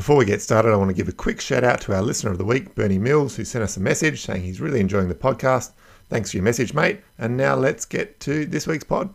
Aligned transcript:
Before 0.00 0.16
we 0.16 0.24
get 0.24 0.40
started, 0.40 0.72
I 0.72 0.76
want 0.76 0.88
to 0.88 0.94
give 0.94 1.08
a 1.08 1.12
quick 1.12 1.42
shout 1.42 1.62
out 1.62 1.82
to 1.82 1.94
our 1.94 2.00
listener 2.00 2.32
of 2.32 2.38
the 2.38 2.44
week, 2.44 2.74
Bernie 2.74 2.96
Mills, 2.96 3.36
who 3.36 3.44
sent 3.44 3.62
us 3.62 3.76
a 3.76 3.80
message 3.80 4.22
saying 4.22 4.42
he's 4.42 4.58
really 4.58 4.80
enjoying 4.80 5.08
the 5.08 5.14
podcast. 5.14 5.72
Thanks 6.08 6.30
for 6.30 6.38
your 6.38 6.44
message, 6.44 6.72
mate. 6.72 7.02
And 7.18 7.36
now 7.36 7.54
let's 7.54 7.84
get 7.84 8.18
to 8.20 8.46
this 8.46 8.66
week's 8.66 8.82
pod. 8.82 9.12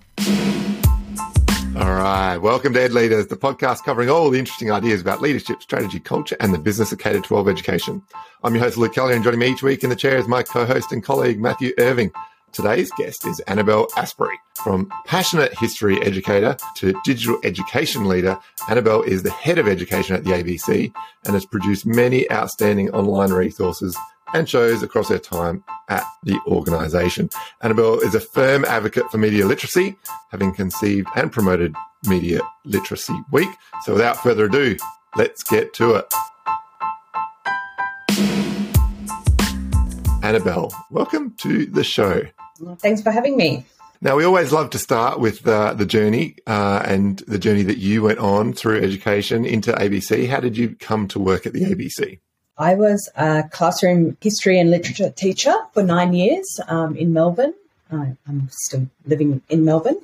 All 1.75 1.91
right. 1.91 2.37
Welcome 2.37 2.73
to 2.73 2.83
Ed 2.83 2.91
Leaders, 2.91 3.25
the 3.25 3.35
podcast 3.35 3.83
covering 3.83 4.11
all 4.11 4.29
the 4.29 4.37
interesting 4.37 4.71
ideas 4.71 5.01
about 5.01 5.23
leadership, 5.23 5.63
strategy, 5.63 5.99
culture, 5.99 6.37
and 6.39 6.53
the 6.53 6.59
business 6.59 6.91
of 6.91 6.99
K 6.99 7.19
12 7.19 7.49
education. 7.49 7.99
I'm 8.43 8.53
your 8.53 8.63
host, 8.63 8.77
Luke 8.77 8.93
Kelly, 8.93 9.15
and 9.15 9.23
joining 9.23 9.39
me 9.39 9.47
each 9.47 9.63
week 9.63 9.83
in 9.83 9.89
the 9.89 9.95
chair 9.95 10.17
is 10.17 10.27
my 10.27 10.43
co 10.43 10.67
host 10.67 10.91
and 10.91 11.03
colleague, 11.03 11.39
Matthew 11.39 11.73
Irving. 11.79 12.11
Today's 12.55 12.89
guest 12.91 13.27
is 13.27 13.41
Annabelle 13.41 13.89
Asprey. 13.97 14.39
From 14.63 14.89
passionate 15.05 15.53
history 15.59 16.01
educator 16.01 16.55
to 16.77 16.97
digital 17.03 17.37
education 17.43 18.07
leader, 18.07 18.39
Annabelle 18.69 19.01
is 19.01 19.23
the 19.23 19.29
head 19.29 19.57
of 19.57 19.67
education 19.67 20.15
at 20.15 20.23
the 20.23 20.31
ABC 20.31 20.93
and 21.25 21.33
has 21.33 21.45
produced 21.45 21.85
many 21.85 22.31
outstanding 22.31 22.89
online 22.91 23.33
resources 23.33 23.97
and 24.33 24.47
shows 24.47 24.81
across 24.83 25.09
her 25.09 25.19
time 25.19 25.65
at 25.89 26.05
the 26.23 26.39
organisation. 26.47 27.29
Annabelle 27.59 27.99
is 27.99 28.15
a 28.15 28.21
firm 28.21 28.63
advocate 28.63 29.11
for 29.11 29.17
media 29.17 29.45
literacy, 29.45 29.97
having 30.31 30.53
conceived 30.53 31.09
and 31.17 31.33
promoted 31.33 31.75
Media 32.07 32.39
Literacy 32.63 33.19
Week. 33.33 33.49
So 33.83 33.91
without 33.91 34.23
further 34.23 34.45
ado, 34.45 34.77
let's 35.17 35.43
get 35.43 35.73
to 35.73 35.95
it. 35.95 36.13
Annabelle, 40.25 40.73
welcome 40.89 41.35
to 41.41 41.67
the 41.67 41.83
show. 41.83 42.23
Thanks 42.79 43.03
for 43.03 43.11
having 43.11 43.37
me. 43.37 43.63
Now, 44.01 44.15
we 44.15 44.25
always 44.25 44.51
love 44.51 44.71
to 44.71 44.79
start 44.79 45.19
with 45.19 45.47
uh, 45.47 45.75
the 45.75 45.85
journey 45.85 46.37
uh, 46.47 46.81
and 46.83 47.19
the 47.27 47.37
journey 47.37 47.61
that 47.61 47.77
you 47.77 48.01
went 48.01 48.17
on 48.17 48.51
through 48.51 48.81
education 48.81 49.45
into 49.45 49.71
ABC. 49.71 50.27
How 50.27 50.39
did 50.39 50.57
you 50.57 50.75
come 50.79 51.07
to 51.09 51.19
work 51.19 51.45
at 51.45 51.53
the 51.53 51.61
ABC? 51.61 52.17
I 52.57 52.73
was 52.73 53.07
a 53.15 53.43
classroom 53.51 54.17
history 54.19 54.59
and 54.59 54.71
literature 54.71 55.11
teacher 55.11 55.53
for 55.73 55.83
nine 55.83 56.13
years 56.13 56.59
um, 56.67 56.95
in 56.97 57.13
Melbourne. 57.13 57.53
I'm 57.91 58.49
still 58.49 58.87
living 59.05 59.43
in 59.47 59.63
Melbourne. 59.63 60.01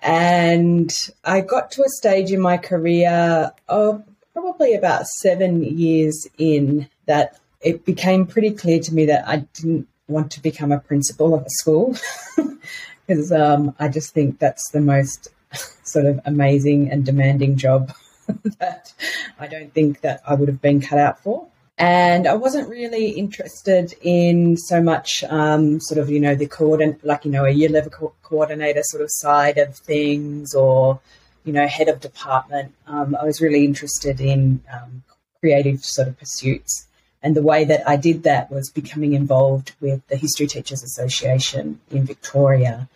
And 0.00 0.90
I 1.24 1.42
got 1.42 1.72
to 1.72 1.82
a 1.82 1.90
stage 1.90 2.32
in 2.32 2.40
my 2.40 2.56
career 2.56 3.52
of 3.68 4.02
probably 4.32 4.72
about 4.72 5.06
seven 5.20 5.62
years 5.62 6.26
in 6.38 6.88
that 7.04 7.38
it 7.60 7.84
became 7.84 8.26
pretty 8.26 8.52
clear 8.52 8.80
to 8.80 8.94
me 8.94 9.06
that 9.06 9.26
I 9.28 9.38
didn't 9.54 9.88
want 10.06 10.30
to 10.32 10.42
become 10.42 10.72
a 10.72 10.80
principal 10.80 11.34
of 11.34 11.42
a 11.42 11.50
school 11.50 11.96
because 13.06 13.32
um, 13.32 13.74
I 13.78 13.88
just 13.88 14.14
think 14.14 14.38
that's 14.38 14.70
the 14.70 14.80
most 14.80 15.28
sort 15.82 16.06
of 16.06 16.20
amazing 16.24 16.90
and 16.90 17.04
demanding 17.04 17.56
job 17.56 17.92
that 18.58 18.92
I 19.38 19.46
don't 19.46 19.72
think 19.72 20.00
that 20.02 20.22
I 20.26 20.34
would 20.34 20.48
have 20.48 20.60
been 20.60 20.80
cut 20.80 20.98
out 20.98 21.22
for. 21.22 21.48
And 21.80 22.26
I 22.26 22.34
wasn't 22.34 22.68
really 22.68 23.10
interested 23.10 23.94
in 24.02 24.56
so 24.56 24.82
much 24.82 25.22
um, 25.24 25.78
sort 25.80 25.98
of, 25.98 26.10
you 26.10 26.18
know, 26.18 26.34
the 26.34 26.48
coordinate, 26.48 27.04
like, 27.04 27.24
you 27.24 27.30
know, 27.30 27.44
a 27.44 27.50
year 27.50 27.68
level 27.68 27.90
co- 27.90 28.14
coordinator 28.24 28.82
sort 28.82 29.00
of 29.00 29.10
side 29.12 29.58
of 29.58 29.76
things 29.76 30.54
or, 30.54 30.98
you 31.44 31.52
know, 31.52 31.68
head 31.68 31.88
of 31.88 32.00
department. 32.00 32.74
Um, 32.88 33.14
I 33.14 33.24
was 33.24 33.40
really 33.40 33.64
interested 33.64 34.20
in 34.20 34.60
um, 34.72 35.04
creative 35.38 35.84
sort 35.84 36.08
of 36.08 36.18
pursuits. 36.18 36.87
And 37.22 37.34
the 37.34 37.42
way 37.42 37.64
that 37.64 37.88
I 37.88 37.96
did 37.96 38.22
that 38.24 38.50
was 38.50 38.70
becoming 38.70 39.12
involved 39.12 39.72
with 39.80 40.06
the 40.08 40.16
History 40.16 40.46
Teachers 40.46 40.82
Association 40.82 41.80
in 41.90 42.04
Victoria 42.04 42.88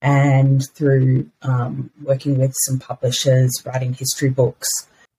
and 0.00 0.68
through 0.74 1.30
um, 1.42 1.90
working 2.02 2.38
with 2.38 2.52
some 2.66 2.78
publishers, 2.78 3.50
writing 3.64 3.94
history 3.94 4.30
books. 4.30 4.68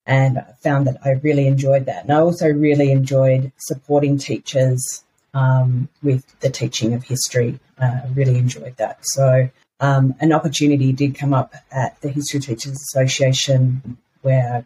And 0.06 0.38
I 0.38 0.54
found 0.62 0.88
that 0.88 0.98
I 1.04 1.12
really 1.12 1.48
enjoyed 1.48 1.88
that. 1.88 2.04
And 2.04 2.14
I 2.14 2.20
also 2.20 2.48
really 2.48 2.92
enjoyed 2.92 3.52
supporting 3.58 4.20
teachers 4.20 5.04
um, 5.34 5.90
with 6.04 6.24
the 6.40 6.50
teaching 6.50 6.94
of 6.94 7.04
history. 7.04 7.60
Uh, 7.82 8.02
I 8.04 8.08
really 8.14 8.38
enjoyed 8.38 8.78
that. 8.78 9.00
So 9.02 9.50
um, 9.80 10.16
an 10.20 10.32
opportunity 10.32 10.94
did 10.94 11.16
come 11.16 11.34
up 11.34 11.54
at 11.72 12.00
the 12.02 12.10
History 12.10 12.40
Teachers 12.40 12.74
Association 12.74 13.98
where 14.22 14.66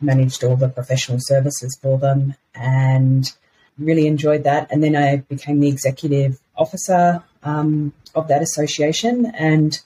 managed 0.00 0.44
all 0.44 0.56
the 0.56 0.68
professional 0.68 1.18
services 1.20 1.78
for 1.80 1.98
them 1.98 2.34
and 2.54 3.32
really 3.78 4.06
enjoyed 4.06 4.44
that. 4.44 4.70
And 4.70 4.82
then 4.82 4.96
I 4.96 5.16
became 5.16 5.60
the 5.60 5.68
executive 5.68 6.38
officer 6.56 7.22
um, 7.42 7.92
of 8.14 8.28
that 8.28 8.42
association. 8.42 9.26
And 9.26 9.78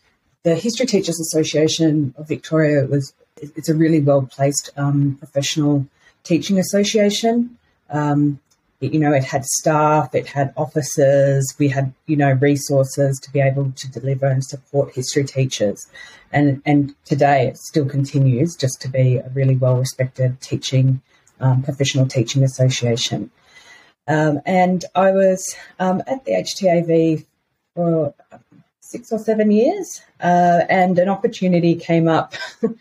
the 0.42 0.54
History 0.54 0.86
Teachers 0.86 1.20
Association 1.20 2.14
of 2.16 2.28
Victoria 2.28 2.86
was 2.86 3.12
it's 3.36 3.68
a 3.68 3.74
really 3.74 4.00
well 4.00 4.22
placed 4.22 4.70
um, 4.76 5.16
professional 5.18 5.86
teaching 6.24 6.58
association. 6.58 7.56
Um, 7.88 8.40
you 8.80 8.98
know, 8.98 9.12
it 9.12 9.24
had 9.24 9.44
staff, 9.44 10.14
it 10.14 10.26
had 10.26 10.52
officers, 10.56 11.54
we 11.58 11.68
had 11.68 11.92
you 12.06 12.16
know 12.16 12.32
resources 12.32 13.18
to 13.20 13.30
be 13.30 13.40
able 13.40 13.72
to 13.72 13.90
deliver 13.90 14.26
and 14.26 14.44
support 14.44 14.94
history 14.94 15.24
teachers, 15.24 15.86
and 16.32 16.62
and 16.64 16.94
today 17.04 17.48
it 17.48 17.58
still 17.58 17.86
continues 17.86 18.56
just 18.56 18.80
to 18.82 18.88
be 18.88 19.18
a 19.18 19.28
really 19.34 19.56
well 19.56 19.76
respected 19.76 20.40
teaching 20.40 21.02
um, 21.40 21.62
professional 21.62 22.06
teaching 22.06 22.42
association. 22.42 23.30
Um, 24.08 24.40
and 24.46 24.84
I 24.94 25.12
was 25.12 25.56
um, 25.78 26.02
at 26.06 26.24
the 26.24 26.32
HTAV 26.32 27.24
for 27.74 28.14
six 28.80 29.12
or 29.12 29.18
seven 29.18 29.50
years, 29.50 30.00
uh, 30.20 30.62
and 30.68 30.98
an 30.98 31.08
opportunity 31.08 31.76
came 31.76 32.08
up 32.08 32.34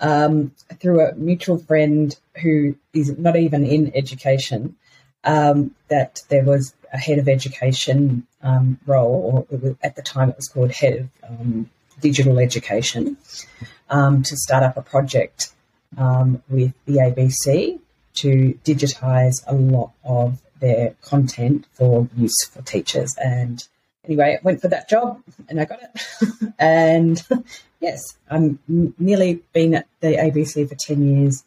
um, 0.00 0.52
through 0.80 1.00
a 1.00 1.14
mutual 1.14 1.58
friend 1.58 2.16
who 2.42 2.76
is 2.92 3.16
not 3.16 3.36
even 3.36 3.64
in 3.64 3.92
education. 3.94 4.76
Um, 5.26 5.74
that 5.88 6.22
there 6.28 6.44
was 6.44 6.72
a 6.92 6.98
head 6.98 7.18
of 7.18 7.28
education 7.28 8.26
um, 8.42 8.78
role, 8.86 9.46
or 9.50 9.58
was, 9.58 9.74
at 9.82 9.96
the 9.96 10.02
time 10.02 10.30
it 10.30 10.36
was 10.36 10.48
called 10.48 10.70
head 10.70 11.10
of 11.24 11.30
um, 11.30 11.68
digital 12.00 12.38
education, 12.38 13.16
to 13.90 14.36
start 14.36 14.62
up 14.62 14.76
a 14.76 14.82
project 14.82 15.50
with 16.48 16.72
the 16.86 16.98
ABC 16.98 17.80
to 18.16 18.58
digitise 18.64 19.42
a 19.46 19.54
lot 19.54 19.92
of 20.04 20.40
their 20.60 20.94
content 21.02 21.66
for 21.72 22.08
use 22.16 22.46
for 22.46 22.62
teachers. 22.62 23.14
And 23.22 23.66
anyway, 24.04 24.38
I 24.38 24.42
went 24.42 24.60
for 24.60 24.68
that 24.68 24.88
job 24.88 25.22
and 25.48 25.60
I 25.60 25.64
got 25.64 25.80
it. 25.82 26.54
and 26.58 27.22
yes, 27.80 28.16
I'm 28.30 28.58
nearly 28.98 29.42
been 29.52 29.74
at 29.74 29.86
the 30.00 30.16
ABC 30.16 30.68
for 30.68 30.74
10 30.74 31.20
years 31.20 31.44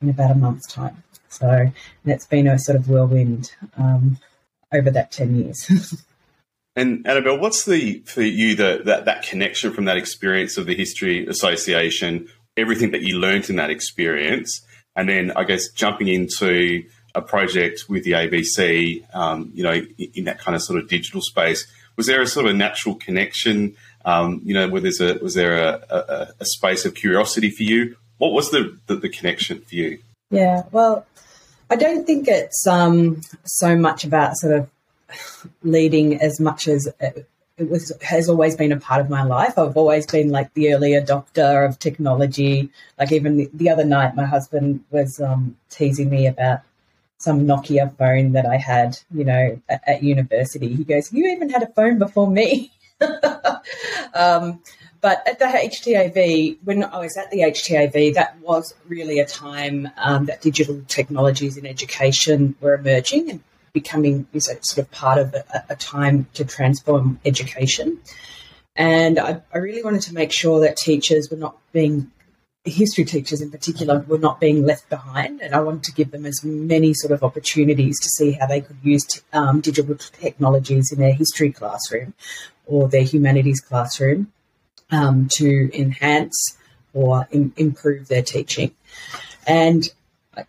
in 0.00 0.08
about 0.08 0.30
a 0.30 0.34
month's 0.34 0.72
time. 0.72 1.02
So 1.28 1.70
it's 2.04 2.26
been 2.26 2.46
a 2.46 2.58
sort 2.58 2.76
of 2.76 2.88
whirlwind 2.88 3.52
um, 3.76 4.18
over 4.72 4.90
that 4.90 5.12
10 5.12 5.36
years. 5.36 6.04
and 6.76 7.06
Annabelle, 7.06 7.38
what's 7.38 7.64
the 7.64 8.02
for 8.06 8.22
you 8.22 8.54
the, 8.54 8.82
that 8.84 9.04
that 9.04 9.22
connection 9.22 9.72
from 9.72 9.84
that 9.86 9.96
experience 9.96 10.56
of 10.56 10.66
the 10.66 10.74
History 10.74 11.26
Association, 11.26 12.28
everything 12.56 12.90
that 12.92 13.02
you 13.02 13.18
learned 13.18 13.50
in 13.50 13.56
that 13.56 13.70
experience, 13.70 14.60
and 14.96 15.08
then 15.08 15.32
I 15.36 15.44
guess 15.44 15.70
jumping 15.70 16.08
into 16.08 16.84
a 17.14 17.22
project 17.22 17.84
with 17.88 18.04
the 18.04 18.12
ABC, 18.12 19.14
um, 19.14 19.50
you 19.54 19.62
know, 19.62 19.80
in 20.14 20.24
that 20.24 20.38
kind 20.38 20.54
of 20.54 20.62
sort 20.62 20.78
of 20.78 20.88
digital 20.88 21.20
space. 21.20 21.66
Was 21.96 22.06
there 22.06 22.20
a 22.20 22.26
sort 22.26 22.46
of 22.46 22.52
a 22.52 22.56
natural 22.56 22.94
connection? 22.94 23.74
Um, 24.04 24.40
you 24.44 24.54
know, 24.54 24.68
where 24.68 24.80
there's 24.80 25.00
a 25.00 25.18
was 25.18 25.34
there 25.34 25.56
a, 25.56 25.84
a, 25.90 26.28
a, 26.40 26.44
space 26.44 26.84
of 26.84 26.94
curiosity 26.94 27.50
for 27.50 27.64
you? 27.64 27.96
What 28.18 28.32
was 28.32 28.50
the, 28.50 28.78
the, 28.86 28.96
the 28.96 29.08
connection 29.08 29.60
for 29.60 29.74
you? 29.74 29.98
Yeah, 30.30 30.62
well, 30.70 31.06
I 31.70 31.76
don't 31.76 32.06
think 32.06 32.28
it's 32.28 32.66
um, 32.66 33.20
so 33.44 33.76
much 33.76 34.04
about 34.04 34.36
sort 34.36 34.54
of 34.54 34.68
leading 35.62 36.20
as 36.20 36.40
much 36.40 36.68
as 36.68 36.88
it, 37.00 37.28
was 37.58 37.92
has 38.02 38.28
always 38.28 38.54
been 38.54 38.72
a 38.72 38.78
part 38.78 39.00
of 39.00 39.10
my 39.10 39.24
life. 39.24 39.58
I've 39.58 39.76
always 39.76 40.06
been 40.06 40.30
like 40.30 40.54
the 40.54 40.72
early 40.72 40.92
adopter 40.92 41.68
of 41.68 41.78
technology. 41.78 42.70
Like 42.98 43.10
even 43.12 43.36
the, 43.36 43.50
the 43.52 43.70
other 43.70 43.84
night, 43.84 44.14
my 44.14 44.26
husband 44.26 44.84
was 44.90 45.20
um, 45.20 45.56
teasing 45.68 46.08
me 46.08 46.26
about 46.26 46.60
some 47.18 47.46
Nokia 47.46 47.96
phone 47.96 48.32
that 48.32 48.46
I 48.46 48.56
had, 48.56 48.98
you 49.12 49.24
know, 49.24 49.60
at, 49.68 49.82
at 49.88 50.02
university. 50.02 50.72
He 50.74 50.84
goes, 50.84 51.12
"You 51.12 51.26
even 51.26 51.50
had 51.50 51.64
a 51.64 51.72
phone 51.72 51.98
before 51.98 52.30
me." 52.30 52.70
um, 54.14 54.62
but 55.00 55.22
at 55.26 55.38
the 55.38 55.44
HTAV, 55.44 56.58
when 56.64 56.82
I 56.82 56.98
was 56.98 57.16
at 57.16 57.30
the 57.30 57.40
HTAV, 57.40 58.14
that 58.14 58.38
was 58.40 58.74
really 58.88 59.20
a 59.20 59.26
time 59.26 59.88
um, 59.96 60.26
that 60.26 60.42
digital 60.42 60.82
technologies 60.88 61.56
in 61.56 61.66
education 61.66 62.56
were 62.60 62.74
emerging 62.74 63.30
and 63.30 63.40
becoming 63.72 64.26
sort 64.38 64.78
of 64.78 64.90
part 64.90 65.18
of 65.18 65.34
a, 65.34 65.64
a 65.70 65.76
time 65.76 66.26
to 66.34 66.44
transform 66.44 67.20
education. 67.24 67.98
And 68.74 69.18
I, 69.18 69.40
I, 69.52 69.58
really 69.58 69.82
wanted 69.82 70.02
to 70.02 70.14
make 70.14 70.32
sure 70.32 70.60
that 70.60 70.76
teachers 70.76 71.28
were 71.30 71.36
not 71.36 71.56
being 71.72 72.10
history 72.64 73.04
teachers 73.04 73.40
in 73.40 73.50
particular 73.50 74.00
were 74.00 74.18
not 74.18 74.40
being 74.40 74.64
left 74.64 74.88
behind, 74.88 75.40
and 75.40 75.54
I 75.54 75.60
wanted 75.60 75.84
to 75.84 75.92
give 75.92 76.10
them 76.10 76.26
as 76.26 76.44
many 76.44 76.92
sort 76.94 77.12
of 77.12 77.22
opportunities 77.22 77.98
to 78.00 78.08
see 78.08 78.32
how 78.32 78.46
they 78.46 78.60
could 78.60 78.76
use 78.82 79.06
um, 79.32 79.60
digital 79.60 79.96
technologies 79.96 80.92
in 80.92 80.98
their 80.98 81.14
history 81.14 81.52
classroom 81.52 82.14
or 82.66 82.88
their 82.88 83.02
humanities 83.02 83.60
classroom 83.60 84.32
um, 84.90 85.28
to 85.32 85.70
enhance 85.78 86.56
or 86.94 87.28
Im- 87.30 87.52
improve 87.56 88.08
their 88.08 88.22
teaching. 88.22 88.72
And 89.46 89.88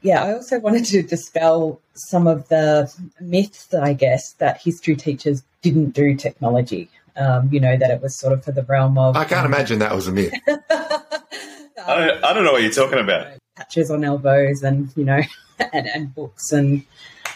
yeah, 0.02 0.24
I 0.24 0.34
also 0.34 0.60
wanted 0.60 0.86
to 0.86 1.02
dispel 1.02 1.80
some 1.94 2.28
of 2.28 2.48
the 2.50 2.94
myths, 3.20 3.74
I 3.74 3.94
guess, 3.94 4.34
that 4.34 4.62
history 4.62 4.96
teachers 4.96 5.44
didn't 5.62 5.92
do 5.92 6.16
technology. 6.16 6.90
Um, 7.16 7.50
you 7.52 7.60
know, 7.60 7.76
that 7.76 7.92
it 7.92 8.02
was 8.02 8.18
sort 8.18 8.32
of 8.32 8.46
for 8.46 8.54
the 8.54 8.64
realm 8.64 8.98
of. 8.98 9.18
I 9.18 9.26
can't 9.26 9.46
um, 9.46 9.54
imagine 9.54 9.80
that 9.80 9.94
was 9.94 10.08
a 10.08 10.12
myth. 10.12 10.34
I 10.48 11.96
don't, 11.96 12.24
I 12.24 12.34
don't 12.34 12.44
know 12.46 12.54
what 12.54 12.62
you're 12.62 12.72
talking 12.72 13.00
about. 13.00 13.28
Patches 13.56 13.92
on 13.92 14.04
elbows 14.06 14.64
and, 14.64 14.90
you 14.96 15.04
know, 15.04 15.20
and, 15.74 15.88
and 15.88 16.16
books 16.16 16.52
and 16.52 16.86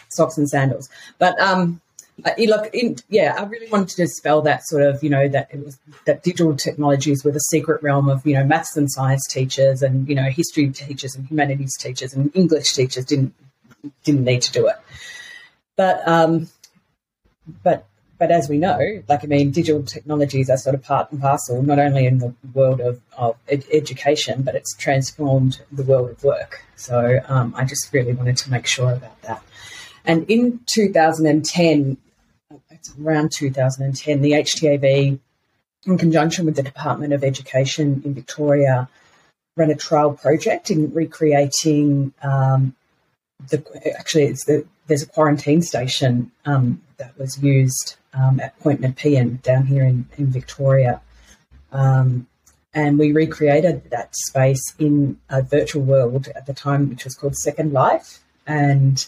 socks 0.10 0.38
and 0.38 0.50
sandals. 0.50 0.90
But 1.18 1.38
um, 1.40 1.82
uh, 2.24 2.32
look, 2.38 2.74
in, 2.74 2.96
yeah, 3.10 3.36
I 3.38 3.44
really 3.46 3.70
wanted 3.70 3.90
to 3.90 3.96
dispel 4.04 4.42
that 4.44 4.66
sort 4.66 4.84
of, 4.84 5.04
you 5.04 5.10
know, 5.10 5.28
that 5.30 5.50
it 5.52 5.66
was 5.66 5.80
that 6.06 6.24
digital 6.24 6.56
technologies 6.56 7.24
were 7.24 7.32
the 7.32 7.40
secret 7.40 7.82
realm 7.82 8.10
of, 8.10 8.26
you 8.26 8.36
know, 8.36 8.44
maths 8.44 8.78
and 8.78 8.92
science 8.92 9.26
teachers 9.30 9.82
and 9.82 10.08
you 10.08 10.16
know 10.16 10.30
history 10.30 10.70
teachers 10.70 11.16
and 11.16 11.28
humanities 11.28 11.76
teachers 11.80 12.14
and 12.14 12.32
English 12.36 12.74
teachers 12.74 13.06
didn't 13.06 13.34
didn't 14.04 14.24
need 14.24 14.42
to 14.44 14.52
do 14.52 14.68
it. 14.68 14.76
But 15.76 16.08
um, 16.08 16.50
but 17.64 17.88
but 18.20 18.32
as 18.32 18.48
we 18.48 18.58
know, 18.58 19.04
like 19.10 19.24
I 19.24 19.28
mean, 19.28 19.52
digital 19.52 19.84
technologies 19.84 20.50
are 20.50 20.58
sort 20.58 20.76
of 20.76 20.84
part 20.84 21.12
and 21.12 21.20
parcel, 21.20 21.62
not 21.64 21.80
only 21.80 22.06
in 22.06 22.20
the 22.20 22.34
world 22.54 22.80
of, 22.80 23.02
of 23.18 23.36
ed- 23.50 23.66
education, 23.72 24.44
but 24.44 24.56
it's 24.56 24.76
transformed 24.78 25.62
the 25.72 25.84
world 25.84 26.12
of 26.12 26.24
work. 26.24 26.64
So 26.76 27.20
um, 27.28 27.54
I 27.58 27.66
just 27.66 27.92
really 27.92 28.14
wanted 28.14 28.38
to 28.38 28.52
make 28.52 28.68
sure 28.68 28.94
about 28.94 29.22
that. 29.24 29.44
And 30.06 30.30
in 30.30 30.60
2010, 30.66 31.98
it's 32.70 32.94
around 33.02 33.32
2010, 33.32 34.22
the 34.22 34.32
HTAV, 34.32 35.20
in 35.86 35.98
conjunction 35.98 36.46
with 36.46 36.56
the 36.56 36.64
Department 36.64 37.14
of 37.14 37.24
Education 37.24 38.02
in 38.06 38.14
Victoria, 38.14 38.90
ran 39.56 39.72
a 39.72 39.76
trial 39.76 40.14
project 40.14 40.72
in 40.72 40.94
recreating 40.94 42.14
um, 42.24 42.76
the. 43.50 43.64
Actually, 43.98 44.26
it's 44.26 44.46
the 44.46 44.66
there's 44.88 45.04
a 45.04 45.08
quarantine 45.08 45.62
station 45.62 46.32
um, 46.46 46.82
that 46.98 47.18
was 47.18 47.42
used 47.42 47.96
um, 48.14 48.40
at 48.40 48.58
Point 48.60 48.82
Nepean 48.82 49.40
down 49.42 49.66
here 49.66 49.84
in, 49.84 50.08
in 50.18 50.28
Victoria. 50.28 51.02
Um, 51.72 52.28
and 52.74 52.98
we 52.98 53.12
recreated 53.12 53.90
that 53.92 54.16
space 54.16 54.74
in 54.80 55.20
a 55.30 55.42
virtual 55.42 55.84
world 55.84 56.28
at 56.36 56.46
the 56.46 56.54
time, 56.54 56.90
which 56.90 57.06
was 57.06 57.16
called 57.16 57.36
Second 57.36 57.72
Life. 57.72 58.20
And 58.46 59.08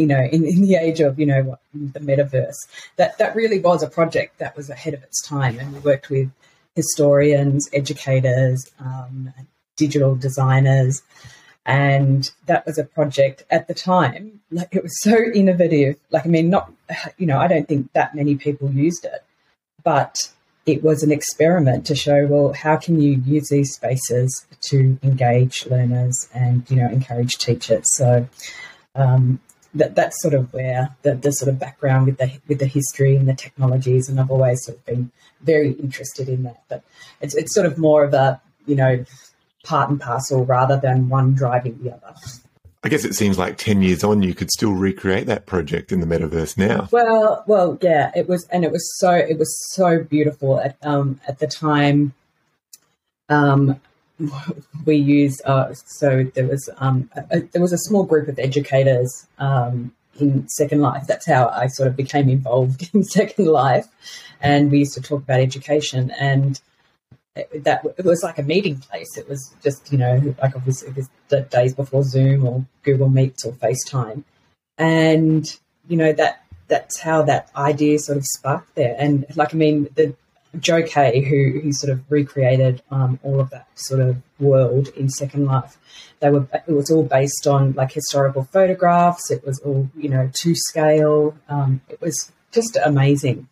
you 0.00 0.06
know, 0.06 0.22
in, 0.34 0.44
in 0.44 0.62
the 0.62 0.76
age 0.86 1.00
of, 1.00 1.18
you 1.20 1.26
know, 1.26 1.42
what, 1.42 1.60
the 1.74 2.00
metaverse. 2.00 2.60
That, 2.96 3.18
that 3.18 3.36
really 3.40 3.60
was 3.60 3.82
a 3.82 3.90
project 3.98 4.38
that 4.38 4.56
was 4.56 4.70
ahead 4.70 4.94
of 4.94 5.02
its 5.02 5.20
time. 5.34 5.58
And 5.58 5.72
we 5.72 5.80
worked 5.80 6.08
with 6.08 6.28
historians, 6.74 7.68
educators, 7.72 8.58
um, 8.78 9.32
digital 9.76 10.14
designers. 10.16 11.02
And 11.66 12.30
that 12.46 12.64
was 12.66 12.78
a 12.78 12.84
project 12.84 13.44
at 13.50 13.68
the 13.68 13.74
time, 13.74 14.40
like 14.50 14.74
it 14.74 14.82
was 14.82 14.96
so 15.02 15.16
innovative. 15.42 15.96
Like, 16.10 16.24
I 16.24 16.28
mean, 16.28 16.48
not, 16.48 16.72
you 17.18 17.26
know, 17.26 17.38
I 17.38 17.48
don't 17.48 17.68
think 17.68 17.92
that 17.92 18.14
many 18.14 18.34
people 18.34 18.70
used 18.70 19.04
it, 19.04 19.22
but 19.84 20.30
it 20.66 20.82
was 20.82 21.02
an 21.02 21.12
experiment 21.12 21.86
to 21.86 21.94
show, 21.94 22.26
well, 22.26 22.52
how 22.54 22.76
can 22.76 23.00
you 23.00 23.12
use 23.36 23.48
these 23.50 23.74
spaces 23.74 24.46
to 24.62 24.98
engage 25.02 25.66
learners 25.66 26.28
and, 26.34 26.68
you 26.70 26.76
know, 26.76 26.88
encourage 26.88 27.36
teachers? 27.38 27.86
So, 27.96 28.26
um, 28.94 29.40
that 29.74 29.94
that's 29.94 30.20
sort 30.20 30.34
of 30.34 30.52
where 30.52 30.94
the, 31.02 31.14
the 31.14 31.32
sort 31.32 31.48
of 31.48 31.58
background 31.58 32.06
with 32.06 32.18
the 32.18 32.38
with 32.48 32.58
the 32.58 32.66
history 32.66 33.16
and 33.16 33.28
the 33.28 33.34
technologies, 33.34 34.08
and 34.08 34.20
I've 34.20 34.30
always 34.30 34.64
sort 34.64 34.78
of 34.78 34.86
been 34.86 35.10
very 35.42 35.72
interested 35.72 36.28
in 36.28 36.42
that. 36.44 36.62
But 36.68 36.82
it's 37.20 37.34
it's 37.34 37.54
sort 37.54 37.66
of 37.66 37.78
more 37.78 38.04
of 38.04 38.14
a 38.14 38.40
you 38.66 38.74
know 38.74 39.04
part 39.64 39.90
and 39.90 40.00
parcel 40.00 40.44
rather 40.44 40.78
than 40.78 41.08
one 41.08 41.34
driving 41.34 41.78
the 41.82 41.92
other. 41.92 42.14
I 42.82 42.88
guess 42.88 43.04
it 43.04 43.14
seems 43.14 43.38
like 43.38 43.58
ten 43.58 43.82
years 43.82 44.02
on, 44.02 44.22
you 44.22 44.34
could 44.34 44.50
still 44.50 44.72
recreate 44.72 45.26
that 45.26 45.46
project 45.46 45.92
in 45.92 46.00
the 46.00 46.06
metaverse 46.06 46.56
now. 46.56 46.88
Well, 46.90 47.44
well, 47.46 47.78
yeah, 47.82 48.10
it 48.16 48.28
was, 48.28 48.46
and 48.50 48.64
it 48.64 48.72
was 48.72 48.98
so 48.98 49.12
it 49.12 49.38
was 49.38 49.54
so 49.74 50.02
beautiful 50.02 50.58
at 50.60 50.76
um, 50.82 51.20
at 51.28 51.38
the 51.38 51.46
time. 51.46 52.14
Um, 53.28 53.80
we 54.84 54.96
use 54.96 55.40
uh, 55.44 55.72
so 55.74 56.24
there 56.34 56.46
was 56.46 56.68
um, 56.78 57.10
a, 57.30 57.40
there 57.40 57.62
was 57.62 57.72
a 57.72 57.78
small 57.78 58.04
group 58.04 58.28
of 58.28 58.38
educators 58.38 59.26
um, 59.38 59.92
in 60.18 60.48
Second 60.48 60.80
Life. 60.80 61.06
That's 61.06 61.26
how 61.26 61.48
I 61.48 61.66
sort 61.68 61.88
of 61.88 61.96
became 61.96 62.28
involved 62.28 62.90
in 62.94 63.04
Second 63.04 63.46
Life, 63.46 63.86
and 64.40 64.70
we 64.70 64.80
used 64.80 64.94
to 64.94 65.02
talk 65.02 65.22
about 65.22 65.40
education 65.40 66.10
and. 66.18 66.60
That 67.54 67.84
it 67.96 68.04
was 68.04 68.24
like 68.24 68.38
a 68.38 68.42
meeting 68.42 68.78
place. 68.78 69.16
It 69.16 69.28
was 69.28 69.54
just 69.62 69.92
you 69.92 69.98
know 69.98 70.34
like 70.42 70.56
obviously 70.56 70.88
it 70.88 70.96
was 70.96 71.08
the 71.28 71.42
days 71.42 71.72
before 71.72 72.02
Zoom 72.02 72.44
or 72.44 72.66
Google 72.82 73.08
Meets 73.08 73.44
or 73.46 73.52
FaceTime, 73.52 74.24
and 74.76 75.46
you 75.86 75.96
know 75.96 76.12
that 76.12 76.44
that's 76.66 76.98
how 77.00 77.22
that 77.22 77.48
idea 77.54 78.00
sort 78.00 78.18
of 78.18 78.24
sparked 78.24 78.74
there. 78.74 78.96
And 78.98 79.26
like 79.36 79.54
I 79.54 79.56
mean 79.56 79.88
the 79.94 80.14
Joe 80.58 80.82
Kay, 80.82 81.22
who, 81.22 81.60
who 81.60 81.72
sort 81.72 81.92
of 81.92 82.02
recreated 82.10 82.82
um, 82.90 83.20
all 83.22 83.40
of 83.40 83.50
that 83.50 83.66
sort 83.78 84.00
of 84.00 84.16
world 84.38 84.88
in 84.96 85.08
Second 85.08 85.46
Life. 85.46 85.78
They 86.20 86.30
were 86.30 86.46
it 86.66 86.72
was 86.72 86.90
all 86.90 87.04
based 87.04 87.46
on 87.46 87.72
like 87.72 87.92
historical 87.92 88.44
photographs. 88.44 89.30
It 89.30 89.44
was 89.46 89.58
all 89.60 89.88
you 89.96 90.08
know 90.08 90.30
to 90.32 90.54
scale. 90.54 91.36
Um, 91.48 91.80
it 91.88 92.00
was 92.00 92.32
just 92.52 92.76
amazing. 92.84 93.48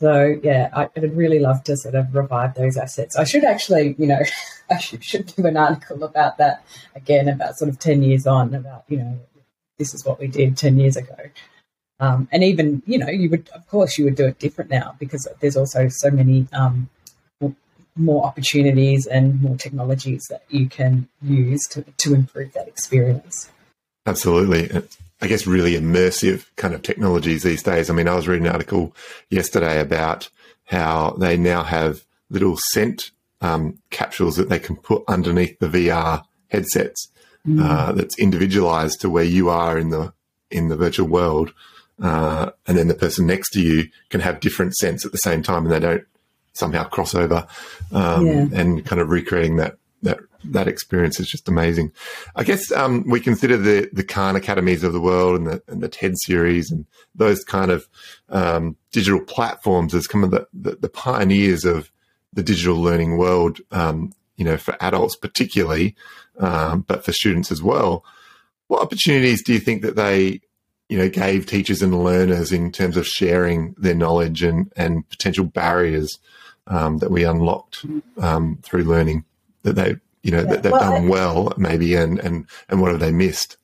So 0.00 0.38
yeah, 0.42 0.70
I, 0.74 0.88
would 1.00 1.16
really 1.16 1.38
love 1.38 1.64
to 1.64 1.76
sort 1.76 1.94
of 1.94 2.14
revive 2.14 2.54
those 2.54 2.76
assets. 2.76 3.16
I 3.16 3.24
should 3.24 3.44
actually, 3.44 3.94
you 3.96 4.06
know, 4.06 4.20
I 4.70 4.78
should, 4.78 5.04
should 5.04 5.34
give 5.34 5.44
an 5.44 5.56
article 5.56 6.02
about 6.02 6.36
that 6.38 6.64
again, 6.94 7.28
about 7.28 7.56
sort 7.56 7.70
of 7.70 7.78
ten 7.78 8.02
years 8.02 8.26
on, 8.26 8.54
about 8.54 8.84
you 8.88 8.98
know, 8.98 9.18
this 9.78 9.94
is 9.94 10.04
what 10.04 10.20
we 10.20 10.26
did 10.26 10.56
ten 10.56 10.78
years 10.78 10.96
ago. 10.96 11.16
Um, 12.04 12.28
and 12.32 12.44
even, 12.44 12.82
you 12.86 12.98
know, 12.98 13.08
you 13.08 13.30
would, 13.30 13.48
of 13.54 13.66
course, 13.68 13.96
you 13.98 14.04
would 14.04 14.16
do 14.16 14.26
it 14.26 14.38
different 14.38 14.70
now 14.70 14.94
because 14.98 15.26
there's 15.40 15.56
also 15.56 15.88
so 15.88 16.10
many 16.10 16.46
um, 16.52 16.88
more 17.96 18.24
opportunities 18.26 19.06
and 19.06 19.40
more 19.40 19.56
technologies 19.56 20.24
that 20.30 20.42
you 20.48 20.68
can 20.68 21.08
use 21.22 21.66
to, 21.68 21.82
to 21.82 22.14
improve 22.14 22.52
that 22.52 22.68
experience. 22.68 23.50
Absolutely. 24.06 24.82
I 25.22 25.26
guess 25.26 25.46
really 25.46 25.74
immersive 25.74 26.46
kind 26.56 26.74
of 26.74 26.82
technologies 26.82 27.42
these 27.42 27.62
days. 27.62 27.88
I 27.88 27.94
mean, 27.94 28.08
I 28.08 28.14
was 28.14 28.28
reading 28.28 28.46
an 28.46 28.52
article 28.52 28.94
yesterday 29.30 29.80
about 29.80 30.28
how 30.66 31.10
they 31.18 31.36
now 31.36 31.62
have 31.62 32.04
little 32.30 32.56
scent 32.56 33.12
um, 33.40 33.78
capsules 33.90 34.36
that 34.36 34.48
they 34.48 34.58
can 34.58 34.76
put 34.76 35.04
underneath 35.06 35.58
the 35.58 35.68
VR 35.68 36.24
headsets 36.48 37.08
mm. 37.46 37.62
uh, 37.62 37.92
that's 37.92 38.18
individualized 38.18 39.00
to 39.02 39.10
where 39.10 39.24
you 39.24 39.48
are 39.48 39.78
in 39.78 39.90
the 39.90 40.12
in 40.50 40.68
the 40.68 40.76
virtual 40.76 41.08
world 41.08 41.52
uh, 42.02 42.50
and 42.66 42.76
then 42.76 42.88
the 42.88 42.94
person 42.94 43.26
next 43.26 43.50
to 43.50 43.60
you 43.60 43.88
can 44.10 44.20
have 44.20 44.40
different 44.40 44.74
scents 44.76 45.04
at 45.04 45.12
the 45.12 45.18
same 45.18 45.42
time, 45.42 45.64
and 45.64 45.72
they 45.72 45.80
don't 45.80 46.04
somehow 46.52 46.84
cross 46.84 47.14
over. 47.14 47.46
Um, 47.92 48.26
yeah. 48.26 48.46
And 48.52 48.84
kind 48.84 49.00
of 49.00 49.10
recreating 49.10 49.56
that 49.56 49.76
that 50.02 50.18
that 50.44 50.68
experience 50.68 51.18
is 51.18 51.28
just 51.28 51.48
amazing. 51.48 51.92
I 52.36 52.44
guess 52.44 52.70
um, 52.72 53.04
we 53.08 53.20
consider 53.20 53.56
the 53.56 53.88
the 53.92 54.04
Khan 54.04 54.36
Academies 54.36 54.84
of 54.84 54.92
the 54.92 55.00
world 55.00 55.36
and 55.36 55.46
the 55.46 55.62
and 55.68 55.82
the 55.82 55.88
TED 55.88 56.14
series 56.18 56.70
and 56.70 56.86
those 57.14 57.44
kind 57.44 57.70
of 57.70 57.88
um, 58.28 58.76
digital 58.92 59.20
platforms 59.20 59.94
as 59.94 60.06
kind 60.06 60.24
of 60.24 60.30
the, 60.30 60.46
the, 60.52 60.76
the, 60.76 60.88
pioneers 60.88 61.64
of 61.64 61.90
the 62.32 62.42
digital 62.42 62.76
learning 62.76 63.16
world. 63.16 63.60
Um, 63.70 64.12
you 64.36 64.44
know, 64.44 64.56
for 64.56 64.76
adults 64.80 65.14
particularly, 65.14 65.94
um, 66.40 66.80
but 66.80 67.04
for 67.04 67.12
students 67.12 67.52
as 67.52 67.62
well. 67.62 68.04
What 68.66 68.82
opportunities 68.82 69.44
do 69.44 69.52
you 69.52 69.60
think 69.60 69.82
that 69.82 69.94
they 69.94 70.40
you 70.88 70.98
know, 70.98 71.08
gave 71.08 71.46
teachers 71.46 71.82
and 71.82 72.04
learners 72.04 72.52
in 72.52 72.70
terms 72.70 72.96
of 72.96 73.06
sharing 73.06 73.74
their 73.78 73.94
knowledge 73.94 74.42
and, 74.42 74.72
and 74.76 75.08
potential 75.08 75.44
barriers 75.44 76.18
um, 76.66 76.98
that 76.98 77.10
we 77.10 77.24
unlocked 77.24 77.84
um, 78.18 78.58
through 78.62 78.84
learning 78.84 79.24
that 79.62 79.74
they, 79.74 79.96
you 80.22 80.30
know, 80.30 80.42
yeah. 80.42 80.50
that 80.50 80.62
they've 80.62 80.72
well, 80.72 80.92
done 80.92 81.08
well 81.08 81.52
maybe 81.56 81.94
and, 81.94 82.18
and, 82.18 82.46
and 82.68 82.80
what 82.80 82.90
have 82.90 83.00
they 83.00 83.12
missed? 83.12 83.56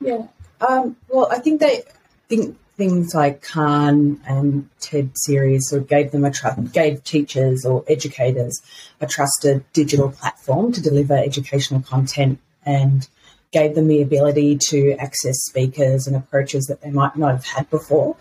Yeah. 0.00 0.26
Um, 0.60 0.96
well, 1.08 1.28
I 1.30 1.38
think 1.38 1.60
they 1.60 1.82
think 2.28 2.56
things 2.76 3.14
like 3.14 3.42
Khan 3.42 4.20
and 4.26 4.68
TED 4.80 5.10
series 5.14 5.68
sort 5.68 5.82
of 5.82 5.88
gave 5.88 6.12
them 6.12 6.24
a 6.24 6.30
tr- 6.30 6.60
gave 6.72 7.02
teachers 7.02 7.64
or 7.64 7.84
educators 7.88 8.60
a 9.00 9.06
trusted 9.06 9.64
digital 9.72 10.10
platform 10.10 10.72
to 10.72 10.80
deliver 10.80 11.16
educational 11.16 11.82
content 11.82 12.38
and 12.64 13.08
gave 13.50 13.74
them 13.74 13.88
the 13.88 14.02
ability 14.02 14.58
to 14.68 14.92
access 14.98 15.36
speakers 15.44 16.06
and 16.06 16.16
approaches 16.16 16.66
that 16.66 16.80
they 16.82 16.90
might 16.90 17.16
not 17.16 17.32
have 17.32 17.44
had 17.44 17.70
before. 17.70 18.16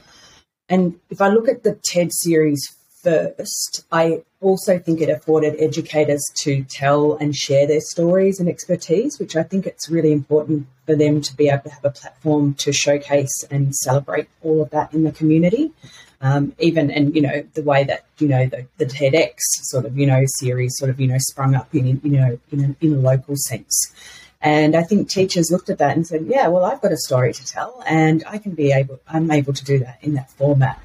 And 0.70 1.00
if 1.10 1.22
I 1.22 1.30
look 1.30 1.48
at 1.48 1.64
the 1.64 1.80
TED 1.84 2.12
series 2.12 2.76
first, 3.02 3.86
I 3.92 4.24
also 4.42 4.80
think 4.80 5.02
it 5.02 5.10
afforded 5.10 5.56
educators 5.60 6.24
to 6.44 6.64
tell 6.64 7.14
and 7.16 7.36
share 7.36 7.68
their 7.68 7.82
stories 7.82 8.40
and 8.40 8.50
expertise, 8.50 9.20
which 9.20 9.36
I 9.36 9.44
think 9.44 9.66
it's 9.66 9.90
really 9.90 10.12
important 10.12 10.68
for 10.86 10.96
them 10.96 11.22
to 11.22 11.36
be 11.36 11.50
able 11.50 11.64
to 11.64 11.70
have 11.70 11.86
a 11.86 11.90
platform 11.90 12.54
to 12.56 12.72
showcase 12.74 13.44
and 13.50 13.74
celebrate 13.76 14.28
all 14.42 14.62
of 14.62 14.70
that 14.72 14.94
in 14.94 15.04
the 15.04 15.12
community. 15.12 15.72
Um, 16.20 16.54
even 16.58 16.90
and 16.90 17.16
you 17.16 17.22
know 17.22 17.44
the 17.54 17.62
way 17.62 17.84
that 17.84 18.06
you 18.18 18.28
know 18.28 18.48
the, 18.48 18.66
the 18.78 18.88
TEDx 18.88 19.36
sort 19.70 19.86
of 19.86 19.96
you 19.96 20.08
know 20.08 20.24
series 20.40 20.76
sort 20.76 20.90
of 20.90 21.00
you 21.00 21.06
know 21.06 21.18
sprung 21.20 21.54
up 21.54 21.74
in 21.76 22.02
you 22.04 22.18
know 22.18 22.40
in 22.52 22.60
a, 22.66 22.84
in 22.84 22.94
a 22.96 22.98
local 22.98 23.36
sense 23.38 23.94
And 24.42 24.76
I 24.76 24.84
think 24.84 25.10
teachers 25.10 25.52
looked 25.52 25.70
at 25.70 25.80
that 25.80 25.96
and 25.96 26.06
said, 26.06 26.26
yeah, 26.28 26.48
well, 26.48 26.64
I've 26.64 26.82
got 26.82 26.92
a 26.92 26.98
story 26.98 27.34
to 27.34 27.46
tell 27.46 27.84
and 27.88 28.24
I 28.28 28.38
can 28.38 28.54
be 28.54 28.72
able, 28.72 29.00
I'm 29.08 29.32
able 29.32 29.54
to 29.54 29.66
do 29.66 29.80
that 29.80 29.98
in 30.02 30.14
that 30.14 30.30
format. 30.32 30.80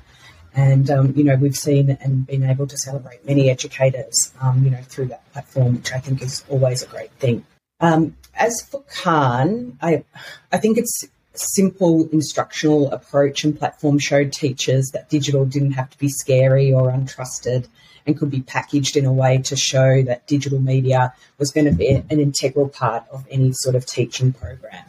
And, 0.54 0.90
um, 0.90 1.12
you 1.16 1.24
know, 1.24 1.36
we've 1.36 1.56
seen 1.56 1.96
and 2.00 2.26
been 2.26 2.44
able 2.44 2.66
to 2.66 2.76
celebrate 2.76 3.26
many 3.26 3.50
educators, 3.50 4.32
um, 4.40 4.64
you 4.64 4.70
know, 4.70 4.82
through 4.82 5.06
that 5.06 5.30
platform, 5.32 5.76
which 5.76 5.92
I 5.92 5.98
think 5.98 6.22
is 6.22 6.44
always 6.48 6.82
a 6.82 6.86
great 6.86 7.10
thing. 7.12 7.44
Um, 7.80 8.16
as 8.34 8.60
for 8.62 8.82
Khan, 8.82 9.78
I, 9.80 10.04
I 10.50 10.58
think 10.58 10.78
it's 10.78 11.04
simple 11.34 12.08
instructional 12.12 12.90
approach 12.90 13.44
and 13.44 13.58
platform 13.58 13.98
showed 13.98 14.32
teachers 14.32 14.90
that 14.92 15.08
digital 15.08 15.44
didn't 15.44 15.72
have 15.72 15.90
to 15.90 15.98
be 15.98 16.08
scary 16.08 16.72
or 16.72 16.90
untrusted 16.90 17.66
and 18.06 18.18
could 18.18 18.30
be 18.30 18.40
packaged 18.40 18.96
in 18.96 19.04
a 19.04 19.12
way 19.12 19.38
to 19.38 19.56
show 19.56 20.02
that 20.02 20.26
digital 20.26 20.60
media 20.60 21.14
was 21.38 21.50
going 21.50 21.64
to 21.64 21.72
be 21.72 21.88
an 21.88 22.20
integral 22.20 22.68
part 22.68 23.04
of 23.10 23.26
any 23.30 23.52
sort 23.54 23.76
of 23.76 23.86
teaching 23.86 24.32
program. 24.32 24.84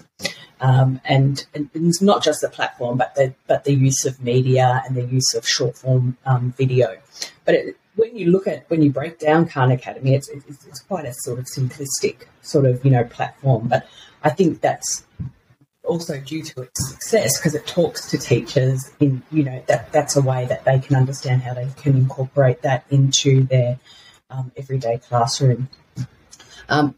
Um, 0.60 1.02
and, 1.06 1.46
and, 1.54 1.70
it's 1.74 2.02
not 2.02 2.24
just 2.24 2.42
the 2.42 2.50
platform, 2.50 2.98
but 2.98 3.16
the 3.16 3.34
but 3.48 3.66
the 3.66 3.74
use 3.74 4.06
of 4.06 4.24
media 4.24 4.82
and 4.86 4.96
the 4.96 5.04
use 5.04 5.34
of 5.34 5.46
short 5.46 5.78
form 5.78 6.16
um, 6.26 6.54
video. 6.58 6.98
But 7.44 7.56
it, 7.56 7.78
when 7.96 8.16
you 8.16 8.32
look 8.32 8.48
at 8.48 8.70
when 8.70 8.82
you 8.82 8.90
break 8.90 9.20
down 9.20 9.48
Khan 9.48 9.72
Academy, 9.72 10.16
it's, 10.16 10.30
it's, 10.30 10.66
it's 10.66 10.80
quite 10.82 11.06
a 11.06 11.14
sort 11.14 11.40
of 11.40 11.46
simplistic 11.46 12.28
sort 12.42 12.66
of 12.66 12.84
you 12.86 12.92
know 12.92 13.04
platform. 13.04 13.68
But 13.68 13.88
I 14.24 14.30
think 14.30 14.62
that's 14.62 15.04
also 15.84 16.20
due 16.20 16.42
to 16.42 16.62
its 16.62 16.90
success 16.90 17.38
because 17.38 17.56
it 17.56 17.68
talks 17.68 18.10
to 18.10 18.18
teachers 18.18 18.92
in 19.00 19.22
you 19.32 19.44
know 19.44 19.62
that 19.68 19.92
that's 19.92 20.16
a 20.16 20.22
way 20.22 20.46
that 20.46 20.64
they 20.66 20.80
can 20.80 20.96
understand 20.96 21.42
how 21.42 21.54
they 21.54 21.68
can 21.78 21.96
incorporate 21.96 22.62
that 22.62 22.86
into 22.90 23.44
their 23.44 23.80
um, 24.30 24.52
everyday 24.56 24.98
classroom. 24.98 25.70
Um, 26.70 26.96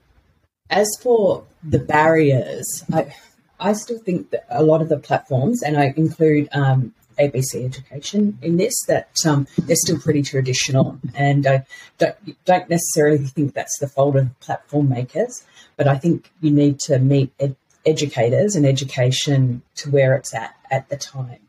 as 0.70 0.88
for 1.02 1.46
the 1.64 1.80
barriers, 1.80 2.84
I 2.94 3.14
I 3.60 3.74
still 3.74 4.00
think 4.00 4.32
that 4.32 4.46
a 4.50 4.64
lot 4.64 4.82
of 4.82 4.90
the 4.90 5.00
platforms, 5.00 5.64
and 5.64 5.78
I 5.78 5.94
include 5.96 6.50
um, 6.52 6.94
ABC 7.18 7.64
Education 7.64 8.38
in 8.42 8.58
this, 8.58 8.74
that 8.88 9.10
um, 9.26 9.48
they're 9.58 9.76
still 9.78 10.00
pretty 10.00 10.22
traditional, 10.22 11.00
and 11.16 11.48
I 11.48 11.66
don't, 11.98 12.16
don't 12.46 12.70
necessarily 12.70 13.20
think 13.20 13.54
that's 13.54 13.80
the 13.80 13.88
fault 13.88 14.18
of 14.18 14.38
platform 14.40 14.90
makers, 14.90 15.46
but 15.78 15.88
I 15.88 15.98
think 15.98 16.32
you 16.42 16.52
need 16.52 16.80
to 16.82 17.00
meet 17.00 17.32
ed- 17.40 17.56
educators 17.86 18.56
and 18.56 18.66
education 18.66 19.62
to 19.76 19.90
where 19.90 20.16
it's 20.16 20.34
at 20.34 20.56
at 20.72 20.90
the 20.90 20.98
time. 20.98 21.40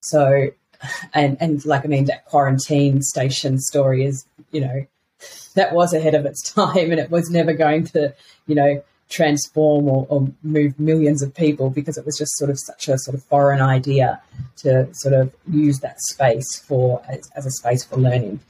So, 0.00 0.48
and 1.14 1.36
and 1.40 1.64
like 1.64 1.84
I 1.84 1.88
mean, 1.88 2.06
that 2.06 2.24
quarantine 2.26 3.02
station 3.02 3.58
story 3.58 4.04
is, 4.04 4.24
you 4.50 4.60
know, 4.60 4.86
that 5.54 5.74
was 5.74 5.92
ahead 5.92 6.14
of 6.14 6.26
its 6.26 6.42
time, 6.54 6.90
and 6.90 7.00
it 7.00 7.10
was 7.10 7.30
never 7.30 7.52
going 7.52 7.84
to, 7.86 8.14
you 8.46 8.54
know, 8.54 8.82
transform 9.08 9.88
or, 9.88 10.06
or, 10.08 10.26
move 10.42 10.78
millions 10.80 11.22
of 11.22 11.34
people 11.34 11.68
because 11.68 11.98
it 11.98 12.06
was 12.06 12.16
just 12.16 12.34
sort 12.38 12.50
of 12.50 12.58
such 12.58 12.88
a 12.88 12.96
sort 12.96 13.14
of 13.14 13.22
foreign 13.24 13.60
idea 13.60 14.18
to 14.56 14.88
sort 14.94 15.12
of 15.12 15.30
use 15.50 15.80
that 15.80 16.00
space 16.00 16.58
for 16.66 17.02
as, 17.10 17.30
as 17.36 17.44
a 17.44 17.50
space 17.50 17.84
for 17.84 17.98
learning. 17.98 18.40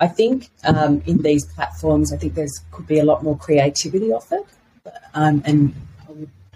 I 0.00 0.08
think 0.08 0.50
um, 0.64 1.02
in 1.06 1.22
these 1.22 1.46
platforms, 1.54 2.12
I 2.12 2.16
think 2.16 2.34
there's 2.34 2.60
could 2.72 2.88
be 2.88 2.98
a 2.98 3.04
lot 3.04 3.22
more 3.22 3.38
creativity 3.38 4.12
offered, 4.12 4.44
um, 5.14 5.42
and 5.46 5.72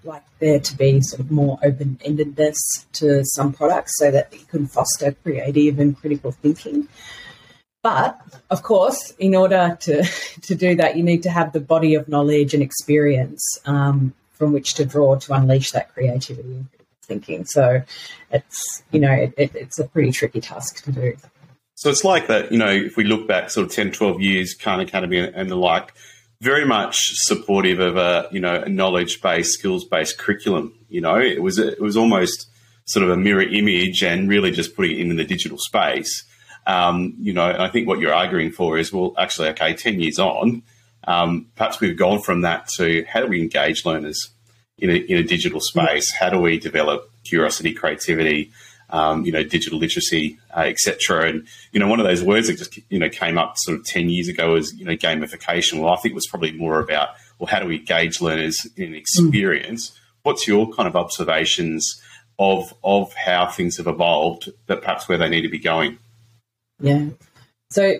like 0.07 0.25
there 0.39 0.61
to 0.61 0.77
be 0.77 1.01
sort 1.01 1.21
of 1.21 1.31
more 1.31 1.59
open 1.63 1.99
endedness 2.05 2.57
to 2.95 3.25
some 3.25 3.53
products 3.53 3.93
so 3.97 4.11
that 4.11 4.33
you 4.33 4.45
can 4.47 4.67
foster 4.67 5.13
creative 5.13 5.79
and 5.79 5.97
critical 5.97 6.33
thinking. 6.33 6.89
But 7.83 8.19
of 8.51 8.63
course, 8.63 9.13
in 9.19 9.35
order 9.35 9.77
to, 9.83 10.03
to 10.43 10.55
do 10.55 10.77
that, 10.77 10.97
you 10.97 11.03
need 11.03 11.23
to 11.25 11.31
have 11.31 11.53
the 11.53 11.61
body 11.61 11.95
of 11.95 12.09
knowledge 12.09 12.55
and 12.55 12.63
experience 12.63 13.43
um, 13.65 14.15
from 14.33 14.53
which 14.53 14.75
to 14.75 14.85
draw 14.85 15.17
to 15.17 15.33
unleash 15.35 15.71
that 15.73 15.93
creativity 15.93 16.55
and 16.55 16.69
thinking. 17.03 17.45
So 17.45 17.83
it's, 18.31 18.83
you 18.91 19.01
know, 19.01 19.13
it, 19.13 19.35
it, 19.37 19.55
it's 19.55 19.79
a 19.79 19.87
pretty 19.87 20.13
tricky 20.13 20.41
task 20.41 20.85
to 20.85 20.93
do. 20.93 21.17
So 21.77 21.91
it's 21.91 22.05
like 22.05 22.27
that, 22.29 22.51
you 22.51 22.59
know, 22.59 22.71
if 22.71 22.97
we 22.97 23.05
look 23.05 23.29
back 23.29 23.51
sort 23.51 23.67
of 23.67 23.73
10, 23.73 23.93
12 23.93 24.21
years, 24.21 24.55
Khan 24.55 24.81
Academy 24.81 25.19
and 25.19 25.51
the 25.51 25.57
like, 25.57 25.93
very 26.40 26.64
much 26.64 26.99
supportive 27.14 27.81
of 27.81 27.97
a 27.97 28.28
you 28.31 28.40
know 28.40 28.62
a 28.62 28.69
knowledge 28.69 29.21
based, 29.21 29.52
skills 29.52 29.85
based 29.85 30.19
curriculum. 30.19 30.75
You 30.88 31.00
know, 31.00 31.19
it 31.19 31.43
was 31.43 31.59
it 31.59 31.81
was 31.81 31.97
almost 31.97 32.49
sort 32.85 33.05
of 33.05 33.11
a 33.11 33.16
mirror 33.16 33.43
image 33.43 34.02
and 34.02 34.28
really 34.28 34.50
just 34.50 34.76
putting 34.76 34.93
it 34.93 35.00
in 35.00 35.16
the 35.16 35.25
digital 35.25 35.59
space. 35.59 36.25
Um, 36.66 37.14
you 37.21 37.33
know, 37.33 37.49
and 37.49 37.62
I 37.62 37.69
think 37.69 37.87
what 37.87 38.00
you're 38.00 38.14
arguing 38.14 38.50
for 38.50 38.78
is 38.78 38.93
well, 38.93 39.14
actually, 39.19 39.49
okay, 39.50 39.75
ten 39.75 40.00
years 40.00 40.19
on, 40.19 40.62
um, 41.07 41.47
perhaps 41.55 41.81
we've 41.81 41.97
gone 41.97 42.21
from 42.21 42.43
that 42.43 42.69
to 42.76 43.05
how 43.09 43.21
do 43.21 43.28
we 43.28 43.40
engage 43.40 43.85
learners 43.85 44.31
in 44.78 44.90
a, 44.90 44.95
in 44.95 45.19
a 45.19 45.23
digital 45.23 45.61
space? 45.61 46.12
How 46.12 46.28
do 46.28 46.38
we 46.38 46.59
develop 46.59 47.11
curiosity, 47.25 47.73
creativity? 47.73 48.52
Um, 48.90 49.25
you 49.25 49.33
know, 49.33 49.43
digital 49.43 49.78
literacy, 49.78 50.38
uh, 50.57 50.61
etc. 50.61 51.28
And 51.28 51.47
you 51.73 51.81
know, 51.81 51.88
one 51.88 52.00
of 52.00 52.07
those 52.07 52.23
words 52.23 52.49
that 52.49 52.59
just 52.59 52.78
you 52.88 52.99
know 52.99 53.09
came 53.09 53.38
up 53.38 53.55
sort 53.57 53.78
of 53.78 53.85
ten 53.85 54.09
years 54.09 54.28
ago 54.28 54.52
was 54.52 54.75
you 54.75 54.85
know 54.85 54.97
gamification. 54.97 55.81
Well, 55.81 55.93
I 55.93 55.97
think 55.97 56.12
it 56.12 56.14
was 56.14 56.26
probably 56.26 56.52
more 56.52 56.81
about 56.81 57.11
well, 57.38 57.49
how 57.49 57.61
do 57.61 57.66
we 57.66 57.78
engage 57.78 58.21
learners 58.21 58.66
in 58.76 58.95
experience? 58.95 59.90
Mm. 59.90 59.99
What's 60.23 60.49
your 60.49 60.73
kind 60.73 60.88
of 60.88 60.97
observations 60.97 62.00
of 62.38 62.75
of 62.85 63.12
how 63.14 63.47
things 63.47 63.76
have 63.78 63.87
evolved, 63.87 64.50
that 64.66 64.81
perhaps 64.81 65.09
where 65.09 65.19
they 65.19 65.28
need 65.28 65.43
to 65.43 65.49
be 65.49 65.59
going? 65.59 65.99
Yeah. 66.81 67.07
So 67.71 67.95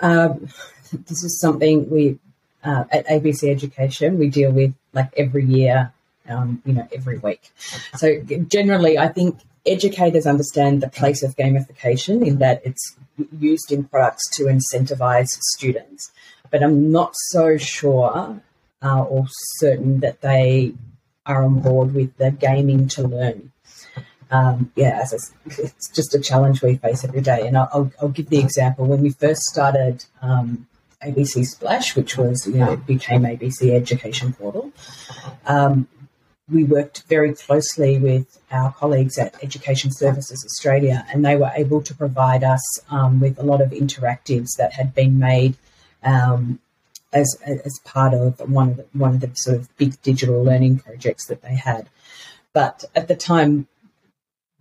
um, 0.00 0.48
this 0.92 1.22
is 1.22 1.40
something 1.40 1.88
we 1.90 2.18
uh, 2.64 2.84
at 2.90 3.06
ABC 3.06 3.50
Education 3.50 4.18
we 4.18 4.30
deal 4.30 4.52
with 4.52 4.74
like 4.92 5.12
every 5.16 5.44
year 5.44 5.92
um, 6.28 6.62
you 6.64 6.72
know, 6.74 6.88
every 6.94 7.18
week. 7.18 7.50
So 7.96 8.22
generally, 8.48 8.98
I 8.98 9.08
think 9.08 9.38
educators 9.66 10.26
understand 10.26 10.80
the 10.80 10.88
place 10.88 11.22
of 11.22 11.36
gamification 11.36 12.26
in 12.26 12.38
that 12.38 12.62
it's 12.64 12.96
used 13.38 13.70
in 13.70 13.84
products 13.84 14.28
to 14.36 14.44
incentivize 14.44 15.28
students. 15.54 16.10
But 16.50 16.62
I'm 16.62 16.90
not 16.90 17.12
so 17.14 17.56
sure 17.56 18.40
uh, 18.82 19.02
or 19.02 19.26
certain 19.58 20.00
that 20.00 20.20
they 20.20 20.74
are 21.24 21.44
on 21.44 21.60
board 21.60 21.94
with 21.94 22.16
the 22.16 22.30
gaming 22.30 22.88
to 22.88 23.02
learn. 23.02 23.52
Um, 24.30 24.72
yeah, 24.76 25.04
it's 25.46 25.90
just 25.94 26.14
a 26.14 26.20
challenge 26.20 26.62
we 26.62 26.76
face 26.76 27.04
every 27.04 27.20
day. 27.20 27.46
And 27.46 27.56
I'll, 27.56 27.92
I'll 28.00 28.08
give 28.08 28.30
the 28.30 28.38
example 28.38 28.86
when 28.86 29.02
we 29.02 29.10
first 29.10 29.42
started 29.42 30.04
um, 30.22 30.66
ABC 31.02 31.44
Splash, 31.44 31.94
which 31.94 32.16
was 32.16 32.46
you 32.46 32.54
know 32.54 32.76
became 32.76 33.22
ABC 33.22 33.74
Education 33.74 34.32
Portal. 34.32 34.72
Um, 35.46 35.86
we 36.52 36.64
worked 36.64 37.02
very 37.04 37.34
closely 37.34 37.98
with 37.98 38.38
our 38.50 38.72
colleagues 38.72 39.18
at 39.18 39.42
Education 39.42 39.90
Services 39.92 40.44
Australia, 40.44 41.06
and 41.12 41.24
they 41.24 41.36
were 41.36 41.50
able 41.54 41.82
to 41.82 41.94
provide 41.94 42.44
us 42.44 42.62
um, 42.90 43.20
with 43.20 43.38
a 43.38 43.42
lot 43.42 43.60
of 43.60 43.70
interactives 43.70 44.56
that 44.58 44.74
had 44.74 44.94
been 44.94 45.18
made 45.18 45.56
um, 46.02 46.60
as 47.12 47.36
as 47.44 47.78
part 47.84 48.14
of 48.14 48.40
one 48.50 48.70
of 48.70 48.76
the, 48.76 48.86
one 48.92 49.14
of 49.14 49.20
the 49.20 49.30
sort 49.34 49.56
of 49.56 49.76
big 49.76 50.00
digital 50.02 50.42
learning 50.42 50.78
projects 50.78 51.26
that 51.26 51.42
they 51.42 51.54
had. 51.54 51.88
But 52.52 52.84
at 52.94 53.08
the 53.08 53.16
time, 53.16 53.66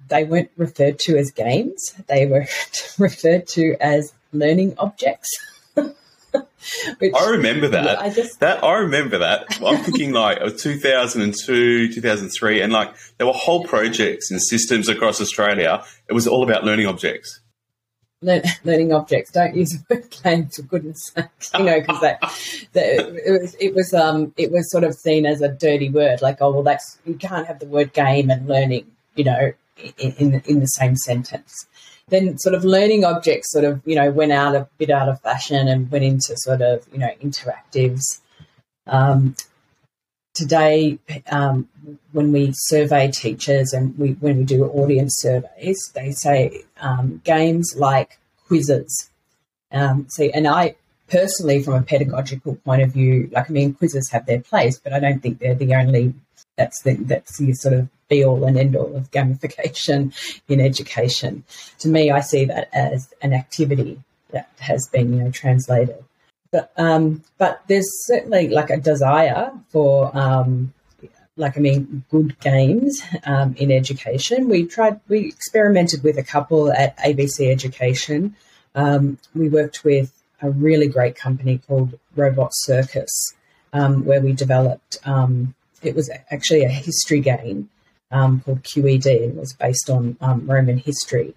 they 0.07 0.23
weren't 0.23 0.51
referred 0.57 0.99
to 0.99 1.17
as 1.17 1.31
games; 1.31 1.93
they 2.07 2.25
were 2.25 2.47
referred 2.97 3.47
to 3.49 3.75
as 3.79 4.13
learning 4.31 4.75
objects. 4.77 5.29
Which, 6.99 7.13
I 7.15 7.29
remember 7.29 7.67
that. 7.69 7.99
I 7.99 8.09
just 8.09 8.39
that 8.39 8.63
I 8.63 8.77
remember 8.79 9.17
that. 9.19 9.45
I'm 9.65 9.83
thinking 9.83 10.11
like 10.11 10.39
2002, 10.57 11.93
2003, 11.93 12.61
and 12.61 12.73
like 12.73 12.93
there 13.17 13.27
were 13.27 13.33
whole 13.33 13.63
projects 13.65 14.31
and 14.31 14.41
systems 14.41 14.87
across 14.87 15.21
Australia. 15.21 15.83
It 16.07 16.13
was 16.13 16.27
all 16.27 16.43
about 16.43 16.63
learning 16.63 16.87
objects. 16.87 17.41
learning 18.21 18.93
objects. 18.93 19.31
Don't 19.31 19.55
use 19.55 19.69
the 19.69 19.95
word 19.95 20.15
games 20.23 20.55
for 20.55 20.61
goodness 20.63 21.11
sake. 21.13 21.25
You 21.57 21.65
know, 21.65 21.79
because 21.79 22.01
that, 22.01 22.21
that 22.73 23.21
it 23.25 23.41
was 23.41 23.55
it 23.55 23.73
was 23.73 23.93
um 23.93 24.33
it 24.37 24.51
was 24.51 24.69
sort 24.71 24.83
of 24.83 24.93
seen 24.93 25.25
as 25.25 25.41
a 25.41 25.49
dirty 25.49 25.89
word. 25.89 26.21
Like, 26.21 26.37
oh 26.41 26.51
well, 26.51 26.63
that's 26.63 26.99
you 27.05 27.15
can't 27.15 27.47
have 27.47 27.59
the 27.59 27.65
word 27.65 27.93
game 27.93 28.29
and 28.29 28.47
learning. 28.47 28.85
You 29.15 29.23
know, 29.23 29.53
in 29.97 30.11
in, 30.19 30.41
in 30.45 30.59
the 30.59 30.67
same 30.67 30.95
sentence 30.95 31.65
then 32.09 32.37
sort 32.37 32.55
of 32.55 32.63
learning 32.63 33.05
objects 33.05 33.51
sort 33.51 33.63
of, 33.63 33.81
you 33.85 33.95
know, 33.95 34.11
went 34.11 34.31
out 34.31 34.55
a 34.55 34.67
bit 34.77 34.89
out 34.89 35.09
of 35.09 35.21
fashion 35.21 35.67
and 35.67 35.89
went 35.91 36.03
into 36.03 36.35
sort 36.37 36.61
of, 36.61 36.85
you 36.91 36.99
know, 36.99 37.09
interactives. 37.21 38.19
Um, 38.87 39.35
today, 40.33 40.99
um, 41.31 41.67
when 42.11 42.31
we 42.31 42.51
survey 42.53 43.11
teachers 43.11 43.73
and 43.73 43.97
we, 43.97 44.11
when 44.13 44.37
we 44.37 44.43
do 44.43 44.65
audience 44.65 45.15
surveys, 45.19 45.79
they 45.93 46.11
say 46.11 46.63
um, 46.79 47.21
games 47.23 47.73
like 47.77 48.19
quizzes. 48.47 49.09
Um, 49.71 50.07
see, 50.09 50.31
and 50.31 50.47
I 50.47 50.75
personally, 51.11 51.61
from 51.61 51.75
a 51.75 51.81
pedagogical 51.81 52.55
point 52.55 52.81
of 52.81 52.91
view, 52.91 53.29
like 53.31 53.49
I 53.49 53.53
mean, 53.53 53.73
quizzes 53.73 54.09
have 54.09 54.25
their 54.25 54.41
place, 54.41 54.79
but 54.79 54.93
I 54.93 54.99
don't 54.99 55.21
think 55.21 55.39
they're 55.39 55.55
the 55.55 55.75
only. 55.75 56.13
That's 56.61 56.81
the 56.83 56.93
that's 56.93 57.37
the 57.39 57.53
sort 57.53 57.73
of 57.73 57.89
be 58.11 58.23
all 58.23 58.43
and 58.43 58.59
end 58.59 58.75
all 58.75 58.95
of 58.95 59.09
gamification 59.09 60.13
in 60.47 60.59
education. 60.59 61.43
To 61.79 61.87
me, 61.87 62.11
I 62.11 62.19
see 62.19 62.45
that 62.45 62.69
as 62.71 63.11
an 63.23 63.33
activity 63.33 63.99
that 64.29 64.49
has 64.59 64.87
been, 64.87 65.13
you 65.13 65.23
know, 65.23 65.31
translated. 65.31 66.03
But, 66.51 66.71
um, 66.77 67.23
but 67.39 67.63
there's 67.67 67.89
certainly 68.05 68.49
like 68.49 68.69
a 68.69 68.77
desire 68.77 69.51
for, 69.69 70.15
um, 70.15 70.73
like 71.37 71.57
I 71.57 71.61
mean, 71.61 72.03
good 72.11 72.37
games 72.41 73.01
um, 73.25 73.55
in 73.57 73.71
education. 73.71 74.49
We 74.49 74.65
tried, 74.65 74.99
we 75.07 75.19
experimented 75.27 76.03
with 76.03 76.17
a 76.17 76.23
couple 76.23 76.71
at 76.71 76.97
ABC 76.99 77.49
Education. 77.49 78.35
Um, 78.75 79.17
we 79.33 79.47
worked 79.49 79.83
with 79.83 80.11
a 80.41 80.51
really 80.51 80.87
great 80.87 81.15
company 81.15 81.59
called 81.65 81.97
Robot 82.15 82.51
Circus, 82.53 83.33
um, 83.71 84.05
where 84.05 84.21
we 84.21 84.33
developed. 84.33 84.97
It 85.81 85.95
was 85.95 86.09
actually 86.29 86.63
a 86.63 86.69
history 86.69 87.19
game 87.19 87.69
um, 88.11 88.41
called 88.41 88.63
QED. 88.63 89.05
It 89.05 89.35
was 89.35 89.53
based 89.53 89.89
on 89.89 90.17
um, 90.21 90.45
Roman 90.49 90.77
history, 90.77 91.33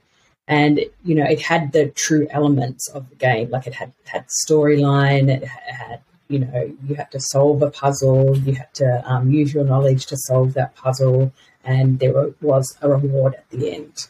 and 0.46 0.80
you 1.04 1.14
know 1.14 1.24
it 1.24 1.40
had 1.40 1.72
the 1.72 1.88
true 1.90 2.26
elements 2.30 2.88
of 2.88 3.08
the 3.10 3.16
game. 3.16 3.50
Like 3.50 3.66
it 3.66 3.74
had 3.74 3.92
had 4.06 4.26
storyline. 4.46 5.28
It 5.28 5.44
had 5.46 6.00
you 6.28 6.40
know 6.40 6.76
you 6.86 6.94
had 6.94 7.10
to 7.12 7.20
solve 7.20 7.62
a 7.62 7.70
puzzle. 7.70 8.36
You 8.38 8.54
had 8.54 8.72
to 8.74 9.02
um, 9.10 9.30
use 9.30 9.54
your 9.54 9.64
knowledge 9.64 10.06
to 10.06 10.16
solve 10.16 10.54
that 10.54 10.74
puzzle, 10.76 11.32
and 11.64 11.98
there 11.98 12.32
was 12.40 12.76
a 12.82 12.88
reward 12.88 13.34
at 13.34 13.48
the 13.50 13.74
end. 13.74 14.08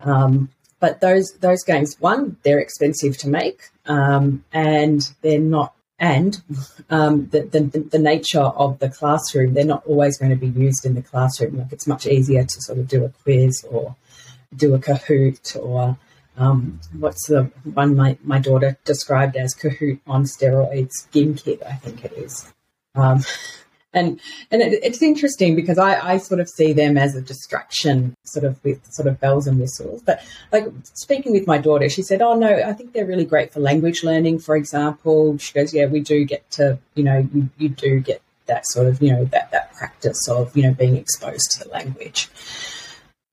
Um, 0.00 0.50
but 0.80 1.00
those 1.00 1.32
those 1.40 1.62
games, 1.64 1.96
one, 1.98 2.36
they're 2.42 2.60
expensive 2.60 3.16
to 3.18 3.28
make, 3.28 3.70
um, 3.86 4.44
and 4.52 5.00
they're 5.22 5.40
not. 5.40 5.74
And 5.98 6.40
um, 6.90 7.28
the, 7.28 7.42
the, 7.42 7.60
the 7.60 7.98
nature 7.98 8.40
of 8.40 8.78
the 8.78 8.88
classroom, 8.88 9.54
they're 9.54 9.64
not 9.64 9.84
always 9.84 10.16
going 10.16 10.30
to 10.30 10.36
be 10.36 10.46
used 10.46 10.86
in 10.86 10.94
the 10.94 11.02
classroom. 11.02 11.58
Like 11.58 11.72
it's 11.72 11.88
much 11.88 12.06
easier 12.06 12.44
to 12.44 12.62
sort 12.62 12.78
of 12.78 12.86
do 12.86 13.04
a 13.04 13.08
quiz 13.08 13.64
or 13.68 13.96
do 14.54 14.74
a 14.74 14.78
Kahoot 14.78 15.56
or 15.56 15.98
um, 16.36 16.80
what's 16.92 17.26
the 17.26 17.50
one 17.64 17.96
my, 17.96 18.16
my 18.22 18.38
daughter 18.38 18.78
described 18.84 19.36
as 19.36 19.54
Kahoot 19.54 19.98
on 20.06 20.22
steroids, 20.24 21.08
GimKit, 21.12 21.66
I 21.66 21.74
think 21.74 22.04
it 22.04 22.12
is. 22.12 22.52
Um, 22.94 23.24
and 23.92 24.20
and 24.50 24.62
it, 24.62 24.80
it's 24.82 25.02
interesting 25.02 25.56
because 25.56 25.78
I, 25.78 26.14
I 26.14 26.18
sort 26.18 26.40
of 26.40 26.48
see 26.48 26.72
them 26.72 26.98
as 26.98 27.16
a 27.16 27.22
distraction, 27.22 28.14
sort 28.24 28.44
of 28.44 28.62
with 28.64 28.80
sort 28.92 29.08
of 29.08 29.18
bells 29.20 29.46
and 29.46 29.58
whistles. 29.58 30.02
But 30.02 30.20
like 30.52 30.66
speaking 30.82 31.32
with 31.32 31.46
my 31.46 31.58
daughter, 31.58 31.88
she 31.88 32.02
said, 32.02 32.20
"Oh 32.20 32.34
no, 32.34 32.48
I 32.48 32.72
think 32.72 32.92
they're 32.92 33.06
really 33.06 33.24
great 33.24 33.52
for 33.52 33.60
language 33.60 34.04
learning." 34.04 34.40
For 34.40 34.56
example, 34.56 35.38
she 35.38 35.52
goes, 35.52 35.72
"Yeah, 35.72 35.86
we 35.86 36.00
do 36.00 36.24
get 36.24 36.48
to, 36.52 36.78
you 36.94 37.04
know, 37.04 37.28
you, 37.32 37.48
you 37.56 37.68
do 37.70 38.00
get 38.00 38.20
that 38.46 38.66
sort 38.66 38.86
of, 38.86 39.02
you 39.02 39.12
know, 39.12 39.24
that 39.26 39.50
that 39.52 39.74
practice 39.74 40.28
of, 40.28 40.56
you 40.56 40.64
know, 40.64 40.74
being 40.74 40.96
exposed 40.96 41.50
to 41.52 41.64
the 41.64 41.70
language." 41.70 42.28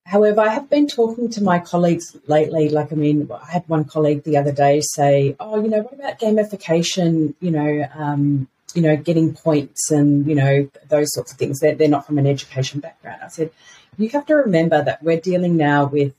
However, 0.08 0.42
I 0.42 0.50
have 0.50 0.70
been 0.70 0.88
talking 0.88 1.32
to 1.32 1.44
my 1.44 1.58
colleagues 1.58 2.16
lately. 2.28 2.70
Like, 2.70 2.94
I 2.94 2.96
mean, 2.96 3.28
I 3.32 3.52
had 3.52 3.68
one 3.68 3.86
colleague 3.86 4.24
the 4.24 4.38
other 4.38 4.52
day 4.52 4.82
say, 4.82 5.36
"Oh, 5.40 5.62
you 5.62 5.68
know, 5.70 5.82
what 5.82 5.94
about 5.94 6.20
gamification? 6.20 7.34
You 7.42 7.52
know, 7.52 7.88
um, 7.96 8.48
you 8.76 8.82
know, 8.82 8.96
getting 8.96 9.34
points 9.34 9.90
and, 9.90 10.28
you 10.28 10.36
know, 10.36 10.70
those 10.90 11.14
sorts 11.14 11.32
of 11.32 11.38
things. 11.38 11.60
They're, 11.60 11.76
they're 11.76 11.88
not 11.88 12.06
from 12.06 12.18
an 12.18 12.28
education 12.28 12.80
background. 12.82 13.22
I 13.24 13.30
said, 13.30 13.52
you 13.98 14.10
have 14.10 14.26
to 14.28 14.36
remember 14.36 14.84
that 14.84 15.02
we're 15.02 15.20
dealing 15.20 15.58
now 15.58 15.86
with 15.86 16.14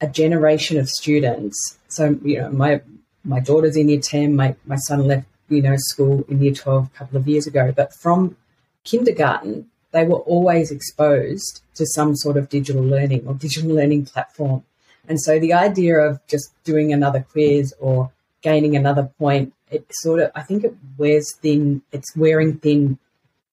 a 0.00 0.08
generation 0.08 0.78
of 0.78 0.88
students. 0.88 1.78
So, 1.88 2.18
you 2.22 2.40
know, 2.40 2.50
my 2.50 2.82
my 3.24 3.40
daughter's 3.40 3.76
in 3.76 3.88
year 3.88 4.00
10, 4.00 4.36
my, 4.36 4.54
my 4.66 4.76
son 4.76 5.06
left, 5.06 5.26
you 5.48 5.62
know, 5.62 5.76
school 5.78 6.24
in 6.28 6.42
year 6.42 6.52
12 6.52 6.86
a 6.86 6.98
couple 6.98 7.16
of 7.16 7.26
years 7.26 7.46
ago. 7.46 7.72
But 7.74 7.94
from 7.94 8.36
kindergarten, 8.84 9.70
they 9.92 10.04
were 10.04 10.18
always 10.18 10.70
exposed 10.70 11.62
to 11.76 11.86
some 11.86 12.14
sort 12.16 12.36
of 12.36 12.48
digital 12.48 12.82
learning 12.82 13.26
or 13.26 13.34
digital 13.34 13.70
learning 13.70 14.06
platform. 14.06 14.64
And 15.08 15.20
so 15.20 15.38
the 15.38 15.52
idea 15.52 15.96
of 15.98 16.20
just 16.26 16.52
doing 16.64 16.92
another 16.92 17.24
quiz 17.30 17.74
or 17.80 18.10
gaining 18.42 18.76
another 18.76 19.10
point 19.18 19.54
it 19.74 19.86
sort 19.90 20.20
of 20.20 20.30
I 20.34 20.42
think 20.42 20.64
it 20.64 20.76
wears 20.96 21.34
thin. 21.40 21.82
It's 21.92 22.16
wearing 22.16 22.58
thin 22.58 22.98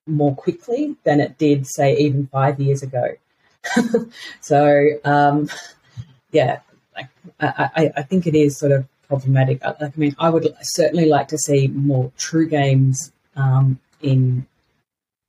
more 0.08 0.36
quickly 0.36 0.96
than 1.04 1.20
it 1.20 1.38
did, 1.38 1.68
say, 1.68 1.96
even 1.98 2.28
five 2.28 2.60
years 2.60 2.84
ago. 2.84 3.16
so 4.42 4.88
um, 5.04 5.50
yeah, 6.32 6.60
like, 6.96 7.10
I, 7.40 7.92
I, 7.96 8.02
think 8.04 8.26
it 8.26 8.36
is 8.36 8.58
sort 8.58 8.72
of 8.72 8.88
problematic. 9.08 9.64
Like, 9.64 9.82
I 9.82 9.92
mean, 9.96 10.16
I 10.18 10.30
would 10.30 10.54
certainly 10.62 11.06
like 11.06 11.28
to 11.30 11.38
see 11.38 11.68
more 11.68 12.12
true 12.18 12.48
games 12.48 13.12
um, 13.36 13.80
in 14.02 14.46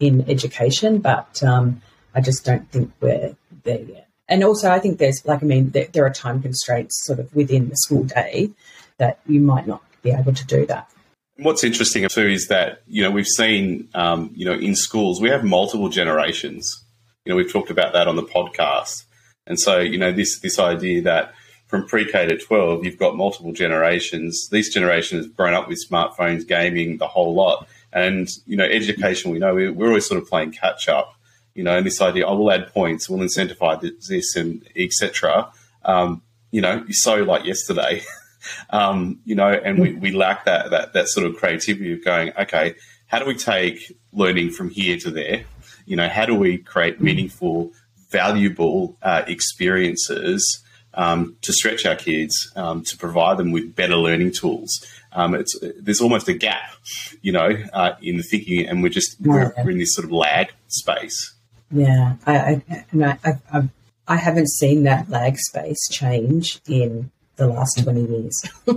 in 0.01 0.29
education, 0.29 0.99
but 0.99 1.43
um, 1.43 1.83
I 2.15 2.21
just 2.21 2.45
don't 2.45 2.69
think 2.71 2.93
we're 3.01 3.37
there 3.65 3.83
yet. 3.83 4.09
And 4.29 4.43
also, 4.43 4.71
I 4.71 4.79
think 4.79 4.99
there's 4.99 5.23
like 5.25 5.43
I 5.43 5.47
mean, 5.47 5.71
there, 5.71 5.89
there 5.93 6.07
are 6.07 6.11
time 6.11 6.43
constraints 6.43 7.05
sort 7.05 7.19
of 7.19 7.35
within 7.35 7.69
the 7.69 7.77
school 7.77 8.05
day 8.05 8.51
that 8.99 9.21
you 9.27 9.41
might 9.41 9.67
not 9.67 9.83
be 10.03 10.11
able 10.11 10.35
to 10.35 10.47
do 10.47 10.67
that. 10.67 10.91
What's 11.37 11.65
interesting 11.65 12.07
too 12.09 12.27
is 12.27 12.49
that 12.49 12.83
you 12.87 13.03
know 13.03 13.11
we've 13.11 13.27
seen 13.27 13.89
um, 13.95 14.31
you 14.35 14.45
know 14.45 14.53
in 14.53 14.77
schools 14.77 15.21
we 15.21 15.31
have 15.31 15.45
multiple 15.45 15.89
generations. 15.89 16.85
You 17.25 17.31
know 17.31 17.37
we've 17.37 17.51
talked 17.51 17.71
about 17.71 17.93
that 17.95 18.07
on 18.07 18.17
the 18.17 18.23
podcast, 18.23 19.05
and 19.47 19.59
so 19.59 19.79
you 19.79 19.99
know 19.99 20.13
this 20.13 20.41
this 20.41 20.59
idea 20.59 21.03
that 21.03 21.33
from 21.69 21.87
pre-K 21.87 22.27
to 22.27 22.37
12 22.37 22.85
you've 22.85 22.99
got 22.99 23.17
multiple 23.17 23.53
generations. 23.53 24.49
These 24.51 24.75
generations 24.75 25.25
have 25.25 25.37
grown 25.37 25.55
up 25.55 25.69
with 25.69 25.83
smartphones, 25.89 26.47
gaming, 26.47 26.99
the 26.99 27.09
whole 27.09 27.35
lot, 27.35 27.67
and 27.93 28.29
you 28.47 28.57
know 28.57 28.65
education. 28.65 29.31
We 29.31 29.39
know 29.39 29.55
we're 29.55 29.89
always 29.89 30.07
sort 30.07 30.23
of 30.23 30.29
playing 30.29 30.53
catch 30.53 30.89
up. 30.89 31.15
You 31.55 31.65
know, 31.65 31.77
and 31.77 31.87
this 31.87 32.01
idea, 32.01 32.27
I 32.27 32.33
will 32.33 32.51
add 32.51 32.73
points, 32.73 33.11
we'll 33.11 33.21
incentivize 33.21 33.81
this, 34.07 34.37
and 34.37 34.67
etc. 34.77 35.51
Um, 35.85 36.23
you 36.51 36.61
know, 36.61 36.83
you're 36.87 36.93
so 36.93 37.17
like 37.23 37.45
yesterday. 37.45 38.03
um, 38.71 39.21
you 39.25 39.35
know, 39.35 39.49
and 39.49 39.79
we, 39.79 39.95
we 39.95 40.11
lack 40.13 40.45
that, 40.45 40.71
that 40.71 40.93
that 40.93 41.09
sort 41.09 41.27
of 41.27 41.37
creativity 41.37 41.93
of 41.93 42.05
going, 42.05 42.33
okay, 42.39 42.75
how 43.07 43.19
do 43.19 43.27
we 43.27 43.35
take 43.35 43.93
learning 44.13 44.51
from 44.51 44.71
here 44.71 44.97
to 44.99 45.11
there? 45.11 45.45
You 45.87 45.97
know, 45.97 46.09
how 46.09 46.27
do 46.27 46.35
we 46.35 46.59
create 46.59 47.01
meaningful, 47.01 47.73
valuable 48.11 48.97
uh, 49.03 49.23
experiences 49.27 50.63
um, 50.95 51.37
to 51.43 51.53
stretch 51.53 51.85
our 51.87 51.97
kids, 51.97 52.53
um, 52.57 52.83
to 52.85 52.97
provide 52.97 53.39
them 53.39 53.53
with 53.53 53.75
better 53.75 53.97
learning 53.97 54.33
tools? 54.33 54.71
Um, 55.13 55.35
it's 55.35 55.59
there's 55.79 56.01
almost 56.01 56.29
a 56.29 56.33
gap, 56.33 56.75
you 57.21 57.33
know, 57.33 57.51
uh, 57.73 57.93
in 58.01 58.17
the 58.17 58.23
thinking, 58.23 58.67
and 58.67 58.83
we're 58.83 58.89
just 58.89 59.21
we're, 59.21 59.53
we're, 59.63 59.71
in 59.71 59.79
this 59.79 59.95
sort 59.95 60.07
of 60.07 60.13
lag 60.13 60.53
space. 60.69 61.35
Yeah, 61.71 62.17
I 62.27 62.37
I, 62.37 62.87
I, 62.95 63.39
I, 63.53 63.69
I 64.09 64.17
haven't 64.17 64.49
seen 64.49 64.85
that 64.85 65.11
lag 65.11 65.37
space 65.39 65.87
change 65.91 66.61
in 66.67 67.11
the 67.43 67.53
last 67.53 67.83
20 67.83 68.05
years. 68.05 68.43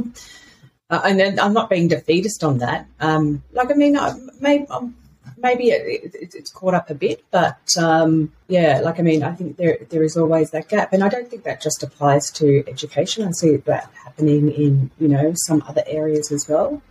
uh, 0.89 1.01
and 1.03 1.19
then 1.19 1.39
I'm 1.39 1.53
not 1.53 1.69
being 1.69 1.87
defeatist 1.87 2.43
on 2.43 2.57
that. 2.59 2.87
Um, 2.99 3.43
like, 3.51 3.71
I 3.71 3.73
mean, 3.73 3.97
I, 3.97 4.13
maybe, 4.39 4.67
um, 4.67 4.95
maybe 5.37 5.69
it, 5.69 6.13
it, 6.13 6.35
it's 6.35 6.51
caught 6.51 6.73
up 6.73 6.89
a 6.89 6.95
bit, 6.95 7.23
but 7.31 7.59
um, 7.77 8.31
yeah, 8.47 8.79
like, 8.83 8.99
I 8.99 9.03
mean, 9.03 9.23
I 9.23 9.33
think 9.33 9.57
there 9.57 9.77
there 9.89 10.03
is 10.03 10.17
always 10.17 10.51
that 10.51 10.69
gap. 10.69 10.93
And 10.93 11.03
I 11.03 11.09
don't 11.09 11.29
think 11.29 11.43
that 11.43 11.61
just 11.61 11.83
applies 11.83 12.31
to 12.31 12.63
education. 12.67 13.27
I 13.27 13.31
see 13.31 13.55
that 13.55 13.91
happening 14.03 14.51
in, 14.51 14.91
you 14.99 15.07
know, 15.07 15.33
some 15.47 15.63
other 15.67 15.83
areas 15.87 16.31
as 16.31 16.47
well. 16.47 16.81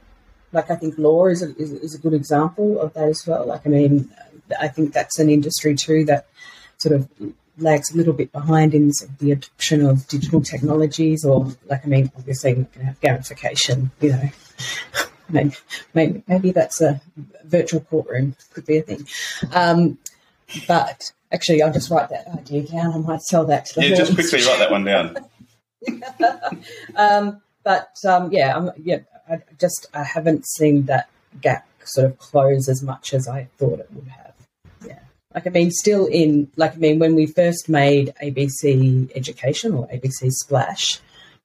Like, 0.52 0.70
I 0.70 0.76
think 0.76 0.96
law 0.98 1.26
is 1.26 1.42
a, 1.42 1.54
is, 1.56 1.72
is 1.72 1.94
a 1.94 1.98
good 1.98 2.14
example 2.14 2.80
of 2.80 2.94
that 2.94 3.08
as 3.08 3.26
well. 3.26 3.46
Like, 3.46 3.66
I 3.66 3.70
mean, 3.70 4.10
I 4.60 4.68
think 4.68 4.92
that's 4.92 5.18
an 5.18 5.28
industry 5.28 5.74
too 5.74 6.04
that 6.04 6.26
sort 6.78 6.94
of 6.94 7.08
lags 7.58 7.92
a 7.92 7.96
little 7.96 8.12
bit 8.12 8.32
behind 8.32 8.74
in 8.74 8.90
the 9.18 9.32
adoption 9.32 9.84
of 9.84 10.06
digital 10.08 10.40
technologies, 10.40 11.24
or 11.24 11.48
like 11.66 11.84
I 11.84 11.88
mean, 11.88 12.10
obviously 12.16 12.54
we 12.54 12.64
can 12.72 12.82
have 12.82 13.00
gamification. 13.00 13.90
You 14.00 14.10
know, 14.10 14.30
maybe, 15.28 15.56
maybe 15.94 16.22
maybe 16.26 16.50
that's 16.52 16.80
a 16.80 17.00
virtual 17.44 17.80
courtroom 17.80 18.36
could 18.52 18.66
be 18.66 18.78
a 18.78 18.82
thing. 18.82 19.06
Um, 19.52 19.98
but 20.66 21.12
actually, 21.32 21.62
I'll 21.62 21.72
just 21.72 21.90
write 21.90 22.10
that 22.10 22.28
idea 22.28 22.62
down. 22.62 22.92
I 22.92 22.98
might 22.98 23.22
sell 23.22 23.44
that 23.46 23.66
to 23.66 23.80
the. 23.80 23.88
Yeah, 23.88 23.96
just 23.96 24.14
quickly 24.14 24.44
write 24.44 24.58
that 24.58 24.70
one 24.70 24.84
down. 24.84 25.16
um, 26.96 27.42
but 27.62 27.96
um, 28.08 28.32
yeah, 28.32 28.56
I'm, 28.56 28.70
yeah, 28.82 28.98
I 29.28 29.38
just 29.58 29.86
I 29.94 30.04
haven't 30.04 30.46
seen 30.46 30.86
that 30.86 31.08
gap 31.40 31.66
sort 31.84 32.06
of 32.06 32.18
close 32.18 32.68
as 32.68 32.82
much 32.82 33.14
as 33.14 33.28
I 33.28 33.48
thought 33.58 33.80
it 33.80 33.88
would 33.92 34.08
have. 34.08 34.33
Like, 35.34 35.46
I 35.46 35.50
mean, 35.50 35.70
still 35.70 36.06
in, 36.06 36.50
like, 36.56 36.74
I 36.74 36.76
mean, 36.76 36.98
when 36.98 37.14
we 37.14 37.26
first 37.26 37.68
made 37.68 38.14
ABC 38.22 39.10
Education 39.16 39.74
or 39.74 39.88
ABC 39.88 40.30
Splash, 40.30 41.00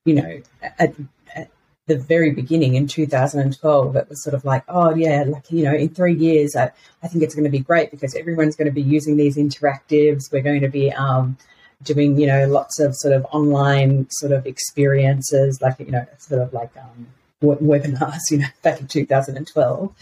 you 0.05 0.13
know, 0.13 0.41
at, 0.61 0.93
at 1.35 1.49
the 1.87 1.97
very 1.97 2.31
beginning 2.31 2.75
in 2.75 2.87
2012, 2.87 3.95
it 3.95 4.09
was 4.09 4.23
sort 4.23 4.35
of 4.35 4.45
like, 4.45 4.63
oh, 4.67 4.93
yeah, 4.93 5.23
like, 5.27 5.51
you 5.51 5.63
know, 5.63 5.73
in 5.73 5.89
three 5.89 6.13
years, 6.13 6.55
I, 6.55 6.71
I 7.01 7.07
think 7.07 7.23
it's 7.23 7.33
going 7.33 7.45
to 7.45 7.49
be 7.49 7.59
great 7.59 7.89
because 7.89 8.15
everyone's 8.15 8.55
going 8.55 8.67
to 8.67 8.71
be 8.71 8.81
using 8.81 9.17
these 9.17 9.37
interactives. 9.37 10.31
We're 10.31 10.43
going 10.43 10.61
to 10.61 10.69
be, 10.69 10.91
um, 10.91 11.37
doing, 11.83 12.19
you 12.19 12.27
know, 12.27 12.45
lots 12.47 12.79
of 12.79 12.95
sort 12.95 13.13
of 13.13 13.25
online 13.31 14.07
sort 14.11 14.31
of 14.31 14.45
experiences, 14.45 15.61
like, 15.61 15.79
you 15.79 15.91
know, 15.91 16.05
sort 16.17 16.41
of 16.41 16.53
like 16.53 16.71
um, 16.77 17.07
webinars, 17.41 18.19
you 18.31 18.39
know, 18.39 18.47
back 18.61 18.79
in 18.79 18.87
2012. 18.87 19.93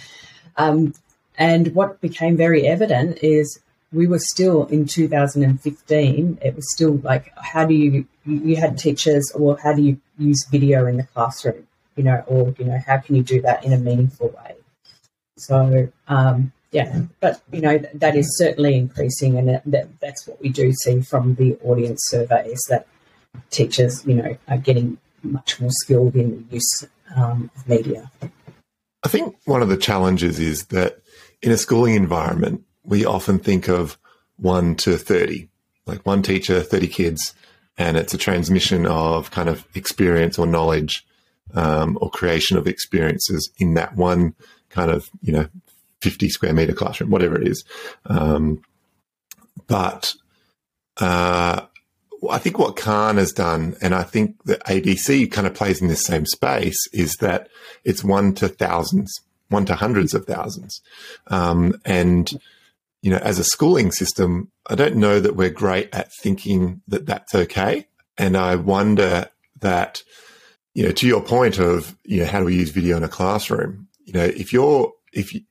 Um, 0.58 0.94
and 1.38 1.76
what 1.76 2.02
became 2.02 2.36
very 2.36 2.68
evident 2.68 3.20
is 3.22 3.60
we 3.92 4.08
were 4.08 4.20
still 4.20 4.66
in 4.66 4.86
2015. 4.86 6.40
It 6.42 6.56
was 6.56 6.74
still 6.74 6.98
like, 6.98 7.32
how 7.38 7.66
do 7.66 7.74
you, 7.74 8.08
you 8.26 8.56
had 8.58 8.78
teachers, 8.78 9.32
or 9.34 9.58
how 9.58 9.74
do 9.74 9.82
you 9.82 10.00
use 10.18 10.46
video 10.50 10.86
in 10.86 10.98
the 10.98 11.04
classroom? 11.04 11.68
you 11.98 12.04
know, 12.04 12.24
or, 12.28 12.54
you 12.58 12.66
know, 12.66 12.80
how 12.86 13.00
can 13.00 13.16
you 13.16 13.24
do 13.24 13.42
that 13.42 13.66
in 13.66 13.74
a 13.74 13.78
meaningful 13.78 14.30
way? 14.30 14.56
So, 15.36 15.92
um, 16.08 16.54
yeah, 16.72 17.02
but, 17.20 17.42
you 17.52 17.60
know, 17.60 17.80
that 17.96 18.16
is 18.16 18.38
certainly 18.38 18.78
increasing. 18.78 19.38
And 19.38 19.62
that, 19.66 20.00
that's 20.00 20.28
what 20.28 20.40
we 20.40 20.50
do 20.50 20.72
see 20.72 21.02
from 21.02 21.36
the 21.36 21.58
audience 21.64 22.00
surveys 22.06 22.62
that 22.70 22.88
teachers, 23.50 24.06
you 24.06 24.14
know, 24.16 24.38
are 24.48 24.58
getting 24.58 24.98
much 25.24 25.60
more 25.60 25.72
skilled 25.72 26.16
in 26.16 26.46
the 26.50 26.56
use 26.56 26.88
um, 27.16 27.50
of 27.56 27.68
media. 27.68 28.12
I 29.04 29.10
think 29.10 29.36
one 29.46 29.62
of 29.62 29.70
the 29.70 29.78
challenges 29.78 30.40
is 30.40 30.68
that 30.68 31.00
in 31.42 31.52
a 31.52 31.58
schooling 31.58 31.96
environment, 31.96 32.64
we 32.88 33.06
often 33.06 33.38
think 33.38 33.68
of 33.68 33.98
one 34.38 34.76
to 34.76 34.98
30, 34.98 35.50
like 35.86 36.06
one 36.06 36.24
teacher, 36.24 36.62
30 36.62 36.88
kids, 36.88 37.36
and 37.78 37.98
it's 37.98 38.14
a 38.14 38.18
transmission 38.18 38.88
of 38.88 39.30
kind 39.30 39.50
of 39.50 39.68
experience 39.76 40.40
or 40.40 40.48
knowledge 40.48 41.06
um, 41.54 41.98
or 42.02 42.10
creation 42.10 42.58
of 42.58 42.66
experiences 42.66 43.52
in 43.60 43.76
that 43.76 43.96
one 43.96 44.34
kind 44.70 44.90
of, 44.90 45.10
you 45.22 45.32
know, 45.32 45.48
50 46.02 46.30
square 46.30 46.54
meter 46.54 46.74
classroom, 46.74 47.10
whatever 47.10 47.40
it 47.40 47.48
is. 47.48 47.64
Um, 48.06 48.62
but 49.68 50.14
uh, 50.98 51.66
I 52.30 52.38
think 52.38 52.58
what 52.58 52.78
Khan 52.78 53.18
has 53.18 53.34
done, 53.34 53.76
and 53.82 53.94
I 53.94 54.04
think 54.04 54.44
that 54.46 54.64
ABC 54.66 55.32
kind 55.32 55.46
of 55.46 55.54
plays 55.54 55.82
in 55.82 55.88
this 55.88 56.06
same 56.06 56.26
space, 56.26 56.88
is 56.94 57.16
that 57.16 57.50
it's 57.84 58.04
one 58.04 58.34
to 58.36 58.48
thousands, 58.48 59.22
one 59.50 59.66
to 59.66 59.76
hundreds 59.76 60.14
of 60.14 60.26
thousands. 60.26 60.82
Um, 61.28 61.80
and, 61.86 62.40
you 63.02 63.12
know, 63.12 63.18
as 63.18 63.40
a 63.40 63.44
schooling 63.44 63.92
system, 63.92 64.52
I 64.70 64.76
don't 64.76 64.96
know 64.96 65.20
that 65.20 65.36
we're 65.36 65.50
great 65.50 65.94
at 65.94 66.12
thinking 66.22 66.82
that 66.88 67.06
that's 67.06 67.34
okay. 67.36 67.88
And 68.18 68.36
I 68.36 68.56
wonder 68.56 69.30
that, 69.60 70.04
you 70.74 70.84
know, 70.84 70.92
to 70.92 71.08
your 71.08 71.22
point 71.22 71.60
of, 71.60 71.96
you 72.04 72.20
know, 72.20 72.26
how 72.26 72.40
do 72.40 72.46
we 72.46 72.56
use 72.56 72.72
video 72.72 72.98
in 72.98 73.04
a 73.04 73.10
classroom? 73.10 73.88
You 74.06 74.14
know, 74.14 74.26
if 74.26 74.52
you're, 74.52 74.92
if 75.14 75.34
you, 75.34 75.42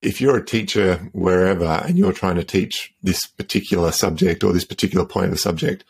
if 0.00 0.20
you're 0.20 0.36
a 0.36 0.44
teacher 0.44 0.96
wherever 1.12 1.64
and 1.64 1.96
you're 1.96 2.12
trying 2.12 2.36
to 2.36 2.44
teach 2.44 2.92
this 3.02 3.26
particular 3.26 3.92
subject 3.92 4.42
or 4.42 4.52
this 4.52 4.64
particular 4.64 5.06
point 5.06 5.26
of 5.26 5.32
the 5.32 5.38
subject, 5.38 5.84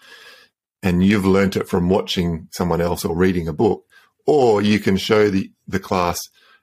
and 0.83 1.05
you've 1.05 1.25
learnt 1.25 1.57
it 1.57 1.69
from 1.69 1.89
watching 1.89 2.49
someone 2.51 2.81
else 2.81 3.05
or 3.05 3.17
reading 3.17 3.49
a 3.49 3.53
book, 3.53 3.85
or 4.27 4.61
you 4.61 4.79
can 4.79 4.97
show 4.97 5.31
the, 5.31 5.51
the 5.67 5.81
class 5.81 6.19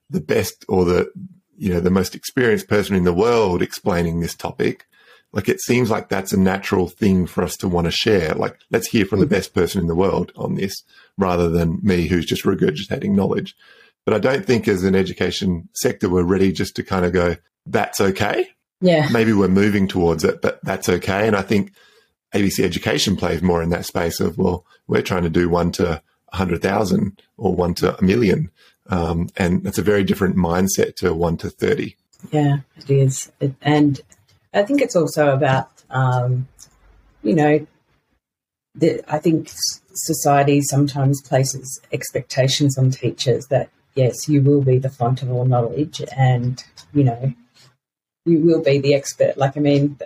the 0.09 0.21
best 0.21 0.65
or 0.67 0.85
the, 0.85 1.12
you 1.60 1.74
know, 1.74 1.80
the 1.80 1.91
most 1.91 2.15
experienced 2.15 2.67
person 2.67 2.95
in 2.95 3.04
the 3.04 3.13
world 3.13 3.62
explaining 3.62 4.19
this 4.19 4.36
topic. 4.36 4.88
Like 5.32 5.48
it 5.48 5.62
seems 5.62 5.91
like 5.91 6.10
that's 6.10 6.34
a 6.34 6.39
natural 6.39 6.88
thing 6.88 7.28
for 7.28 7.43
us 7.43 7.56
to 7.58 7.67
want 7.67 7.86
to 7.86 7.91
share. 7.91 8.34
Like 8.34 8.58
let's 8.72 8.88
hear 8.88 9.06
from 9.06 9.19
the 9.19 9.26
mm-hmm. 9.26 9.36
best 9.36 9.54
person 9.54 9.82
in 9.82 9.88
the 9.88 9.95
world 9.95 10.32
on 10.36 10.56
this 10.56 10.84
rather 11.17 11.50
than 11.50 11.80
me 11.84 12.08
who's 12.08 12.26
just 12.26 12.45
regurgitating 12.45 13.12
knowledge. 13.12 13.56
But 14.06 14.13
I 14.15 14.19
don't 14.19 14.45
think 14.45 14.67
as 14.67 14.84
an 14.84 14.95
education 14.95 15.69
sector, 15.74 16.10
we're 16.10 16.24
ready 16.24 16.52
just 16.52 16.76
to 16.78 16.84
kind 16.84 17.06
of 17.06 17.13
go, 17.13 17.36
that's 17.67 18.02
okay. 18.02 18.50
Yeah. 18.82 19.10
Maybe 19.12 19.34
we're 19.34 19.50
moving 19.50 19.88
towards 19.88 20.24
it, 20.24 20.41
but 20.41 20.60
that's 20.63 20.89
okay. 20.89 21.28
And 21.28 21.36
I 21.36 21.41
think 21.41 21.74
ABC 22.34 22.63
Education 22.63 23.15
plays 23.15 23.41
more 23.41 23.62
in 23.62 23.69
that 23.69 23.86
space 23.86 24.19
of, 24.19 24.38
well, 24.38 24.65
we're 24.88 25.02
trying 25.02 25.24
to 25.24 25.30
do 25.30 25.50
one 25.50 25.72
to 25.74 26.02
100,000 26.32 27.22
or 27.38 27.56
one 27.56 27.74
to 27.76 27.98
a 27.98 28.04
million. 28.04 28.50
Um, 28.89 29.30
and 29.38 29.65
it's 29.65 29.78
a 29.78 29.84
very 29.84 30.04
different 30.04 30.36
mindset 30.36 30.95
to 30.97 31.13
one 31.13 31.38
to 31.38 31.49
30. 31.49 31.95
Yeah, 32.32 32.58
it 32.75 32.89
is. 32.89 33.32
It, 33.39 33.54
and 33.62 34.02
I 34.54 34.63
think 34.63 34.82
it's 34.82 34.95
also 34.95 35.32
about, 35.32 35.69
um, 35.89 36.47
you 37.23 37.36
know, 37.36 37.65
the, 38.75 39.02
I 39.08 39.19
think 39.19 39.49
society 39.93 40.62
sometimes 40.62 41.21
places 41.21 41.80
expectations 41.91 42.78
on 42.78 42.91
teachers 42.91 43.47
that, 43.47 43.69
yes, 43.95 44.28
you 44.28 44.41
will 44.41 44.62
be 44.62 44.80
the 44.80 44.89
font 44.89 45.21
of 45.21 45.32
all 45.32 45.45
knowledge 45.45 46.02
and, 46.15 46.63
you 46.93 47.04
know, 47.04 47.34
you 48.25 48.39
will 48.39 48.63
be 48.63 48.80
the 48.80 48.95
expert. 48.95 49.38
Like, 49.38 49.56
I 49.56 49.60
mean, 49.60 49.97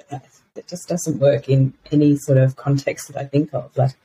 it 0.55 0.67
just 0.67 0.87
doesn't 0.87 1.19
work 1.19 1.49
in 1.49 1.73
any 1.91 2.15
sort 2.17 2.37
of 2.37 2.55
context 2.55 3.07
that 3.07 3.17
I 3.17 3.25
think 3.25 3.53
of. 3.53 3.75
Like, 3.77 3.95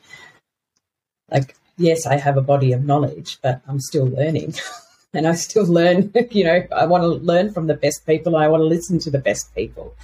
like 1.30 1.54
yes, 1.78 2.06
I 2.06 2.16
have 2.16 2.36
a 2.36 2.42
body 2.42 2.72
of 2.72 2.84
knowledge, 2.84 3.38
but 3.40 3.62
I'm 3.66 3.80
still 3.80 4.06
learning. 4.06 4.54
and 5.14 5.26
I 5.26 5.34
still 5.34 5.66
learn, 5.66 6.12
you 6.30 6.44
know, 6.44 6.66
I 6.74 6.86
want 6.86 7.02
to 7.02 7.08
learn 7.08 7.52
from 7.52 7.66
the 7.66 7.74
best 7.74 8.06
people. 8.06 8.36
I 8.36 8.48
want 8.48 8.60
to 8.60 8.66
listen 8.66 8.98
to 9.00 9.10
the 9.10 9.18
best 9.18 9.54
people. 9.54 9.94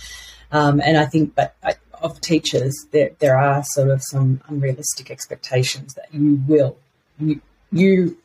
Um, 0.52 0.80
and 0.80 0.96
I 0.96 1.06
think, 1.06 1.34
but 1.34 1.56
I, 1.62 1.74
of 2.00 2.20
teachers, 2.20 2.87
there, 2.92 3.10
there 3.18 3.37
are 3.37 3.64
sort 3.64 3.90
of 3.90 4.02
some 4.02 4.40
unrealistic 4.48 5.10
expectations 5.10 5.94
that 5.94 6.12
you 6.12 6.42
will, 6.46 6.76
you, 7.18 7.40
you 7.72 8.18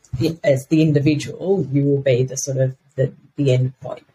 as 0.44 0.66
the 0.68 0.82
individual, 0.82 1.68
you 1.72 1.84
will 1.86 2.02
be 2.02 2.24
the 2.24 2.36
sort 2.36 2.58
of 2.58 2.76
the, 2.96 3.14
the 3.36 3.54
end 3.54 3.80
point. 3.80 4.06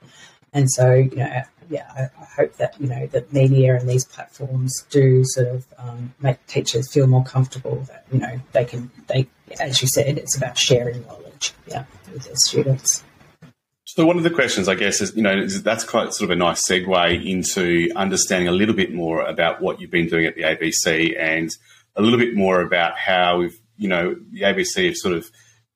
And 0.52 0.70
so, 0.70 0.94
you 0.94 1.16
know, 1.16 1.42
yeah, 1.68 1.90
I, 1.94 2.02
I, 2.20 2.24
hope 2.36 2.56
that 2.56 2.80
you 2.80 2.88
know 2.88 3.06
that 3.08 3.32
media 3.32 3.76
and 3.76 3.88
these 3.88 4.04
platforms 4.04 4.84
do 4.90 5.22
sort 5.24 5.48
of 5.48 5.66
um, 5.78 6.14
make 6.20 6.44
teachers 6.46 6.92
feel 6.92 7.06
more 7.06 7.24
comfortable 7.24 7.76
that 7.88 8.04
you 8.12 8.18
know 8.18 8.40
they 8.52 8.64
can 8.64 8.90
they, 9.06 9.28
as 9.60 9.82
you 9.82 9.88
said, 9.88 10.18
it's 10.18 10.36
about 10.36 10.58
sharing 10.58 11.04
knowledge, 11.06 11.52
yeah, 11.66 11.84
with 12.12 12.24
their 12.24 12.36
students. 12.36 13.04
So 13.84 14.04
one 14.04 14.16
of 14.16 14.24
the 14.24 14.30
questions, 14.30 14.68
I 14.68 14.74
guess, 14.74 15.00
is 15.00 15.14
you 15.16 15.22
know 15.22 15.46
that's 15.46 15.84
quite 15.84 16.12
sort 16.14 16.30
of 16.30 16.36
a 16.36 16.38
nice 16.38 16.62
segue 16.68 17.24
into 17.24 17.90
understanding 17.94 18.48
a 18.48 18.52
little 18.52 18.74
bit 18.74 18.92
more 18.92 19.22
about 19.22 19.60
what 19.60 19.80
you've 19.80 19.90
been 19.90 20.08
doing 20.08 20.26
at 20.26 20.34
the 20.34 20.42
ABC 20.42 21.16
and 21.18 21.50
a 21.96 22.02
little 22.02 22.18
bit 22.18 22.34
more 22.34 22.60
about 22.60 22.98
how 22.98 23.38
we've 23.38 23.58
you 23.76 23.88
know 23.88 24.16
the 24.32 24.42
ABC 24.42 24.90
is 24.90 25.02
sort 25.02 25.14
of 25.14 25.30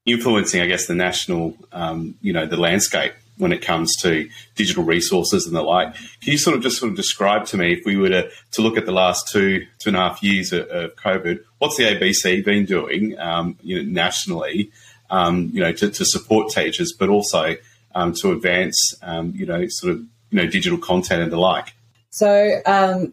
influencing, 0.04 0.60
I 0.60 0.66
guess, 0.66 0.86
the 0.86 0.94
national 0.94 1.56
um, 1.72 2.16
you 2.20 2.32
know 2.32 2.46
the 2.46 2.56
landscape 2.56 3.12
when 3.38 3.52
it 3.52 3.62
comes 3.62 3.96
to 3.96 4.28
digital 4.54 4.84
resources 4.84 5.46
and 5.46 5.56
the 5.56 5.62
like. 5.62 5.94
Can 5.94 6.32
you 6.32 6.38
sort 6.38 6.56
of 6.56 6.62
just 6.62 6.78
sort 6.78 6.90
of 6.90 6.96
describe 6.96 7.46
to 7.46 7.56
me 7.56 7.72
if 7.72 7.84
we 7.84 7.96
were 7.96 8.08
to, 8.08 8.30
to 8.52 8.62
look 8.62 8.76
at 8.76 8.86
the 8.86 8.92
last 8.92 9.28
two 9.28 9.66
two 9.78 9.90
and 9.90 9.96
a 9.96 10.00
half 10.00 10.22
years 10.22 10.52
of, 10.52 10.68
of 10.68 10.96
COVID, 10.96 11.40
what's 11.58 11.76
the 11.76 11.84
ABC 11.84 12.44
been 12.44 12.64
doing, 12.64 13.18
um, 13.18 13.56
you 13.62 13.82
know, 13.82 13.90
nationally, 13.90 14.70
um, 15.10 15.50
you 15.52 15.60
know, 15.60 15.72
to, 15.72 15.90
to, 15.90 16.04
support 16.04 16.52
teachers, 16.52 16.92
but 16.92 17.08
also 17.08 17.56
um, 17.94 18.12
to 18.12 18.32
advance, 18.32 18.94
um, 19.02 19.32
you 19.34 19.46
know, 19.46 19.64
sort 19.68 19.94
of 19.94 20.00
you 20.30 20.42
know 20.42 20.46
digital 20.46 20.78
content 20.78 21.22
and 21.22 21.32
the 21.32 21.38
like. 21.38 21.74
So 22.10 22.60
um, 22.66 23.12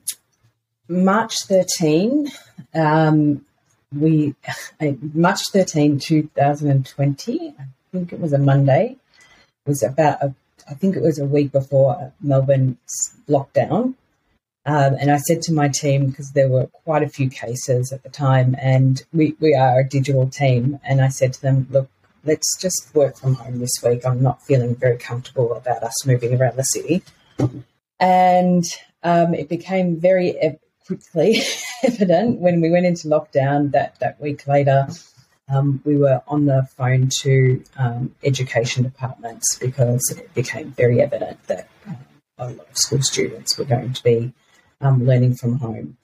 March 0.87 1.43
thirteen. 1.43 2.31
Um, 2.73 3.45
we 3.95 4.35
March 5.13 5.49
13, 5.49 5.99
2020, 5.99 7.55
I 7.57 7.63
think 7.91 8.13
it 8.13 8.19
was 8.19 8.33
a 8.33 8.37
Monday, 8.37 8.97
was 9.65 9.83
about 9.83 10.21
a, 10.21 10.33
I 10.69 10.73
think 10.73 10.95
it 10.95 11.01
was 11.01 11.19
a 11.19 11.25
week 11.25 11.51
before 11.51 12.13
Melbourne's 12.21 13.13
lockdown. 13.27 13.95
Um, 14.67 14.95
and 14.99 15.11
I 15.11 15.17
said 15.17 15.43
to 15.43 15.53
my 15.53 15.67
team, 15.67 16.09
because 16.09 16.31
there 16.31 16.49
were 16.49 16.67
quite 16.67 17.03
a 17.03 17.09
few 17.09 17.29
cases 17.29 17.91
at 17.91 18.01
the 18.01 18.09
time, 18.09 18.55
and 18.59 19.03
we, 19.13 19.35
we 19.39 19.53
are 19.53 19.79
a 19.79 19.87
digital 19.87 20.27
team, 20.27 20.79
and 20.83 21.01
I 21.01 21.09
said 21.09 21.33
to 21.33 21.41
them, 21.41 21.67
look, 21.69 21.87
let's 22.23 22.59
just 22.59 22.89
work 22.95 23.15
from 23.17 23.35
home 23.35 23.59
this 23.59 23.77
week. 23.83 24.05
I'm 24.05 24.23
not 24.23 24.41
feeling 24.41 24.75
very 24.75 24.97
comfortable 24.97 25.53
about 25.53 25.83
us 25.83 26.05
moving 26.05 26.39
around 26.39 26.57
the 26.57 26.63
city. 26.63 27.03
And 27.99 28.63
um, 29.03 29.35
it 29.35 29.49
became 29.49 29.99
very 29.99 30.35
quickly 30.87 31.41
evident 31.83 32.39
when 32.39 32.59
we 32.59 32.71
went 32.71 32.87
into 32.87 33.07
lockdown 33.07 33.71
that 33.71 33.99
that 33.99 34.19
week 34.19 34.47
later 34.47 34.87
um, 35.49 35.81
we 35.85 35.97
were 35.97 36.21
on 36.27 36.45
the 36.45 36.67
phone 36.75 37.09
to 37.21 37.63
um, 37.77 38.15
education 38.23 38.83
departments 38.83 39.57
because 39.59 40.13
it 40.17 40.33
became 40.33 40.71
very 40.71 41.01
evident 41.01 41.41
that 41.47 41.67
uh, 41.87 41.93
a 42.37 42.49
lot 42.49 42.67
of 42.69 42.77
school 42.77 43.01
students 43.01 43.57
were 43.57 43.65
going 43.65 43.93
to 43.93 44.03
be 44.03 44.33
um, 44.81 45.05
learning 45.05 45.35
from 45.35 45.57
home. 45.59 45.97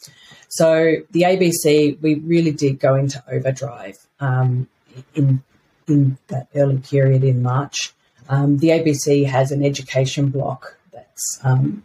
So 0.50 0.98
the 1.12 1.22
ABC, 1.22 2.00
we 2.02 2.16
really 2.16 2.52
did 2.52 2.80
go 2.80 2.96
into 2.96 3.24
overdrive 3.32 3.98
um, 4.20 4.68
in 5.16 5.44
in 5.88 6.18
that 6.28 6.48
early 6.56 6.78
period 6.78 7.24
in 7.24 7.42
March. 7.42 7.94
Um, 8.30 8.60
the 8.60 8.70
ABC 8.70 9.26
has 9.26 9.52
an 9.52 9.64
education 9.64 10.30
block 10.30 10.78
that's 10.94 11.40
um, 11.44 11.84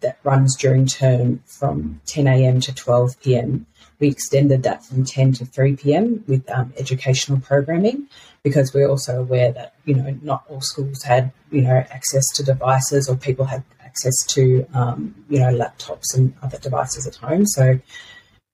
that 0.00 0.18
runs 0.24 0.56
during 0.56 0.86
term 0.86 1.42
from 1.46 2.00
10 2.06 2.26
a.m. 2.26 2.60
to 2.60 2.74
12 2.74 3.20
p.m. 3.20 3.66
We 4.00 4.08
extended 4.08 4.62
that 4.62 4.84
from 4.84 5.04
10 5.04 5.34
to 5.34 5.44
3 5.44 5.76
p.m. 5.76 6.24
with 6.26 6.50
um, 6.50 6.72
educational 6.78 7.38
programming 7.40 8.08
because 8.42 8.72
we're 8.72 8.88
also 8.88 9.20
aware 9.20 9.52
that, 9.52 9.74
you 9.84 9.94
know, 9.94 10.18
not 10.22 10.44
all 10.48 10.62
schools 10.62 11.02
had, 11.02 11.32
you 11.50 11.62
know, 11.62 11.84
access 11.90 12.26
to 12.34 12.42
devices 12.42 13.08
or 13.08 13.16
people 13.16 13.44
had 13.44 13.62
access 13.84 14.14
to, 14.28 14.66
um, 14.72 15.14
you 15.28 15.38
know, 15.38 15.52
laptops 15.52 16.14
and 16.14 16.34
other 16.42 16.58
devices 16.58 17.06
at 17.06 17.16
home. 17.16 17.46
So 17.46 17.78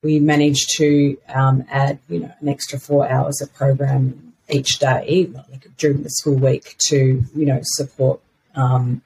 we 0.03 0.19
managed 0.19 0.71
to 0.77 1.17
um, 1.29 1.65
add, 1.71 2.01
you 2.09 2.21
know, 2.21 2.33
an 2.41 2.49
extra 2.49 2.79
four 2.79 3.09
hours 3.09 3.41
of 3.41 3.55
program 3.55 4.35
each 4.49 4.79
day 4.79 5.29
like 5.51 5.67
during 5.77 6.03
the 6.03 6.11
school 6.11 6.37
week 6.37 6.77
to, 6.89 7.25
you 7.35 7.47
know, 7.47 7.61
support 7.63 8.21
um, 8.55 9.03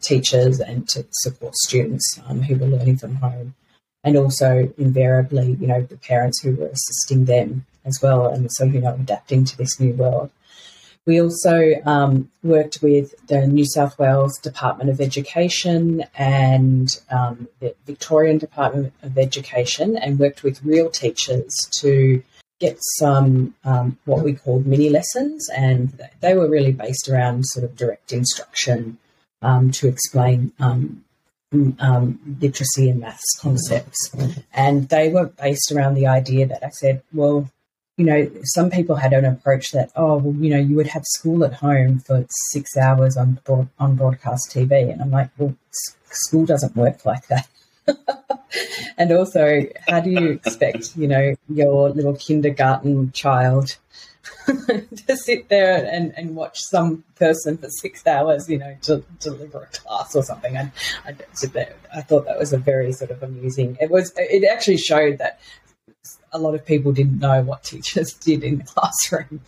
teachers 0.00 0.60
and 0.60 0.88
to 0.88 1.04
support 1.10 1.54
students 1.56 2.20
um, 2.26 2.42
who 2.42 2.56
were 2.56 2.66
learning 2.66 2.96
from 2.96 3.16
home 3.16 3.54
and 4.04 4.16
also 4.16 4.72
invariably, 4.78 5.56
you 5.60 5.66
know, 5.66 5.82
the 5.82 5.96
parents 5.96 6.42
who 6.42 6.54
were 6.54 6.66
assisting 6.66 7.24
them 7.24 7.64
as 7.84 7.98
well, 8.02 8.26
and 8.26 8.50
so 8.52 8.64
you 8.64 8.80
know, 8.80 8.94
adapting 8.94 9.44
to 9.44 9.56
this 9.56 9.80
new 9.80 9.94
world. 9.94 10.30
We 11.06 11.20
also 11.20 11.74
um, 11.84 12.30
worked 12.42 12.78
with 12.80 13.14
the 13.26 13.46
New 13.46 13.66
South 13.66 13.98
Wales 13.98 14.38
Department 14.38 14.88
of 14.88 15.02
Education 15.02 16.04
and 16.16 16.88
um, 17.10 17.48
the 17.60 17.74
Victorian 17.84 18.38
Department 18.38 18.94
of 19.02 19.18
Education 19.18 19.98
and 19.98 20.18
worked 20.18 20.42
with 20.42 20.64
real 20.64 20.88
teachers 20.88 21.52
to 21.80 22.22
get 22.58 22.78
some 22.98 23.54
um, 23.64 23.98
what 24.06 24.24
we 24.24 24.32
called 24.32 24.66
mini 24.66 24.88
lessons, 24.88 25.46
and 25.50 26.00
they 26.20 26.34
were 26.34 26.48
really 26.48 26.72
based 26.72 27.08
around 27.08 27.44
sort 27.46 27.64
of 27.64 27.76
direct 27.76 28.12
instruction 28.12 28.96
um, 29.42 29.70
to 29.72 29.88
explain 29.88 30.52
um, 31.78 32.18
literacy 32.40 32.90
and 32.90 33.00
maths 33.00 33.38
concepts. 33.40 34.14
And 34.52 34.88
they 34.88 35.08
were 35.08 35.26
based 35.26 35.72
around 35.72 35.94
the 35.94 36.06
idea 36.06 36.46
that 36.46 36.64
I 36.64 36.70
said, 36.70 37.02
well, 37.12 37.50
you 37.96 38.04
know, 38.04 38.30
some 38.42 38.70
people 38.70 38.96
had 38.96 39.12
an 39.12 39.24
approach 39.24 39.70
that, 39.70 39.90
oh, 39.94 40.16
well, 40.16 40.34
you 40.34 40.50
know, 40.50 40.58
you 40.58 40.74
would 40.76 40.88
have 40.88 41.04
school 41.04 41.44
at 41.44 41.54
home 41.54 42.00
for 42.00 42.26
six 42.50 42.76
hours 42.76 43.16
on 43.16 43.38
broad, 43.44 43.68
on 43.78 43.94
broadcast 43.94 44.50
TV, 44.50 44.92
and 44.92 45.00
I'm 45.00 45.12
like, 45.12 45.30
well, 45.38 45.54
school 46.10 46.44
doesn't 46.44 46.74
work 46.74 47.04
like 47.06 47.26
that. 47.28 47.48
and 48.98 49.12
also, 49.12 49.66
how 49.86 50.00
do 50.00 50.10
you 50.10 50.30
expect, 50.30 50.96
you 50.96 51.06
know, 51.06 51.34
your 51.48 51.90
little 51.90 52.16
kindergarten 52.16 53.12
child 53.12 53.76
to 55.06 55.16
sit 55.16 55.48
there 55.48 55.88
and, 55.90 56.12
and 56.16 56.36
watch 56.36 56.60
some 56.60 57.04
person 57.16 57.56
for 57.58 57.68
six 57.68 58.06
hours, 58.06 58.48
you 58.48 58.58
know, 58.58 58.76
to 58.82 59.04
deliver 59.20 59.62
a 59.62 59.66
class 59.66 60.14
or 60.14 60.22
something. 60.22 60.56
I, 60.56 60.72
I, 61.04 61.14
I 61.94 62.00
thought 62.02 62.26
that 62.26 62.38
was 62.38 62.52
a 62.52 62.58
very 62.58 62.92
sort 62.92 63.10
of 63.10 63.22
amusing. 63.22 63.76
It 63.80 63.90
was. 63.90 64.12
It 64.16 64.44
actually 64.44 64.78
showed 64.78 65.18
that 65.18 65.40
a 66.32 66.38
lot 66.38 66.54
of 66.54 66.64
people 66.66 66.92
didn't 66.92 67.18
know 67.18 67.42
what 67.42 67.64
teachers 67.64 68.12
did 68.26 68.42
in 68.42 68.58
the 68.58 68.64
classroom. 68.64 69.40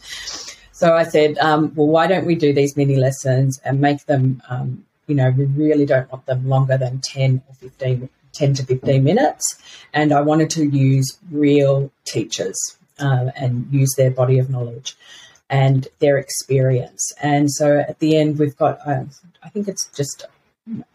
So 0.73 0.95
I 0.95 1.05
said, 1.05 1.39
um, 1.39 1.73
well, 1.75 1.87
why 1.87 2.07
don't 2.07 2.27
we 2.27 2.35
do 2.35 2.53
these 2.53 2.77
mini 2.77 2.97
lessons 2.97 3.59
and 3.65 3.81
make 3.81 4.05
them, 4.07 4.43
um, 4.49 4.85
you 5.07 5.15
know, 5.15 5.31
we 5.31 5.47
really 5.47 5.87
don't 5.87 6.11
want 6.13 6.27
them 6.27 6.49
longer 6.49 6.77
than 6.77 7.01
10 7.01 7.43
or 7.49 7.55
15, 7.55 8.09
10 8.33 8.55
to 8.55 8.63
15 8.63 9.03
minutes. 9.03 9.59
And 9.95 10.13
I 10.13 10.21
wanted 10.21 10.51
to 10.51 10.67
use 10.67 11.19
real 11.31 11.91
teachers 12.05 12.77
uh, 12.99 13.31
and 13.37 13.67
use 13.71 13.95
their 13.97 14.11
body 14.11 14.39
of 14.39 14.51
knowledge 14.51 14.97
and 15.49 15.89
their 16.01 16.19
experience. 16.19 17.13
And 17.23 17.51
so 17.51 17.79
at 17.79 17.99
the 17.99 18.17
end, 18.17 18.39
we've 18.39 18.57
got, 18.57 18.79
uh, 18.87 19.05
I 19.43 19.49
think 19.49 19.69
it's 19.69 19.89
just 19.97 20.27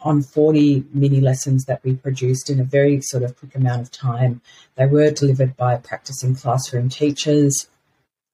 on 0.02 0.22
40 0.22 0.86
mini 0.94 1.22
lessons 1.22 1.66
that 1.66 1.84
we 1.84 1.96
produced 1.96 2.50
in 2.50 2.60
a 2.60 2.64
very 2.64 3.00
sort 3.02 3.24
of 3.24 3.38
quick 3.38 3.56
amount 3.56 3.82
of 3.82 3.92
time. 3.92 4.42
They 4.76 4.86
were 4.86 5.12
delivered 5.12 5.56
by 5.56 5.78
practicing 5.78 6.36
classroom 6.36 6.90
teachers. 6.90 7.68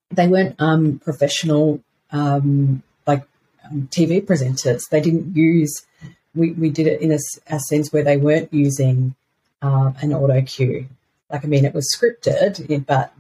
They 0.10 0.28
weren't 0.28 0.56
um, 0.60 1.00
professional, 1.00 1.82
um, 2.12 2.82
like 3.06 3.24
um, 3.66 3.88
TV 3.92 4.26
presenters. 4.26 4.82
They 4.90 5.02
didn't 5.02 5.36
use, 5.36 5.86
we, 6.34 6.54
we 6.54 6.70
did 6.70 6.88
it 6.88 7.02
in 7.02 7.12
a, 7.12 7.20
a 7.48 7.60
sense 7.60 7.94
where 7.94 8.04
they 8.04 8.18
weren't 8.18 8.52
using 8.52 9.14
uh, 9.62 9.92
an 10.02 10.14
auto 10.14 10.42
cue. 10.42 10.88
Like, 11.30 11.44
I 11.44 11.48
mean, 11.48 11.66
it 11.66 11.74
was 11.74 11.94
scripted, 11.96 12.86
but 12.88 13.14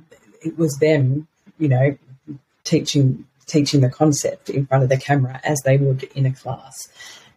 it 0.47 0.57
was 0.57 0.75
them, 0.79 1.27
you 1.59 1.67
know, 1.67 1.97
teaching 2.63 3.25
teaching 3.45 3.79
the 3.81 3.89
concept 3.89 4.49
in 4.49 4.65
front 4.65 4.83
of 4.83 4.89
the 4.89 4.97
camera 4.97 5.39
as 5.43 5.59
they 5.63 5.77
would 5.77 6.03
in 6.15 6.25
a 6.25 6.33
class. 6.33 6.75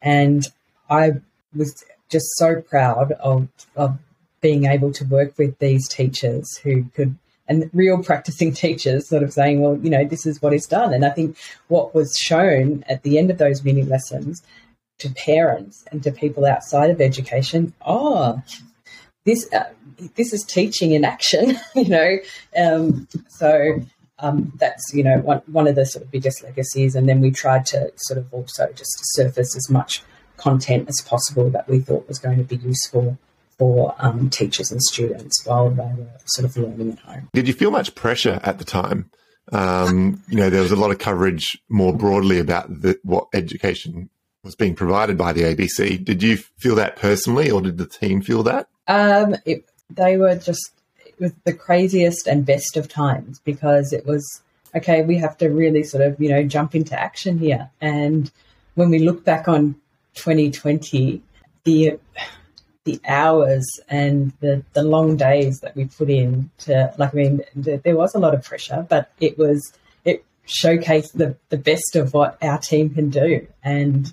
And 0.03 0.45
I 0.89 1.13
was 1.55 1.85
just 2.09 2.27
so 2.37 2.61
proud 2.61 3.13
of, 3.13 3.49
of 3.77 3.97
being 4.41 4.67
able 4.67 4.93
to 4.93 5.05
work 5.05 5.39
with 5.39 5.57
these 5.61 5.89
teachers 5.89 6.59
who 6.59 6.85
could 6.95 7.17
and 7.47 7.69
real 7.73 8.03
practicing 8.03 8.53
teachers 8.65 9.09
sort 9.09 9.23
of 9.23 9.33
saying, 9.33 9.61
well, 9.61 9.77
you 9.79 9.91
know, 9.91 10.05
this 10.05 10.27
is 10.27 10.41
what 10.41 10.53
is 10.53 10.67
done. 10.67 10.93
And 10.93 11.05
I 11.05 11.11
think 11.11 11.37
what 11.69 11.95
was 11.95 12.13
shown 12.19 12.85
at 12.89 13.03
the 13.03 13.19
end 13.19 13.31
of 13.31 13.39
those 13.39 13.65
mini 13.65 13.83
lessons 13.83 14.43
to 14.99 15.11
parents 15.11 15.85
and 15.91 16.03
to 16.03 16.13
people 16.13 16.45
outside 16.45 16.91
of 16.91 17.01
education, 17.01 17.73
oh, 17.85 18.43
this 19.31 19.53
uh, 19.53 19.65
this 20.17 20.33
is 20.33 20.45
teaching 20.45 20.93
in 20.93 21.05
action, 21.05 21.59
you 21.75 21.89
know. 21.89 22.19
Um, 22.57 23.09
so 23.29 23.81
um, 24.19 24.53
that's 24.57 24.93
you 24.93 25.05
know 25.05 25.19
one 25.19 25.43
one 25.47 25.67
of 25.67 25.77
the 25.77 25.87
sort 25.87 26.05
of 26.05 26.11
biggest 26.11 26.43
legacies. 26.43 26.95
And 26.95 27.09
then 27.09 27.21
we 27.21 27.31
tried 27.31 27.67
to 27.67 27.93
sort 27.97 28.19
of 28.19 28.33
also 28.33 28.69
just 28.75 28.93
surface 29.15 29.57
as 29.57 29.71
much 29.71 30.03
content 30.37 30.89
as 30.89 31.01
possible 31.07 31.51
that 31.51 31.69
we 31.69 31.81
thought 31.81 32.09
was 32.09 32.19
going 32.19 32.39
to 32.39 32.45
be 32.45 32.57
useful 32.57 33.19
for 33.59 33.95
um, 33.99 34.31
teachers 34.31 34.71
and 34.71 34.83
students 34.83 35.45
while 35.45 35.69
they 35.69 35.83
were 35.83 36.09
sort 36.25 36.47
of 36.47 36.57
learning 36.57 36.93
at 36.93 36.99
home. 37.01 37.29
Did 37.35 37.47
you 37.47 37.53
feel 37.53 37.71
much 37.71 37.95
pressure 37.95 38.41
at 38.43 38.59
the 38.59 38.65
time? 38.65 39.11
Um, 39.53 40.23
you 40.29 40.37
know, 40.37 40.49
there 40.49 40.63
was 40.63 40.73
a 40.73 40.77
lot 40.77 40.91
of 40.93 40.99
coverage 40.99 41.61
more 41.69 41.95
broadly 41.95 42.39
about 42.39 42.69
the, 42.69 42.99
what 43.03 43.27
education 43.35 44.09
was 44.43 44.55
being 44.55 44.75
provided 44.75 45.19
by 45.19 45.35
the 45.35 45.43
ABC. 45.43 46.03
Did 46.03 46.23
you 46.23 46.39
feel 46.39 46.75
that 46.77 46.97
personally, 46.97 47.51
or 47.51 47.61
did 47.61 47.77
the 47.77 47.87
team 47.87 48.23
feel 48.23 48.43
that? 48.45 48.69
Um, 48.91 49.37
it, 49.45 49.65
they 49.89 50.17
were 50.17 50.35
just 50.35 50.73
the 51.45 51.53
craziest 51.53 52.27
and 52.27 52.45
best 52.45 52.77
of 52.77 52.89
times 52.89 53.39
because 53.45 53.93
it 53.93 54.05
was 54.05 54.43
okay. 54.75 55.03
We 55.03 55.17
have 55.19 55.39
to 55.39 55.49
really 55.49 55.85
sort 55.85 56.03
of 56.03 56.21
you 56.21 56.29
know 56.29 56.43
jump 56.43 56.75
into 56.75 57.01
action 57.01 57.39
here. 57.39 57.71
And 57.81 58.31
when 58.75 58.91
we 58.91 58.99
look 58.99 59.25
back 59.25 59.47
on 59.47 59.77
2020, 60.15 61.23
the 61.63 62.01
the 62.85 63.01
hours 63.07 63.65
and 63.89 64.33
the, 64.41 64.65
the 64.73 64.83
long 64.83 65.17
days 65.17 65.61
that 65.61 65.77
we 65.77 65.85
put 65.85 66.11
in 66.11 66.51
to 66.59 66.93
like 66.99 67.15
I 67.15 67.17
mean 67.17 67.43
there 67.55 67.97
was 67.97 68.17
a 68.17 68.19
lot 68.19 68.35
of 68.35 68.43
pressure, 68.43 68.85
but 68.89 69.13
it 69.21 69.39
was 69.39 69.73
it 70.05 70.25
showcased 70.49 71.13
the, 71.13 71.37
the 71.51 71.59
best 71.59 71.95
of 71.95 72.13
what 72.13 72.39
our 72.43 72.59
team 72.59 72.91
can 72.91 73.11
do. 73.11 73.47
And 73.63 74.13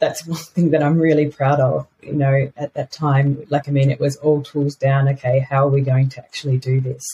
that's 0.00 0.26
one 0.26 0.38
thing 0.38 0.70
that 0.70 0.82
I'm 0.82 0.98
really 0.98 1.30
proud 1.30 1.60
of. 1.60 1.86
You 2.02 2.14
know, 2.14 2.52
at 2.56 2.74
that 2.74 2.90
time, 2.90 3.46
like 3.48 3.68
I 3.68 3.72
mean, 3.72 3.90
it 3.90 4.00
was 4.00 4.16
all 4.16 4.42
tools 4.42 4.74
down. 4.74 5.08
Okay, 5.08 5.40
how 5.40 5.66
are 5.66 5.70
we 5.70 5.82
going 5.82 6.08
to 6.10 6.20
actually 6.20 6.58
do 6.58 6.80
this? 6.80 7.04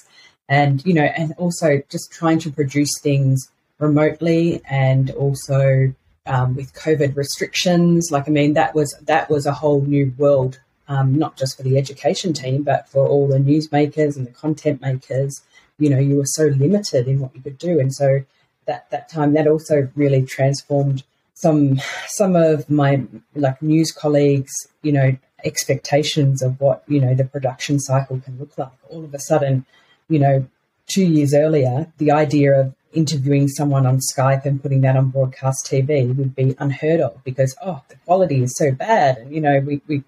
And 0.48 0.84
you 0.86 0.94
know, 0.94 1.04
and 1.04 1.34
also 1.36 1.82
just 1.90 2.12
trying 2.12 2.38
to 2.40 2.50
produce 2.50 3.00
things 3.02 3.50
remotely, 3.78 4.62
and 4.64 5.10
also 5.10 5.92
um, 6.26 6.54
with 6.54 6.72
COVID 6.74 7.16
restrictions. 7.16 8.08
Like 8.10 8.28
I 8.28 8.30
mean, 8.30 8.54
that 8.54 8.74
was 8.74 8.94
that 9.02 9.28
was 9.28 9.44
a 9.44 9.52
whole 9.52 9.82
new 9.82 10.14
world, 10.16 10.60
um, 10.88 11.14
not 11.14 11.36
just 11.36 11.56
for 11.56 11.62
the 11.62 11.76
education 11.76 12.32
team, 12.32 12.62
but 12.62 12.88
for 12.88 13.06
all 13.06 13.26
the 13.26 13.38
newsmakers 13.38 14.16
and 14.16 14.26
the 14.26 14.32
content 14.32 14.80
makers. 14.80 15.42
You 15.78 15.90
know, 15.90 15.98
you 15.98 16.16
were 16.16 16.26
so 16.26 16.44
limited 16.44 17.06
in 17.06 17.20
what 17.20 17.34
you 17.34 17.42
could 17.42 17.58
do, 17.58 17.78
and 17.80 17.94
so 17.94 18.22
that 18.66 18.90
that 18.90 19.08
time 19.08 19.32
that 19.34 19.46
also 19.46 19.88
really 19.94 20.24
transformed 20.24 21.02
some 21.36 21.78
some 22.08 22.34
of 22.34 22.68
my 22.68 23.04
like 23.34 23.62
news 23.62 23.92
colleagues, 23.92 24.52
you 24.82 24.90
know, 24.90 25.16
expectations 25.44 26.42
of 26.42 26.60
what 26.60 26.82
you 26.88 27.00
know 27.00 27.14
the 27.14 27.24
production 27.24 27.78
cycle 27.78 28.18
can 28.20 28.38
look 28.38 28.56
like. 28.58 28.72
All 28.88 29.04
of 29.04 29.14
a 29.14 29.18
sudden, 29.18 29.64
you 30.08 30.18
know, 30.18 30.46
two 30.86 31.04
years 31.04 31.34
earlier, 31.34 31.92
the 31.98 32.10
idea 32.10 32.58
of 32.58 32.74
interviewing 32.96 33.46
someone 33.46 33.86
on 33.86 34.00
Skype 34.00 34.46
and 34.46 34.60
putting 34.60 34.80
that 34.80 34.96
on 34.96 35.10
broadcast 35.10 35.66
TV 35.66 36.16
would 36.16 36.34
be 36.34 36.56
unheard 36.58 37.00
of 37.00 37.22
because 37.24 37.54
oh 37.62 37.82
the 37.88 37.96
quality 38.06 38.42
is 38.42 38.56
so 38.56 38.72
bad. 38.72 39.18
And 39.18 39.34
you 39.34 39.40
know 39.40 39.60
we, 39.60 39.80
we, 39.86 40.02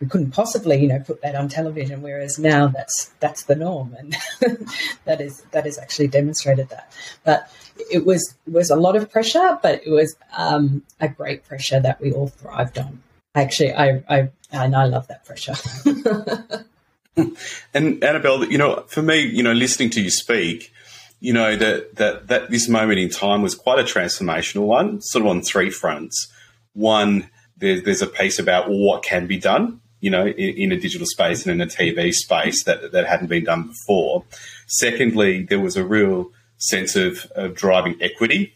we 0.00 0.06
couldn't 0.08 0.32
possibly 0.32 0.80
you 0.82 0.88
know 0.88 0.98
put 0.98 1.22
that 1.22 1.34
on 1.34 1.48
television 1.48 2.02
whereas 2.02 2.38
now 2.38 2.66
that's 2.66 3.06
that's 3.20 3.44
the 3.44 3.54
norm. 3.54 3.96
And 3.98 4.16
that 5.04 5.20
is 5.20 5.42
that 5.52 5.66
is 5.66 5.78
actually 5.78 6.08
demonstrated 6.08 6.68
that. 6.70 6.92
But 7.24 7.50
it 7.90 8.04
was 8.04 8.34
it 8.46 8.52
was 8.52 8.70
a 8.70 8.76
lot 8.76 8.96
of 8.96 9.10
pressure 9.10 9.58
but 9.62 9.86
it 9.86 9.90
was 9.90 10.16
um, 10.36 10.82
a 11.00 11.08
great 11.08 11.46
pressure 11.46 11.80
that 11.80 12.00
we 12.00 12.12
all 12.12 12.28
thrived 12.28 12.78
on. 12.78 13.02
Actually 13.34 13.72
I 13.72 14.02
I 14.08 14.30
and 14.50 14.74
I 14.74 14.84
love 14.86 15.06
that 15.08 15.24
pressure. 15.24 15.54
And 17.74 18.02
Annabelle 18.02 18.50
you 18.50 18.56
know 18.56 18.84
for 18.88 19.02
me 19.02 19.20
you 19.20 19.42
know 19.42 19.52
listening 19.52 19.90
to 19.90 20.00
you 20.00 20.10
speak 20.10 20.72
you 21.22 21.32
know 21.32 21.54
that 21.54 21.94
that 21.94 22.26
that 22.26 22.50
this 22.50 22.68
moment 22.68 22.98
in 22.98 23.08
time 23.08 23.42
was 23.42 23.54
quite 23.54 23.78
a 23.78 23.84
transformational 23.84 24.66
one, 24.66 25.00
sort 25.00 25.24
of 25.24 25.30
on 25.30 25.40
three 25.40 25.70
fronts. 25.70 26.26
One, 26.72 27.30
there's 27.56 27.84
there's 27.84 28.02
a 28.02 28.08
piece 28.08 28.40
about 28.40 28.68
what 28.68 29.04
can 29.04 29.28
be 29.28 29.38
done, 29.38 29.80
you 30.00 30.10
know, 30.10 30.26
in, 30.26 30.56
in, 30.56 30.72
a 30.72 30.76
digital 30.76 31.06
space 31.06 31.46
and 31.46 31.52
in 31.52 31.66
a 31.66 31.70
TV 31.70 32.12
space 32.12 32.64
that 32.64 32.90
that 32.90 33.06
hadn't 33.06 33.28
been 33.28 33.44
done 33.44 33.68
before. 33.68 34.24
Secondly, 34.66 35.44
there 35.44 35.60
was 35.60 35.76
a 35.76 35.84
real 35.84 36.32
sense 36.56 36.96
of, 36.96 37.30
of 37.36 37.54
driving 37.54 37.96
equity 38.00 38.54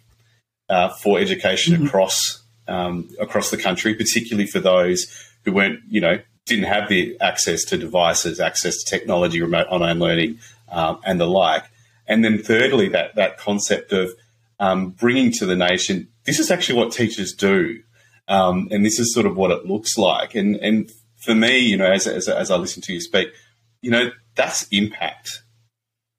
uh, 0.69 0.89
for 0.89 1.21
education 1.21 1.75
mm-hmm. 1.75 1.87
across 1.87 2.43
um, 2.67 3.09
across 3.21 3.53
the 3.53 3.59
country, 3.59 3.95
particularly 3.95 4.49
for 4.49 4.59
those 4.59 5.07
who 5.45 5.53
weren't, 5.53 5.79
you 5.89 6.01
know, 6.01 6.19
didn't 6.47 6.65
have 6.65 6.89
the 6.89 7.17
access 7.21 7.63
to 7.67 7.79
devices, 7.79 8.41
access 8.41 8.83
to 8.83 8.91
technology, 8.91 9.41
remote 9.41 9.69
online 9.71 10.01
learning, 10.01 10.41
um, 10.69 10.99
and 11.05 11.21
the 11.21 11.29
like. 11.29 11.63
And 12.09 12.25
then 12.25 12.39
thirdly, 12.39 12.89
that 12.91 13.15
that 13.17 13.39
concept 13.39 13.93
of 13.93 14.11
um, 14.59 14.91
bringing 14.91 15.33
to 15.33 15.47
the 15.47 15.57
nation 15.57 16.09
this 16.25 16.39
is 16.39 16.51
actually 16.51 16.79
what 16.79 16.93
teachers 16.93 17.33
do, 17.33 17.83
um, 18.29 18.69
and 18.71 18.85
this 18.85 18.99
is 18.99 19.15
sort 19.15 19.27
of 19.27 19.37
what 19.37 19.51
it 19.51 19.67
looks 19.67 19.97
like. 19.97 20.35
And 20.35 20.57
and 20.57 20.91
for 21.17 21.35
me, 21.35 21.59
you 21.59 21.77
know, 21.77 21.91
as, 21.91 22.07
as, 22.07 22.29
as 22.29 22.51
I 22.51 22.57
listen 22.57 22.83
to 22.83 22.93
you 22.93 23.01
speak, 23.01 23.29
you 23.83 23.91
know, 23.91 24.11
that's 24.35 24.67
impact. 24.69 25.43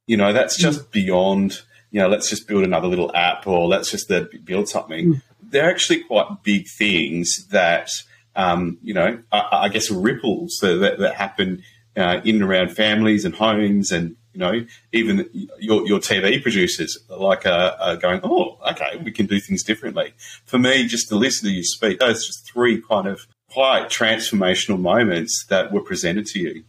You 0.06 0.18
know, 0.18 0.34
that's 0.34 0.58
just 0.58 0.88
mm. 0.88 0.92
beyond 0.92 1.62
you 1.92 2.02
know, 2.02 2.10
let's 2.10 2.30
just 2.30 2.48
build 2.48 2.64
another 2.64 2.88
little 2.88 3.16
app 3.16 3.48
or 3.48 3.68
let's 3.68 3.90
just 3.90 4.12
uh, 4.12 4.26
build 4.44 4.68
something. 4.68 5.14
Mm. 5.14 5.22
They're 5.42 5.70
actually 5.70 6.04
quite 6.04 6.44
big 6.44 6.68
things 6.68 7.48
that, 7.52 7.90
um, 8.36 8.78
you 8.82 8.94
know, 8.94 9.20
I, 9.32 9.48
I, 9.52 9.70
guess 9.70 9.90
ripples 9.90 10.58
that, 10.62 10.98
that 11.00 11.16
happen 11.16 11.64
uh, 11.96 12.22
in 12.24 12.36
and 12.36 12.44
around 12.44 12.76
families 12.76 13.24
and 13.24 13.34
homes 13.34 13.92
and 13.92 14.16
you 14.38 14.44
know, 14.44 14.66
even 14.92 15.28
your, 15.58 15.88
your 15.88 16.00
TV 16.00 16.40
producers 16.40 16.96
like 17.10 17.48
are, 17.48 17.76
are, 17.80 17.98
going, 17.98 18.22
oh, 18.24 18.60
okay, 18.70 19.02
we 19.04 19.12
can 19.12 19.26
do 19.26 19.40
things 19.40 19.64
differently. 19.64 20.14
For 20.46 20.60
me, 20.60 20.86
just 20.86 21.10
to 21.10 21.16
listen 21.16 21.50
to 21.50 21.56
you 21.56 21.64
speak, 21.64 21.98
those 21.98 22.28
just 22.28 22.46
three 22.46 22.80
kind 22.80 23.08
of 23.08 23.26
quite 23.50 23.90
transformational 23.90 24.80
moments 24.80 25.46
that 25.50 25.72
were 25.72 25.82
presented 25.82 26.28
to 26.28 26.40
you. 26.40 26.64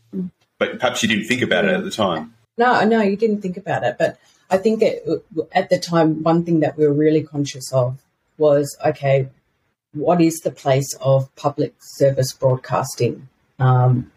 But 0.59 0.81
perhaps 0.81 1.03
you 1.03 1.11
didn't 1.11 1.27
think 1.27 1.43
about 1.43 1.67
it 1.67 1.73
at 1.73 1.85
the 1.85 1.91
time. 1.91 2.35
No, 2.57 2.83
no, 2.87 3.03
you 3.03 3.17
didn't 3.17 3.43
think 3.43 3.59
about 3.59 3.85
it. 3.85 3.97
But 3.99 4.19
I 4.51 4.57
think 4.57 4.83
it, 4.83 5.05
at 5.53 5.69
the 5.69 5.79
time, 5.79 6.23
one 6.23 6.45
thing 6.45 6.61
that 6.61 6.79
we 6.79 6.87
were 6.87 6.95
really 6.95 7.23
conscious 7.23 7.71
of 7.71 7.99
was 8.39 8.75
okay, 8.87 9.29
what 9.93 10.23
is 10.23 10.41
the 10.41 10.51
place 10.51 10.89
of 11.03 11.35
public 11.37 11.75
service 11.81 12.33
broadcasting 12.33 13.29
um, 13.59 14.11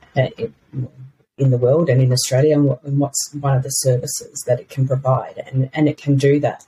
in 1.41 1.51
the 1.51 1.58
world 1.58 1.89
and 1.89 2.01
in 2.01 2.12
Australia, 2.12 2.56
and, 2.56 2.65
what, 2.65 2.84
and, 2.84 2.99
what's 2.99 3.34
one 3.34 3.58
of 3.58 3.63
the 3.63 3.69
services 3.69 4.43
that 4.47 4.60
it 4.60 4.69
can 4.69 4.88
provide, 4.88 5.38
and, 5.47 5.69
and 5.73 5.89
it 5.89 5.97
can 5.97 6.15
do 6.15 6.39
that. 6.39 6.65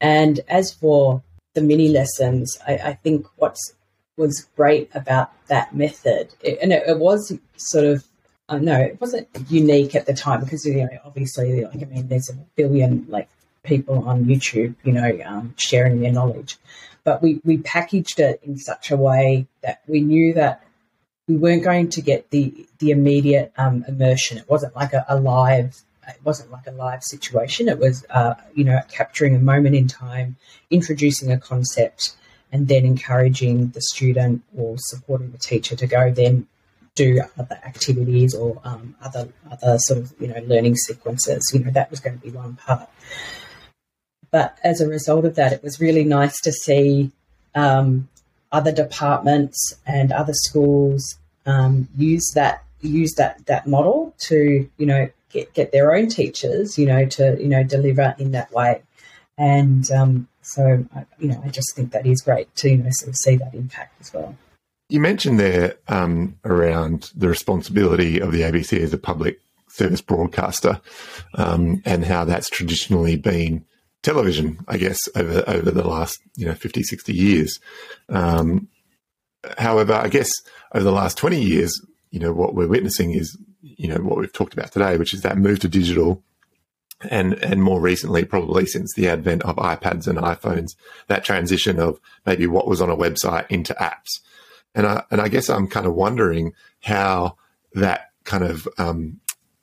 And 0.00 0.40
as 0.48 0.72
for 0.72 1.22
the 1.54 1.62
mini 1.62 1.88
lessons, 1.88 2.58
I, 2.66 2.74
I 2.74 2.92
think 2.94 3.26
what's 3.36 3.72
was 4.16 4.46
great 4.56 4.90
about 4.94 5.32
that 5.48 5.74
method, 5.74 6.32
it, 6.40 6.58
and 6.62 6.72
it, 6.72 6.84
it 6.86 6.98
was 6.98 7.32
sort 7.56 7.84
of 7.84 8.04
no, 8.52 8.78
it 8.78 9.00
wasn't 9.00 9.28
unique 9.48 9.94
at 9.94 10.06
the 10.06 10.12
time 10.12 10.40
because 10.40 10.64
you 10.64 10.76
know 10.76 10.88
obviously 11.04 11.64
like 11.64 11.82
I 11.82 11.86
mean 11.86 12.08
there's 12.08 12.28
a 12.28 12.34
billion 12.56 13.06
like 13.08 13.28
people 13.62 14.06
on 14.06 14.26
YouTube 14.26 14.74
you 14.84 14.92
know 14.92 15.18
um, 15.24 15.54
sharing 15.56 16.00
their 16.00 16.12
knowledge, 16.12 16.58
but 17.04 17.22
we 17.22 17.40
we 17.44 17.58
packaged 17.58 18.20
it 18.20 18.40
in 18.42 18.58
such 18.58 18.90
a 18.90 18.96
way 18.96 19.46
that 19.62 19.82
we 19.86 20.00
knew 20.00 20.34
that 20.34 20.63
we 21.26 21.36
weren't 21.36 21.64
going 21.64 21.88
to 21.90 22.02
get 22.02 22.30
the 22.30 22.66
the 22.78 22.90
immediate 22.90 23.52
um, 23.56 23.84
immersion. 23.88 24.38
It 24.38 24.48
wasn't 24.48 24.76
like 24.76 24.92
a, 24.92 25.04
a, 25.08 25.18
live. 25.18 25.80
It 26.06 26.20
wasn't 26.22 26.50
like 26.50 26.66
a 26.66 26.70
live 26.70 27.02
situation. 27.02 27.68
It 27.68 27.78
was 27.78 28.04
uh, 28.10 28.34
you 28.54 28.64
know 28.64 28.80
capturing 28.88 29.34
a 29.34 29.40
moment 29.40 29.74
in 29.74 29.88
time, 29.88 30.36
introducing 30.70 31.32
a 31.32 31.38
concept, 31.38 32.14
and 32.52 32.68
then 32.68 32.84
encouraging 32.84 33.70
the 33.70 33.80
student 33.80 34.42
or 34.56 34.76
supporting 34.78 35.30
the 35.32 35.38
teacher 35.38 35.76
to 35.76 35.86
go 35.86 36.10
then 36.10 36.46
do 36.94 37.20
other 37.38 37.58
activities 37.64 38.34
or 38.34 38.60
um, 38.64 38.94
other 39.02 39.28
other 39.50 39.78
sort 39.78 40.00
of 40.00 40.12
you 40.20 40.28
know 40.28 40.40
learning 40.46 40.76
sequences. 40.76 41.50
You 41.54 41.64
know 41.64 41.70
that 41.70 41.90
was 41.90 42.00
going 42.00 42.18
to 42.18 42.22
be 42.22 42.30
one 42.30 42.56
part. 42.56 42.88
But 44.30 44.58
as 44.64 44.80
a 44.80 44.88
result 44.88 45.24
of 45.24 45.36
that, 45.36 45.52
it 45.52 45.62
was 45.62 45.80
really 45.80 46.04
nice 46.04 46.40
to 46.40 46.52
see 46.52 47.12
um, 47.54 48.08
other 48.54 48.72
departments 48.72 49.74
and 49.84 50.12
other 50.12 50.32
schools 50.32 51.18
um, 51.44 51.88
use 51.96 52.30
that 52.34 52.64
use 52.80 53.12
that 53.16 53.44
that 53.46 53.66
model 53.66 54.14
to 54.18 54.68
you 54.78 54.86
know 54.86 55.10
get 55.30 55.52
get 55.54 55.72
their 55.72 55.94
own 55.94 56.08
teachers 56.08 56.78
you 56.78 56.86
know 56.86 57.04
to 57.04 57.36
you 57.40 57.48
know 57.48 57.64
deliver 57.64 58.14
in 58.18 58.30
that 58.32 58.50
way. 58.52 58.80
And 59.36 59.90
um, 59.90 60.28
so 60.42 60.86
you 61.18 61.28
know 61.28 61.42
I 61.44 61.48
just 61.48 61.74
think 61.74 61.90
that 61.90 62.06
is 62.06 62.22
great 62.22 62.54
to 62.56 62.70
you 62.70 62.78
know 62.78 62.90
sort 62.92 63.08
of 63.10 63.16
see 63.16 63.36
that 63.36 63.54
impact 63.54 64.00
as 64.00 64.14
well. 64.14 64.36
You 64.88 65.00
mentioned 65.00 65.40
there 65.40 65.74
um, 65.88 66.38
around 66.44 67.10
the 67.16 67.28
responsibility 67.28 68.20
of 68.20 68.30
the 68.30 68.42
ABC 68.42 68.78
as 68.78 68.92
a 68.92 68.98
public 68.98 69.40
service 69.68 70.00
broadcaster 70.00 70.80
um, 71.34 71.82
and 71.84 72.04
how 72.04 72.24
that's 72.24 72.48
traditionally 72.48 73.16
been 73.16 73.64
television, 74.04 74.58
I 74.68 74.76
guess, 74.76 74.98
over 75.16 75.42
over 75.48 75.70
the 75.70 75.86
last 75.86 76.20
you 76.36 76.46
know 76.46 76.54
50, 76.54 76.82
60 76.82 77.12
years. 77.12 77.58
Um, 78.08 78.68
however, 79.58 79.94
I 79.94 80.08
guess 80.08 80.30
over 80.72 80.84
the 80.84 80.92
last 80.92 81.18
20 81.18 81.40
years, 81.40 81.80
you 82.10 82.20
know, 82.20 82.32
what 82.32 82.54
we're 82.54 82.68
witnessing 82.68 83.12
is, 83.12 83.36
you 83.62 83.88
know, 83.88 83.96
what 83.96 84.18
we've 84.18 84.32
talked 84.32 84.52
about 84.52 84.70
today, 84.70 84.96
which 84.96 85.14
is 85.14 85.22
that 85.22 85.38
move 85.38 85.58
to 85.60 85.68
digital 85.68 86.22
and 87.10 87.34
and 87.34 87.62
more 87.62 87.80
recently, 87.80 88.24
probably 88.24 88.66
since 88.66 88.92
the 88.94 89.08
advent 89.08 89.42
of 89.42 89.56
iPads 89.56 90.06
and 90.06 90.18
iPhones, 90.18 90.76
that 91.08 91.24
transition 91.24 91.80
of 91.80 92.00
maybe 92.24 92.46
what 92.46 92.68
was 92.68 92.80
on 92.80 92.90
a 92.90 92.96
website 92.96 93.46
into 93.50 93.74
apps. 93.74 94.20
And 94.74 94.86
I, 94.86 95.04
and 95.10 95.20
I 95.20 95.28
guess 95.28 95.48
I'm 95.48 95.68
kind 95.68 95.86
of 95.86 95.94
wondering 95.94 96.52
how 96.82 97.36
that 97.74 98.10
kind 98.24 98.44
of 98.44 98.68
um, 98.78 99.20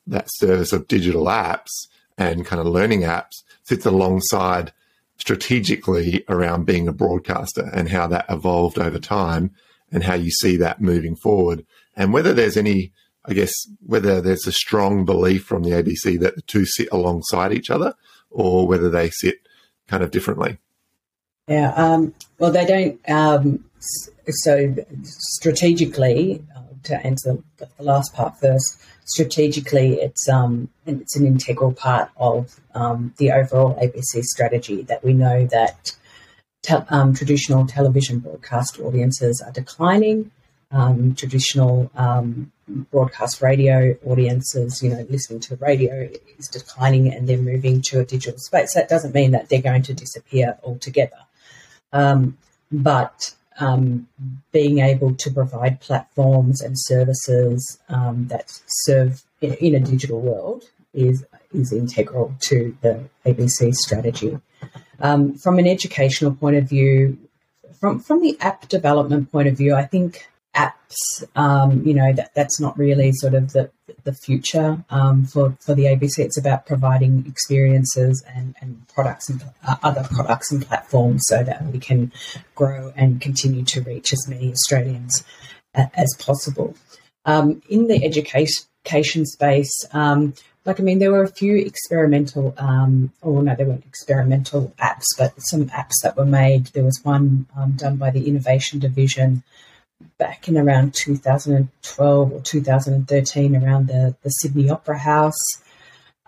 that 0.08 0.25
service 0.30 0.73
of 0.73 0.88
digital 0.88 1.25
apps 1.25 1.88
and 2.17 2.45
kind 2.45 2.60
of 2.60 2.67
learning 2.67 3.01
apps 3.01 3.43
sits 3.63 3.86
alongside 3.86 4.74
strategically 5.17 6.24
around 6.28 6.65
being 6.65 6.88
a 6.88 6.93
broadcaster 6.93 7.69
and 7.74 7.89
how 7.89 8.08
that 8.08 8.26
evolved 8.30 8.80
over 8.80 8.97
time 8.97 9.52
and 9.91 10.04
how 10.04 10.15
you 10.15 10.32
see 10.32 10.58
that 10.58 10.82
moving 10.82 11.15
forward 11.15 11.65
and 11.95 12.13
whether 12.13 12.34
there's 12.34 12.58
any 12.58 12.91
I 13.24 13.34
guess 13.34 13.54
whether 13.86 14.19
there's 14.19 14.47
a 14.47 14.52
strong 14.52 15.06
belief 15.06 15.43
from 15.43 15.63
the 15.63 15.71
ABC 15.71 16.19
that 16.21 16.36
the 16.36 16.41
two 16.41 16.65
sit 16.65 16.89
alongside 16.91 17.54
each 17.54 17.69
other 17.69 17.93
or 18.32 18.67
whether 18.67 18.89
they 18.89 19.10
sit 19.12 19.36
kind 19.88 20.02
of 20.02 20.12
differently. 20.12 20.58
Yeah, 21.47 21.71
um, 21.74 22.13
well, 22.39 22.52
they 22.52 22.65
don't. 22.65 23.10
Um, 23.10 23.65
so 23.80 24.76
strategically, 25.04 26.43
uh, 26.56 26.62
to 26.84 27.06
answer 27.06 27.38
the, 27.58 27.67
the, 27.78 27.84
last 27.84 28.13
part 28.13 28.39
first, 28.39 28.82
strategically, 29.12 29.95
it's 29.95 30.28
um, 30.30 30.69
it's 30.86 31.15
an 31.15 31.26
integral 31.26 31.74
part 31.74 32.10
of 32.17 32.60
um, 32.74 33.13
the 33.17 33.32
overall 33.32 33.76
ABC 33.76 34.24
strategy. 34.24 34.82
That 34.84 35.04
we 35.04 35.13
know 35.13 35.45
that 35.47 35.95
te- 36.63 36.88
um, 36.89 37.13
traditional 37.13 37.67
television 37.67 38.19
broadcast 38.19 38.80
audiences 38.80 39.43
are 39.45 39.52
declining. 39.52 40.32
Um, 40.74 41.15
traditional 41.15 41.91
um, 41.95 42.54
broadcast 42.69 43.41
radio 43.41 43.97
audiences, 44.06 44.82
you 44.82 44.89
know, 44.89 45.06
listening 45.10 45.41
to 45.41 45.58
radio 45.58 46.10
is 46.39 46.47
declining, 46.47 47.13
and 47.13 47.28
they're 47.28 47.38
moving 47.38 47.82
to 47.84 48.00
a 48.00 48.06
digital 48.06 48.39
space. 48.39 48.74
That 48.74 48.88
doesn't 48.88 49.13
mean 49.13 49.32
that 49.32 49.50
they're 49.50 49.62
going 49.62 49.84
to 49.84 49.93
disappear 49.93 50.58
altogether. 50.63 51.17
Um, 51.91 52.38
but 52.71 53.36
um, 53.62 54.08
being 54.52 54.80
able 54.80 55.13
to 55.15 55.32
provide 55.32 55.80
platforms 55.80 56.62
and 56.62 56.78
services 56.78 57.80
um, 57.89 58.28
that 58.28 58.45
serve 58.86 59.24
in, 59.39 59.54
in, 59.54 59.76
a 59.76 59.80
digital 59.80 60.19
world 60.19 60.63
is 60.93 61.24
is 61.54 61.71
integral 61.71 62.34
to 62.39 62.76
the 62.82 63.08
ABC 63.26 63.74
strategy. 63.74 64.39
Um, 65.00 65.36
from 65.36 65.60
an 65.60 65.67
educational 65.67 66.34
point 66.34 66.56
of 66.56 66.67
view, 66.67 67.17
from 67.80 68.00
from 68.00 68.21
the 68.21 68.36
app 68.41 68.67
development 68.67 69.32
point 69.32 69.47
of 69.47 69.58
view, 69.58 69.76
I 69.76 69.86
think 69.86 70.28
apps, 70.55 71.23
um, 71.35 71.85
you 71.85 71.93
know, 71.93 72.13
that 72.13 72.33
that's 72.35 72.59
not 72.59 72.77
really 72.77 73.11
sort 73.13 73.33
of 73.33 73.53
the 73.53 73.71
the 74.03 74.13
future 74.13 74.83
um, 74.89 75.25
for 75.25 75.57
for 75.59 75.73
the 75.73 75.85
ABC. 75.85 76.19
It's 76.19 76.37
about 76.37 76.65
providing 76.65 77.25
experiences 77.27 78.23
and, 78.35 78.55
and 78.61 78.87
products 78.93 79.29
and 79.29 79.43
uh, 79.67 79.75
other 79.83 80.05
products 80.11 80.51
and 80.51 80.65
platforms 80.65 81.23
so 81.25 81.43
that 81.43 81.63
we 81.65 81.79
can 81.79 82.11
grow 82.55 82.93
and 82.95 83.21
continue 83.21 83.63
to 83.65 83.81
reach 83.81 84.13
as 84.13 84.27
many 84.27 84.51
Australians 84.51 85.23
a, 85.75 85.89
as 85.95 86.13
possible. 86.19 86.75
Um, 87.25 87.61
in 87.69 87.87
the 87.87 88.03
education 88.03 89.25
space, 89.25 89.85
um, 89.93 90.33
like 90.65 90.79
I 90.79 90.83
mean, 90.83 90.99
there 90.99 91.11
were 91.11 91.23
a 91.23 91.31
few 91.31 91.55
experimental, 91.55 92.53
um, 92.57 93.11
or 93.21 93.41
no, 93.41 93.55
they 93.55 93.63
weren't 93.63 93.85
experimental 93.85 94.73
apps, 94.79 95.05
but 95.17 95.33
some 95.37 95.67
apps 95.67 96.01
that 96.03 96.17
were 96.17 96.25
made. 96.25 96.67
There 96.67 96.83
was 96.83 96.99
one 97.03 97.47
um, 97.55 97.73
done 97.73 97.97
by 97.97 98.11
the 98.11 98.27
Innovation 98.27 98.79
Division 98.79 99.43
back 100.17 100.47
in 100.47 100.57
around 100.57 100.93
2012 100.93 102.31
or 102.31 102.41
2013 102.41 103.55
around 103.55 103.87
the, 103.87 104.15
the 104.23 104.29
Sydney 104.29 104.69
Opera 104.69 104.97
House. 104.97 105.39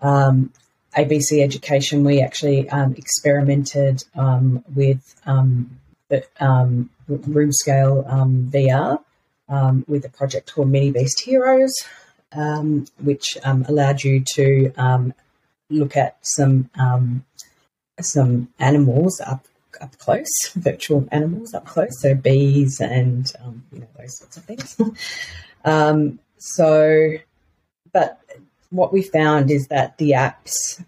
Um, 0.02 0.52
ABC 0.96 1.44
Education, 1.44 2.04
we 2.04 2.22
actually 2.22 2.70
um, 2.70 2.94
experimented 2.96 4.04
um, 4.16 4.64
with 4.76 5.16
um, 5.26 5.80
um, 6.40 6.90
room 7.08 7.52
scale 7.52 8.06
um, 8.08 8.50
VR 8.54 9.00
with 9.88 10.06
a 10.06 10.10
project 10.10 10.54
called 10.54 10.70
Mini 10.70 10.92
Beast 10.92 11.22
Heroes, 11.22 11.74
which 13.00 13.38
allowed 13.44 14.04
you 14.04 14.24
to 14.36 14.72
look 15.70 15.98
at 15.98 16.18
some 16.22 16.70
some 18.00 18.50
animals 18.60 19.22
up 19.22 19.48
up 19.82 19.98
close, 19.98 20.30
virtual 20.56 21.08
animals 21.12 21.54
up 21.54 21.66
close, 21.66 22.02
so 22.02 22.16
bees 22.16 22.80
and 22.80 23.32
um, 23.44 23.64
you 23.72 23.80
know 23.80 23.88
those 23.98 24.18
sorts 24.18 24.38
of 24.38 24.46
things. 24.46 24.80
um, 25.66 26.20
so, 26.38 27.14
but 27.92 28.20
what 28.70 28.92
we 28.92 29.02
found 29.02 29.52
is 29.52 29.68
that 29.68 29.98
the 29.98 30.12
apps 30.12 30.84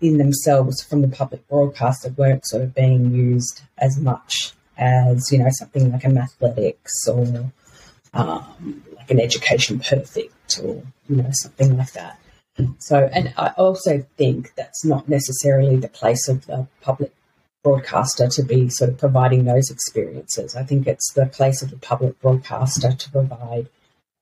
in 0.00 0.18
themselves 0.18 0.82
from 0.82 1.02
the 1.02 1.08
public 1.08 1.46
broadcaster 1.48 2.10
weren't 2.10 2.46
sort 2.46 2.62
of 2.62 2.74
being 2.74 3.12
used 3.12 3.62
as 3.78 3.98
much 3.98 4.52
as 4.76 5.32
you 5.32 5.38
know 5.38 5.48
something 5.50 5.90
like 5.90 6.04
a 6.04 6.08
Mathletics 6.08 7.08
or 7.08 7.50
um, 8.14 8.82
like 8.96 9.10
an 9.10 9.20
Education 9.20 9.80
Perfect 9.80 10.60
or 10.62 10.82
you 11.08 11.16
know 11.16 11.30
something 11.32 11.76
like 11.76 11.92
that. 11.92 12.18
So, 12.78 13.08
and 13.12 13.32
I 13.36 13.48
also 13.50 14.04
think 14.16 14.52
that's 14.56 14.84
not 14.84 15.08
necessarily 15.08 15.76
the 15.76 15.88
place 15.88 16.28
of 16.28 16.46
the 16.46 16.66
public 16.80 17.12
broadcaster 17.62 18.28
to 18.28 18.42
be 18.42 18.68
sort 18.68 18.90
of 18.90 18.98
providing 18.98 19.44
those 19.44 19.70
experiences. 19.70 20.56
I 20.56 20.62
think 20.62 20.86
it's 20.86 21.12
the 21.12 21.26
place 21.26 21.62
of 21.62 21.70
the 21.70 21.76
public 21.76 22.20
broadcaster 22.20 22.92
to 22.92 23.10
provide 23.10 23.68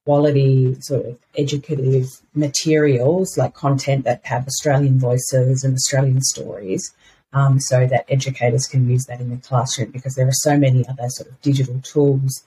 quality 0.05 0.77
sort 0.81 1.05
of 1.05 1.19
educative 1.37 2.07
materials 2.35 3.37
like 3.37 3.55
content 3.55 4.05
that 4.05 4.25
have 4.25 4.47
Australian 4.47 4.99
voices 4.99 5.65
and 5.65 5.75
Australian 5.75 6.21
stories 6.23 6.95
um, 7.33 7.61
so 7.61 7.87
that 7.87 8.07
educators 8.09 8.67
can 8.67 8.89
use 8.89 9.05
that 9.07 9.21
in 9.21 9.31
the 9.31 9.37
classroom 9.37 9.91
because 9.91 10.15
there 10.15 10.29
are 10.29 10.33
so 10.33 10.57
many 10.57 10.87
other 10.89 11.09
sort 11.09 11.29
of 11.29 11.41
digital 11.43 11.81
tools 11.81 12.45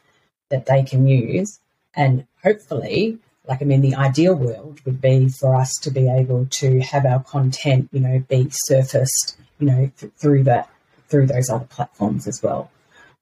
that 0.49 0.65
they 0.65 0.83
can 0.83 1.05
use. 1.05 1.59
And 1.93 2.25
hopefully, 2.43 3.19
like 3.45 3.61
I 3.61 3.65
mean, 3.65 3.81
the 3.81 3.95
ideal 3.95 4.35
world 4.35 4.79
would 4.85 5.01
be 5.01 5.27
for 5.27 5.55
us 5.55 5.73
to 5.81 5.91
be 5.91 6.09
able 6.09 6.47
to 6.51 6.79
have 6.79 7.05
our 7.05 7.21
content, 7.23 7.89
you 7.91 7.99
know, 7.99 8.19
be 8.29 8.47
surfaced, 8.51 9.37
you 9.59 9.67
know, 9.67 9.91
th- 9.97 10.13
through 10.17 10.43
that 10.43 10.69
through 11.10 11.28
those 11.28 11.49
other 11.49 11.66
platforms 11.66 12.28
as 12.28 12.41
well, 12.41 12.72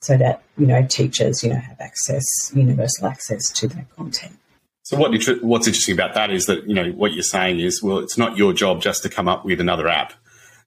so 0.01 0.17
that 0.17 0.43
you 0.57 0.67
know 0.67 0.85
teachers, 0.85 1.43
you 1.43 1.49
know, 1.49 1.59
have 1.59 1.79
access, 1.79 2.25
universal 2.53 3.07
access 3.07 3.49
to 3.51 3.67
that 3.69 3.89
content. 3.95 4.37
So 4.83 4.97
what 4.97 5.11
what's 5.41 5.67
interesting 5.67 5.95
about 5.95 6.13
that 6.13 6.31
is 6.31 6.45
that 6.45 6.67
you 6.67 6.73
know 6.73 6.91
what 6.91 7.13
you're 7.13 7.23
saying 7.23 7.59
is 7.59 7.83
well, 7.83 7.99
it's 7.99 8.17
not 8.17 8.37
your 8.37 8.53
job 8.53 8.81
just 8.81 9.03
to 9.03 9.09
come 9.09 9.27
up 9.27 9.45
with 9.45 9.59
another 9.59 9.87
app 9.87 10.13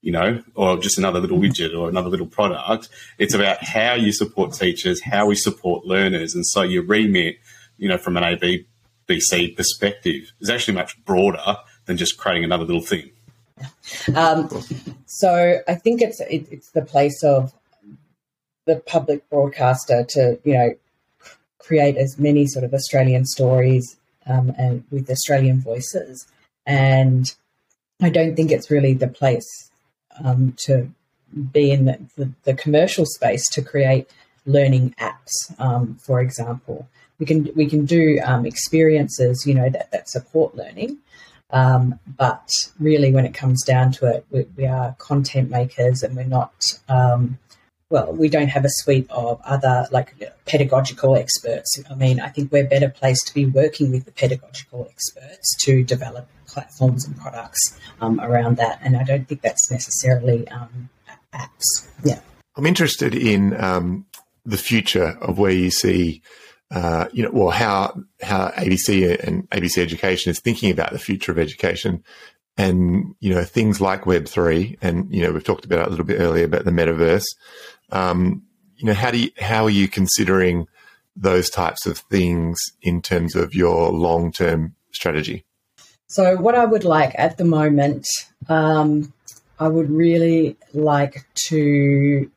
you 0.03 0.13
know, 0.13 0.43
or 0.55 0.79
just 0.79 0.99
another 0.99 1.21
little 1.21 1.39
mm-hmm. 1.39 1.53
widget 1.53 1.79
or 1.79 1.89
another 1.89 2.09
little 2.09 2.27
product. 2.27 2.89
It's 3.19 3.35
about 3.35 3.63
how 3.63 3.95
you 3.95 4.13
support 4.13 4.53
teachers, 4.55 5.03
how 5.03 5.27
we 5.27 5.35
support 5.35 5.85
learners. 5.85 6.35
And 6.35 6.47
so 6.47 6.63
your 6.63 6.85
remit, 6.85 7.37
you 7.77 7.89
know, 7.89 7.99
from 7.99 8.17
an 8.17 8.23
ABBC 8.25 9.57
perspective 9.57 10.33
is 10.41 10.51
actually 10.51 10.75
much 10.75 11.03
broader 11.05 11.57
than 11.87 11.97
just 11.97 12.17
creating 12.17 12.45
another 12.45 12.65
little 12.65 12.83
thing. 12.83 13.11
Um, 14.15 14.49
so 15.07 15.61
I 15.67 15.75
think 15.75 16.03
it's 16.03 16.21
it, 16.21 16.47
it's 16.51 16.71
the 16.71 16.83
place 16.83 17.23
of 17.23 17.53
the 18.67 18.77
public 18.77 19.29
broadcaster 19.31 20.05
to 20.11 20.39
you 20.45 20.55
know 20.55 20.75
create 21.59 21.97
as 21.97 22.19
many 22.19 22.47
sort 22.47 22.65
of 22.65 22.75
Australian 22.75 23.25
stories 23.25 23.97
um, 24.27 24.53
and 24.59 24.85
with 24.91 25.11
Australian 25.11 25.61
voices, 25.61 26.27
and 26.67 27.35
I 28.01 28.11
don't 28.11 28.35
think 28.35 28.51
it's 28.51 28.71
really 28.71 28.95
the 28.95 29.09
place 29.09 29.71
um, 30.23 30.55
to 30.65 30.91
be 31.53 31.71
in 31.71 31.85
the, 31.85 31.99
the, 32.17 32.31
the, 32.45 32.55
commercial 32.55 33.07
space 33.07 33.49
to 33.51 33.63
create 33.63 34.11
learning 34.47 34.95
apps, 34.99 35.59
um, 35.59 35.97
for 36.03 36.21
example. 36.21 36.89
We 37.19 37.27
can 37.27 37.51
we 37.55 37.67
can 37.67 37.85
do 37.85 38.19
um, 38.25 38.47
experiences, 38.47 39.47
you 39.47 39.55
know, 39.55 39.69
that, 39.71 39.91
that 39.93 40.09
support 40.09 40.57
learning. 40.57 40.99
Um, 41.53 41.99
but 42.07 42.49
really, 42.79 43.13
when 43.13 43.27
it 43.27 43.35
comes 43.35 43.65
down 43.65 43.93
to 43.93 44.07
it, 44.07 44.25
we, 44.31 44.47
we 44.57 44.67
are 44.67 44.95
content 44.99 45.51
makers, 45.51 46.03
and 46.03 46.17
we're 46.17 46.25
not. 46.25 46.79
Um, 46.89 47.39
well, 47.91 48.13
we 48.13 48.29
don't 48.29 48.49
have 48.49 48.65
a 48.65 48.71
suite 48.71 49.11
of 49.11 49.41
other 49.45 49.87
like 49.91 50.15
pedagogical 50.47 51.17
experts. 51.17 51.83
I 51.91 51.95
mean, 51.97 52.21
I 52.21 52.29
think 52.29 52.53
we're 52.53 52.69
better 52.69 52.89
placed 52.89 53.27
to 53.27 53.35
be 53.35 53.47
working 53.47 53.91
with 53.91 54.05
the 54.05 54.13
pedagogical 54.13 54.87
experts 54.89 55.57
to 55.65 55.83
develop 55.83 56.29
platforms 56.47 57.05
and 57.05 57.19
products 57.19 57.79
um, 58.01 58.21
around 58.21 58.59
that. 58.59 58.79
And 58.83 58.97
I 58.97 59.03
don't 59.03 59.27
think 59.27 59.43
that's 59.43 59.71
necessarily 59.71 60.47
um, 60.49 60.89
apps. 61.35 61.89
Yeah. 62.05 62.21
I'm 62.57 62.67
interested 62.67 63.15
in 63.15 63.61
um, 63.63 64.07
the 64.45 64.57
future 64.57 65.17
of 65.21 65.39
where 65.39 65.53
you 65.53 65.71
see, 65.71 66.23
uh, 66.71 67.07
you 67.13 67.23
know, 67.23 67.31
well, 67.33 67.51
how 67.51 68.01
how 68.23 68.49
ABC 68.51 69.27
and 69.27 69.49
ABC 69.51 69.79
Education 69.79 70.31
is 70.31 70.39
thinking 70.39 70.71
about 70.71 70.93
the 70.93 70.99
future 70.99 71.33
of 71.33 71.39
education, 71.39 72.05
and 72.57 73.15
you 73.21 73.35
know, 73.35 73.45
things 73.45 73.81
like 73.81 74.07
Web 74.07 74.27
three, 74.27 74.79
and 74.81 75.13
you 75.13 75.23
know, 75.23 75.33
we've 75.33 75.45
talked 75.45 75.65
about 75.65 75.81
it 75.81 75.87
a 75.87 75.91
little 75.91 76.05
bit 76.05 76.21
earlier 76.21 76.45
about 76.45 76.65
the 76.65 76.71
metaverse. 76.71 77.27
Um, 77.91 78.45
you 78.77 78.87
know, 78.87 78.95
how 78.95 79.11
do 79.11 79.19
you, 79.19 79.31
how 79.39 79.65
are 79.65 79.71
you 79.71 79.89
considering 79.89 80.69
those 81.17 81.51
types 81.51 81.87
of 81.87 81.99
things 81.99 82.59
in 82.83 83.03
terms 83.03 83.35
of 83.35 83.55
your 83.55 83.91
long 83.91 84.33
term 84.33 84.75
strategy? 84.93 85.45
So, 86.07 86.37
what 86.37 86.55
I 86.55 86.65
would 86.65 86.85
like 86.85 87.15
at 87.19 87.37
the 87.37 87.45
moment, 87.45 88.07
um, 88.49 89.13
I 89.59 89.69
would 89.69 89.91
really 89.91 90.57
like 90.73 91.27
to 91.47 92.31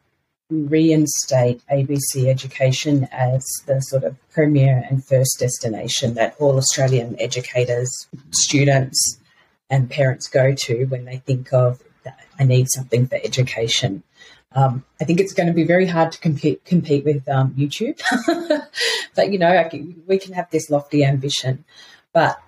reinstate 0.68 1.62
ABC 1.72 2.28
education 2.28 3.08
as 3.12 3.46
the 3.66 3.80
sort 3.82 4.04
of 4.04 4.16
premier 4.30 4.86
and 4.90 5.04
first 5.04 5.38
destination 5.40 6.14
that 6.16 6.36
all 6.40 6.58
Australian 6.58 7.16
educators, 7.20 7.90
students, 8.32 9.20
and 9.70 9.90
parents 9.90 10.28
go 10.28 10.54
to 10.54 10.86
when 10.86 11.06
they 11.06 11.18
think 11.18 11.52
of 11.54 11.82
I 12.40 12.44
need 12.44 12.68
something 12.70 13.08
for 13.08 13.20
education. 13.24 14.04
Um, 14.56 14.84
I 15.02 15.06
think 15.06 15.20
it's 15.20 15.34
going 15.34 15.48
to 15.48 15.54
be 15.54 15.64
very 15.64 15.86
hard 15.86 16.12
to 16.12 16.20
compete 16.20 16.64
compete 16.66 17.06
with 17.06 17.28
um, 17.30 17.54
YouTube, 17.54 18.00
but 19.16 19.32
you 19.32 19.40
know 19.40 19.68
can, 19.70 20.04
we 20.08 20.18
can 20.18 20.34
have 20.34 20.50
this 20.52 20.70
lofty 20.70 21.04
ambition. 21.04 21.64
But 22.12 22.40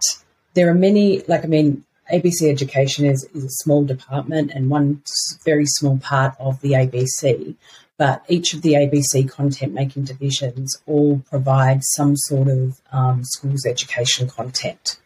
there 0.54 0.70
are 0.70 0.76
many, 0.76 1.22
like, 1.28 1.44
I 1.44 1.48
mean, 1.48 1.84
ABC 2.12 2.50
Education 2.50 3.06
is, 3.06 3.28
is 3.34 3.44
a 3.44 3.50
small 3.50 3.84
department 3.84 4.52
and 4.52 4.70
one 4.70 5.02
very 5.44 5.66
small 5.66 5.98
part 5.98 6.36
of 6.40 6.62
the 6.62 6.74
ABC, 6.74 7.56
but 7.98 8.24
each 8.28 8.54
of 8.54 8.62
the 8.62 8.74
ABC 8.74 9.30
content 9.30 9.74
making 9.74 10.04
divisions 10.04 10.76
all 10.86 11.20
provide 11.30 11.82
some 11.84 12.16
sort 12.16 12.48
of 12.48 12.82
um, 12.92 13.24
schools 13.24 13.66
education 13.66 14.28
content. 14.30 15.00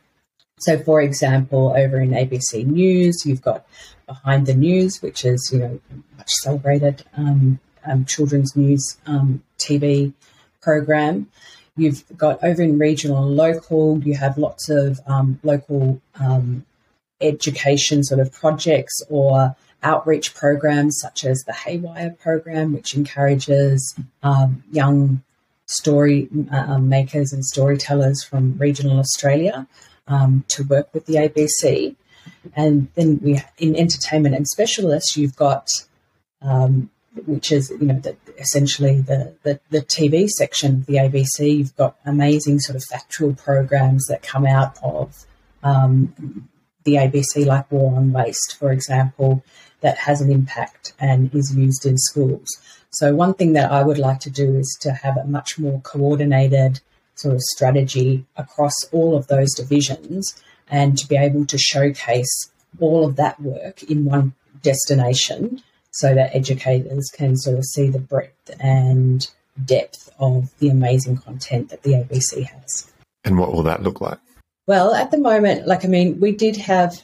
So, 0.59 0.77
for 0.79 0.99
example, 1.01 1.73
over 1.75 1.99
in 2.01 2.09
ABC 2.09 2.65
News, 2.65 3.23
you've 3.25 3.41
got 3.41 3.65
Behind 4.07 4.45
the 4.45 4.55
News, 4.55 5.01
which 5.01 5.23
is 5.23 5.49
you 5.53 5.59
know 5.59 5.79
much 6.17 6.29
celebrated 6.41 7.03
um, 7.15 7.59
um, 7.85 8.05
children's 8.05 8.55
news 8.55 8.97
um, 9.05 9.43
TV 9.57 10.13
program. 10.61 11.29
You've 11.77 12.03
got 12.17 12.43
over 12.43 12.61
in 12.61 12.77
regional 12.77 13.23
and 13.25 13.37
local, 13.37 13.99
you 14.03 14.15
have 14.15 14.37
lots 14.37 14.67
of 14.69 14.99
um, 15.07 15.39
local 15.43 16.01
um, 16.19 16.65
education 17.21 18.03
sort 18.03 18.19
of 18.19 18.33
projects 18.33 19.01
or 19.09 19.55
outreach 19.83 20.33
programs, 20.33 20.97
such 20.99 21.25
as 21.25 21.43
the 21.43 21.53
Heywire 21.53 22.17
program, 22.19 22.73
which 22.73 22.95
encourages 22.95 23.95
um, 24.23 24.63
young 24.71 25.23
story 25.65 26.27
uh, 26.51 26.79
makers 26.79 27.31
and 27.31 27.45
storytellers 27.45 28.23
from 28.23 28.57
regional 28.57 28.99
Australia 28.99 29.67
um, 30.07 30.43
to 30.47 30.63
work 30.63 30.93
with 30.93 31.05
the 31.05 31.15
ABC. 31.15 31.95
And 32.55 32.89
then 32.95 33.19
we, 33.21 33.39
in 33.57 33.75
entertainment 33.75 34.35
and 34.35 34.47
specialists, 34.47 35.15
you've 35.15 35.35
got 35.35 35.67
um, 36.41 36.89
which 37.25 37.51
is 37.51 37.69
you 37.69 37.87
know 37.87 37.99
the, 37.99 38.15
essentially 38.37 39.01
the, 39.01 39.33
the, 39.43 39.59
the 39.69 39.81
TV 39.81 40.27
section 40.27 40.75
of 40.75 40.85
the 40.85 40.95
ABC. 40.95 41.57
You've 41.57 41.75
got 41.75 41.97
amazing 42.05 42.59
sort 42.59 42.75
of 42.75 42.83
factual 42.83 43.33
programs 43.33 44.05
that 44.07 44.21
come 44.21 44.45
out 44.45 44.77
of 44.83 45.25
um, 45.63 46.49
the 46.83 46.95
ABC, 46.95 47.45
like 47.45 47.71
War 47.71 47.97
on 47.97 48.11
Waste, 48.11 48.57
for 48.57 48.71
example, 48.71 49.43
that 49.81 49.97
has 49.97 50.21
an 50.21 50.31
impact 50.31 50.93
and 50.99 51.33
is 51.33 51.55
used 51.55 51.85
in 51.85 51.97
schools. 51.97 52.47
So 52.91 53.13
one 53.13 53.33
thing 53.33 53.53
that 53.53 53.71
I 53.71 53.83
would 53.83 53.97
like 53.97 54.19
to 54.21 54.29
do 54.29 54.55
is 54.55 54.77
to 54.81 54.91
have 54.91 55.17
a 55.17 55.25
much 55.25 55.59
more 55.59 55.79
coordinated 55.81 56.79
sort 57.15 57.35
of 57.35 57.41
strategy 57.41 58.25
across 58.37 58.73
all 58.91 59.15
of 59.15 59.27
those 59.27 59.53
divisions 59.53 60.41
and 60.69 60.97
to 60.97 61.07
be 61.07 61.17
able 61.17 61.45
to 61.45 61.57
showcase 61.57 62.49
all 62.79 63.05
of 63.05 63.15
that 63.17 63.39
work 63.41 63.83
in 63.83 64.05
one 64.05 64.33
destination 64.61 65.61
so 65.91 66.13
that 66.13 66.35
educators 66.35 67.09
can 67.13 67.35
sort 67.35 67.57
of 67.57 67.65
see 67.65 67.89
the 67.89 67.99
breadth 67.99 68.51
and 68.59 69.29
depth 69.65 70.09
of 70.19 70.49
the 70.59 70.69
amazing 70.69 71.17
content 71.17 71.69
that 71.69 71.83
the 71.83 71.91
ABC 71.91 72.43
has. 72.43 72.91
And 73.25 73.37
what 73.37 73.51
will 73.51 73.63
that 73.63 73.83
look 73.83 73.99
like? 73.99 74.19
Well, 74.67 74.93
at 74.93 75.11
the 75.11 75.17
moment, 75.17 75.67
like 75.67 75.83
I 75.83 75.87
mean, 75.87 76.19
we 76.19 76.31
did 76.31 76.55
have 76.57 77.01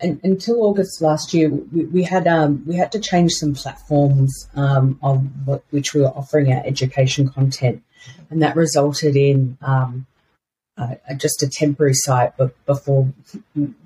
until 0.00 0.62
August 0.62 1.02
last 1.02 1.34
year, 1.34 1.50
we, 1.50 1.84
we 1.86 2.02
had 2.02 2.26
um, 2.26 2.62
we 2.66 2.76
had 2.76 2.92
to 2.92 3.00
change 3.00 3.32
some 3.32 3.54
platforms 3.54 4.48
um, 4.54 4.98
on 5.02 5.32
what, 5.44 5.62
which 5.70 5.94
we 5.94 6.00
were 6.00 6.08
offering 6.08 6.52
our 6.52 6.62
education 6.64 7.28
content, 7.28 7.82
and 8.30 8.42
that 8.42 8.56
resulted 8.56 9.16
in 9.16 9.58
um, 9.62 10.06
uh, 10.80 10.94
just 11.16 11.42
a 11.42 11.48
temporary 11.48 11.94
site, 11.94 12.36
but 12.36 12.54
before 12.64 13.12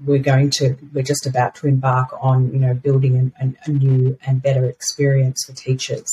we're 0.04 0.18
going 0.18 0.50
to, 0.50 0.76
we're 0.92 1.02
just 1.02 1.26
about 1.26 1.54
to 1.56 1.66
embark 1.66 2.08
on, 2.20 2.52
you 2.52 2.58
know, 2.60 2.74
building 2.74 3.32
a, 3.40 3.52
a 3.66 3.70
new 3.70 4.16
and 4.24 4.42
better 4.42 4.64
experience 4.66 5.44
for 5.44 5.52
teachers. 5.54 6.06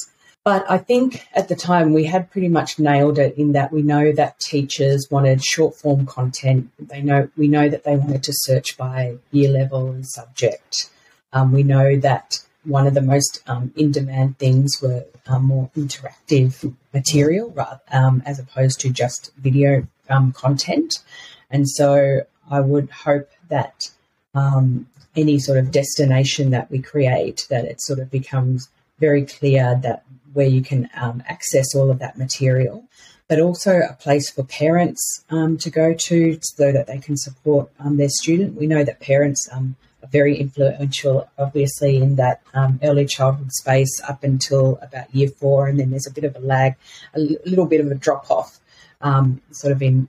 But 0.44 0.70
I 0.70 0.80
think 0.80 1.28
at 1.34 1.50
the 1.50 1.56
time 1.56 1.94
we 1.94 2.06
had 2.06 2.32
pretty 2.32 2.48
much 2.48 2.80
nailed 2.80 3.20
it 3.20 3.38
in 3.38 3.52
that 3.52 3.72
we 3.72 3.84
know 3.84 4.12
that 4.14 4.40
teachers 4.40 5.08
wanted 5.12 5.44
short 5.44 5.76
form 5.76 6.08
content. 6.08 6.72
They 6.80 7.02
know 7.02 7.30
we 7.38 7.48
know 7.48 7.70
that 7.70 7.84
they 7.84 7.96
wanted 7.96 8.24
to 8.24 8.34
search 8.34 8.76
by 8.76 9.18
year 9.32 9.52
level 9.52 9.92
and 9.92 10.08
subject. 10.08 10.90
Um, 11.32 11.52
we 11.52 11.62
know 11.62 11.96
that 11.98 12.40
one 12.64 12.88
of 12.88 12.96
the 12.96 13.02
most 13.02 13.42
um, 13.48 13.72
in 13.76 13.92
demand 13.92 14.40
things 14.40 14.82
were 14.82 15.06
um, 15.28 15.46
more 15.46 15.70
interactive 15.76 16.74
material 16.94 17.52
rather, 17.52 17.80
um, 17.92 18.24
as 18.26 18.40
opposed 18.40 18.80
to 18.82 18.90
just 18.90 19.32
video 19.38 19.88
um, 20.10 20.32
content. 20.32 21.04
And 21.52 21.70
so 21.70 22.22
I 22.50 22.62
would 22.62 22.90
hope 22.90 23.30
that 23.50 23.92
um, 24.34 24.88
any 25.16 25.40
sort 25.40 25.58
of 25.58 25.72
destination 25.72 26.50
that 26.52 26.72
we 26.72 26.80
create, 26.80 27.46
that 27.50 27.66
it 27.66 27.82
sort 27.82 28.00
of 28.00 28.10
becomes 28.10 28.70
very 29.02 29.26
clear 29.26 29.78
that 29.84 30.04
where 30.34 30.48
you 30.48 30.62
can 30.62 30.90
um, 30.96 31.22
access 31.28 31.76
all 31.76 31.92
of 31.92 32.00
that 32.00 32.18
material, 32.18 32.86
but 33.28 33.40
also 33.40 33.82
a 33.82 33.94
place 33.94 34.30
for 34.30 34.44
parents 34.44 35.26
um, 35.30 35.58
to 35.58 35.70
go 35.70 35.94
to 35.94 36.40
so 36.42 36.72
that 36.72 36.88
they 36.88 37.00
can 37.00 37.18
support 37.18 37.70
um, 37.80 37.98
their 37.98 38.14
student. 38.22 38.56
We 38.56 38.68
know 38.68 38.84
that 38.86 39.02
parents 39.02 39.50
um, 39.52 39.76
are 40.04 40.08
very 40.08 40.38
influential, 40.38 41.30
obviously, 41.38 41.98
in 41.98 42.16
that 42.16 42.42
um, 42.54 42.80
early 42.84 43.06
childhood 43.06 43.52
space 43.52 44.02
up 44.08 44.24
until 44.24 44.80
about 44.82 45.14
year 45.14 45.30
four, 45.30 45.68
and 45.68 45.80
then 45.80 45.90
there's 45.90 46.08
a 46.08 46.14
bit 46.14 46.24
of 46.24 46.36
a 46.36 46.40
lag, 46.40 46.76
a 47.14 47.20
little 47.20 47.66
bit 47.66 47.82
of 47.82 47.92
a 47.92 47.96
drop 47.96 48.30
off, 48.32 48.60
um, 49.02 49.42
sort 49.52 49.74
of 49.74 49.82
in 49.82 50.08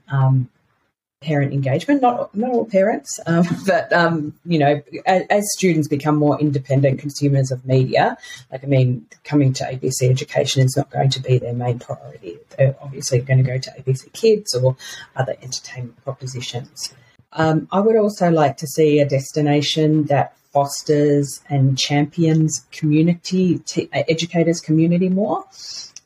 parent 1.23 1.53
engagement. 1.53 2.01
Not 2.01 2.35
not 2.35 2.51
all 2.51 2.65
parents, 2.65 3.19
um, 3.25 3.45
but 3.65 3.91
um, 3.91 4.33
you 4.45 4.59
know, 4.59 4.81
as, 5.05 5.23
as, 5.29 5.43
students 5.53 5.87
become 5.87 6.15
more 6.15 6.39
independent 6.39 6.99
consumers 6.99 7.51
of 7.51 7.65
media, 7.65 8.17
like 8.51 8.63
I 8.63 8.67
mean, 8.67 9.05
coming 9.23 9.53
to 9.53 9.63
ABC 9.63 10.09
Education 10.09 10.63
is 10.63 10.75
not 10.77 10.91
going 10.91 11.09
to 11.11 11.21
be 11.21 11.37
their 11.39 11.53
main 11.53 11.79
priority. 11.79 12.37
They're 12.57 12.75
obviously 12.81 13.19
going 13.21 13.43
to 13.43 13.49
go 13.49 13.57
to 13.57 13.71
ABC 13.71 14.11
Kids 14.13 14.53
or 14.53 14.75
other 15.15 15.35
entertainment 15.41 16.03
propositions. 16.03 16.93
Um, 17.33 17.67
I 17.71 17.79
would 17.79 17.95
also 17.95 18.29
like 18.29 18.57
to 18.57 18.67
see 18.67 18.99
a 18.99 19.07
destination 19.07 20.05
that 20.05 20.37
fosters 20.53 21.41
and 21.49 21.77
champions 21.77 22.65
community 22.71 23.57
t- 23.59 23.89
educators 23.91 24.59
community 24.59 25.09
more 25.09 25.43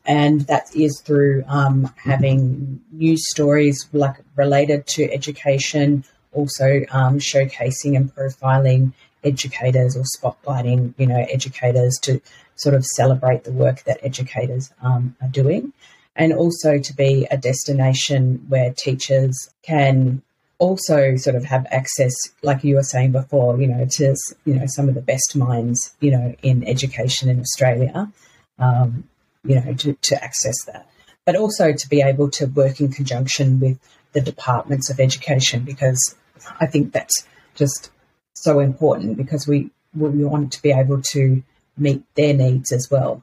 and 0.08 0.40
that 0.46 0.74
is 0.74 1.00
through 1.02 1.44
um, 1.48 1.92
having 2.02 2.80
news 2.90 3.22
stories 3.28 3.86
like 3.92 4.16
related 4.36 4.86
to 4.86 5.04
education, 5.12 6.02
also 6.32 6.80
um, 6.90 7.18
showcasing 7.18 7.94
and 7.94 8.12
profiling 8.14 8.94
educators 9.22 9.96
or 9.96 10.04
spotlighting, 10.16 10.94
you 10.96 11.06
know, 11.06 11.26
educators 11.30 11.98
to 12.00 12.22
sort 12.56 12.74
of 12.74 12.86
celebrate 12.86 13.44
the 13.44 13.52
work 13.52 13.84
that 13.84 13.98
educators 14.02 14.72
um, 14.82 15.14
are 15.20 15.28
doing, 15.28 15.74
and 16.16 16.32
also 16.32 16.78
to 16.78 16.96
be 16.96 17.26
a 17.30 17.36
destination 17.36 18.46
where 18.48 18.72
teachers 18.72 19.50
can 19.62 20.22
also 20.58 21.16
sort 21.16 21.36
of 21.36 21.44
have 21.44 21.66
access, 21.70 22.14
like 22.42 22.64
you 22.64 22.76
were 22.76 22.82
saying 22.82 23.12
before, 23.12 23.60
you 23.60 23.66
know, 23.66 23.86
to 23.90 24.16
you 24.46 24.54
know 24.54 24.64
some 24.68 24.88
of 24.88 24.94
the 24.94 25.02
best 25.02 25.36
minds, 25.36 25.94
you 26.00 26.10
know, 26.10 26.34
in 26.42 26.66
education 26.66 27.28
in 27.28 27.38
Australia. 27.40 28.10
Um, 28.58 29.04
you 29.44 29.56
know, 29.56 29.74
to, 29.74 29.92
to 29.94 30.22
access 30.22 30.56
that. 30.66 30.88
But 31.24 31.36
also 31.36 31.72
to 31.72 31.88
be 31.88 32.00
able 32.00 32.30
to 32.32 32.46
work 32.46 32.80
in 32.80 32.90
conjunction 32.90 33.60
with 33.60 33.78
the 34.12 34.20
departments 34.20 34.90
of 34.90 35.00
education 35.00 35.62
because 35.62 36.16
I 36.60 36.66
think 36.66 36.92
that's 36.92 37.26
just 37.54 37.90
so 38.34 38.60
important 38.60 39.16
because 39.16 39.46
we 39.46 39.70
we 39.94 40.24
want 40.24 40.52
to 40.52 40.62
be 40.62 40.70
able 40.70 41.02
to 41.02 41.42
meet 41.76 42.02
their 42.14 42.34
needs 42.34 42.72
as 42.72 42.90
well. 42.90 43.22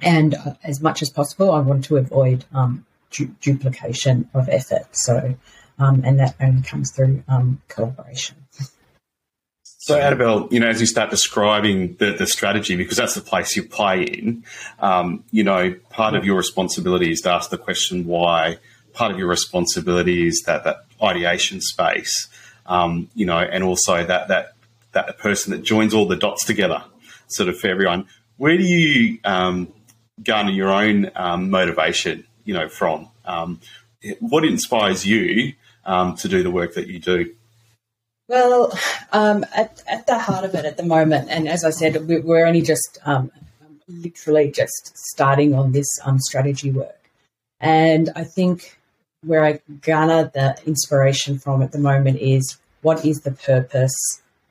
And 0.00 0.34
uh, 0.34 0.54
as 0.62 0.80
much 0.80 1.00
as 1.00 1.10
possible, 1.10 1.50
I 1.52 1.60
want 1.60 1.84
to 1.84 1.96
avoid 1.96 2.44
um, 2.52 2.84
du- 3.10 3.34
duplication 3.40 4.28
of 4.34 4.48
effort. 4.48 4.94
So, 4.94 5.36
um, 5.78 6.02
and 6.04 6.18
that 6.18 6.34
only 6.40 6.62
comes 6.62 6.92
through 6.92 7.22
um, 7.28 7.62
collaboration. 7.68 8.36
So, 9.86 9.96
Annabelle, 9.96 10.48
you 10.50 10.58
know, 10.58 10.66
as 10.66 10.80
you 10.80 10.86
start 10.88 11.10
describing 11.10 11.94
the, 12.00 12.10
the 12.10 12.26
strategy, 12.26 12.74
because 12.74 12.96
that's 12.96 13.14
the 13.14 13.20
place 13.20 13.54
you 13.54 13.62
play 13.62 14.02
in, 14.02 14.42
um, 14.80 15.22
you 15.30 15.44
know, 15.44 15.76
part 15.90 16.16
of 16.16 16.24
your 16.24 16.36
responsibility 16.36 17.12
is 17.12 17.20
to 17.20 17.30
ask 17.30 17.50
the 17.50 17.56
question 17.56 18.04
why. 18.04 18.58
Part 18.94 19.12
of 19.12 19.18
your 19.20 19.28
responsibility 19.28 20.26
is 20.26 20.42
that 20.46 20.64
that 20.64 20.86
ideation 21.00 21.60
space, 21.60 22.26
um, 22.66 23.08
you 23.14 23.26
know, 23.26 23.38
and 23.38 23.62
also 23.62 24.04
that 24.04 24.26
that 24.26 24.54
that 24.90 25.18
person 25.18 25.52
that 25.52 25.62
joins 25.62 25.94
all 25.94 26.08
the 26.08 26.16
dots 26.16 26.44
together, 26.44 26.82
sort 27.28 27.48
of 27.48 27.56
for 27.56 27.68
everyone. 27.68 28.08
Where 28.38 28.56
do 28.56 28.64
you 28.64 29.20
um, 29.22 29.72
garner 30.20 30.50
your 30.50 30.70
own 30.70 31.12
um, 31.14 31.48
motivation, 31.48 32.26
you 32.44 32.54
know, 32.54 32.68
from? 32.68 33.08
Um, 33.24 33.60
what 34.18 34.44
inspires 34.44 35.06
you 35.06 35.52
um, 35.84 36.16
to 36.16 36.26
do 36.26 36.42
the 36.42 36.50
work 36.50 36.74
that 36.74 36.88
you 36.88 36.98
do? 36.98 37.32
Well, 38.28 38.76
um, 39.12 39.46
at, 39.54 39.82
at, 39.86 40.06
the 40.06 40.18
heart 40.18 40.44
of 40.44 40.54
it 40.54 40.64
at 40.64 40.76
the 40.76 40.82
moment, 40.82 41.28
and 41.30 41.48
as 41.48 41.64
I 41.64 41.70
said, 41.70 42.08
we're 42.08 42.46
only 42.46 42.62
just 42.62 42.98
um, 43.04 43.30
literally 43.86 44.50
just 44.50 44.96
starting 44.96 45.54
on 45.54 45.70
this 45.70 45.86
um, 46.04 46.18
strategy 46.18 46.72
work. 46.72 47.10
And 47.60 48.10
I 48.16 48.24
think 48.24 48.78
where 49.22 49.44
I 49.44 49.60
garner 49.80 50.30
the 50.34 50.56
inspiration 50.66 51.38
from 51.38 51.62
at 51.62 51.72
the 51.72 51.78
moment 51.78 52.18
is 52.20 52.58
what 52.82 53.04
is 53.04 53.20
the 53.20 53.30
purpose 53.30 53.94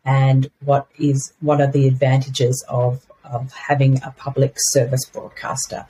and 0.03 0.49
what 0.63 0.87
is 0.97 1.33
what 1.41 1.61
are 1.61 1.71
the 1.71 1.87
advantages 1.87 2.63
of, 2.69 3.05
of 3.23 3.51
having 3.53 4.01
a 4.03 4.11
public 4.17 4.55
service 4.57 5.05
broadcaster 5.05 5.85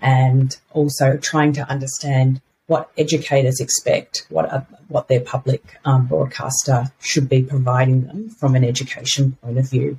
and 0.00 0.56
also 0.72 1.16
trying 1.16 1.52
to 1.52 1.68
understand 1.68 2.40
what 2.70 2.88
educators 2.96 3.58
expect, 3.58 4.26
what 4.28 4.44
a, 4.44 4.64
what 4.86 5.08
their 5.08 5.18
public 5.20 5.76
um, 5.84 6.06
broadcaster 6.06 6.84
should 7.00 7.28
be 7.28 7.42
providing 7.42 8.06
them 8.06 8.28
from 8.28 8.54
an 8.54 8.62
education 8.62 9.32
point 9.42 9.58
of 9.58 9.68
view. 9.68 9.98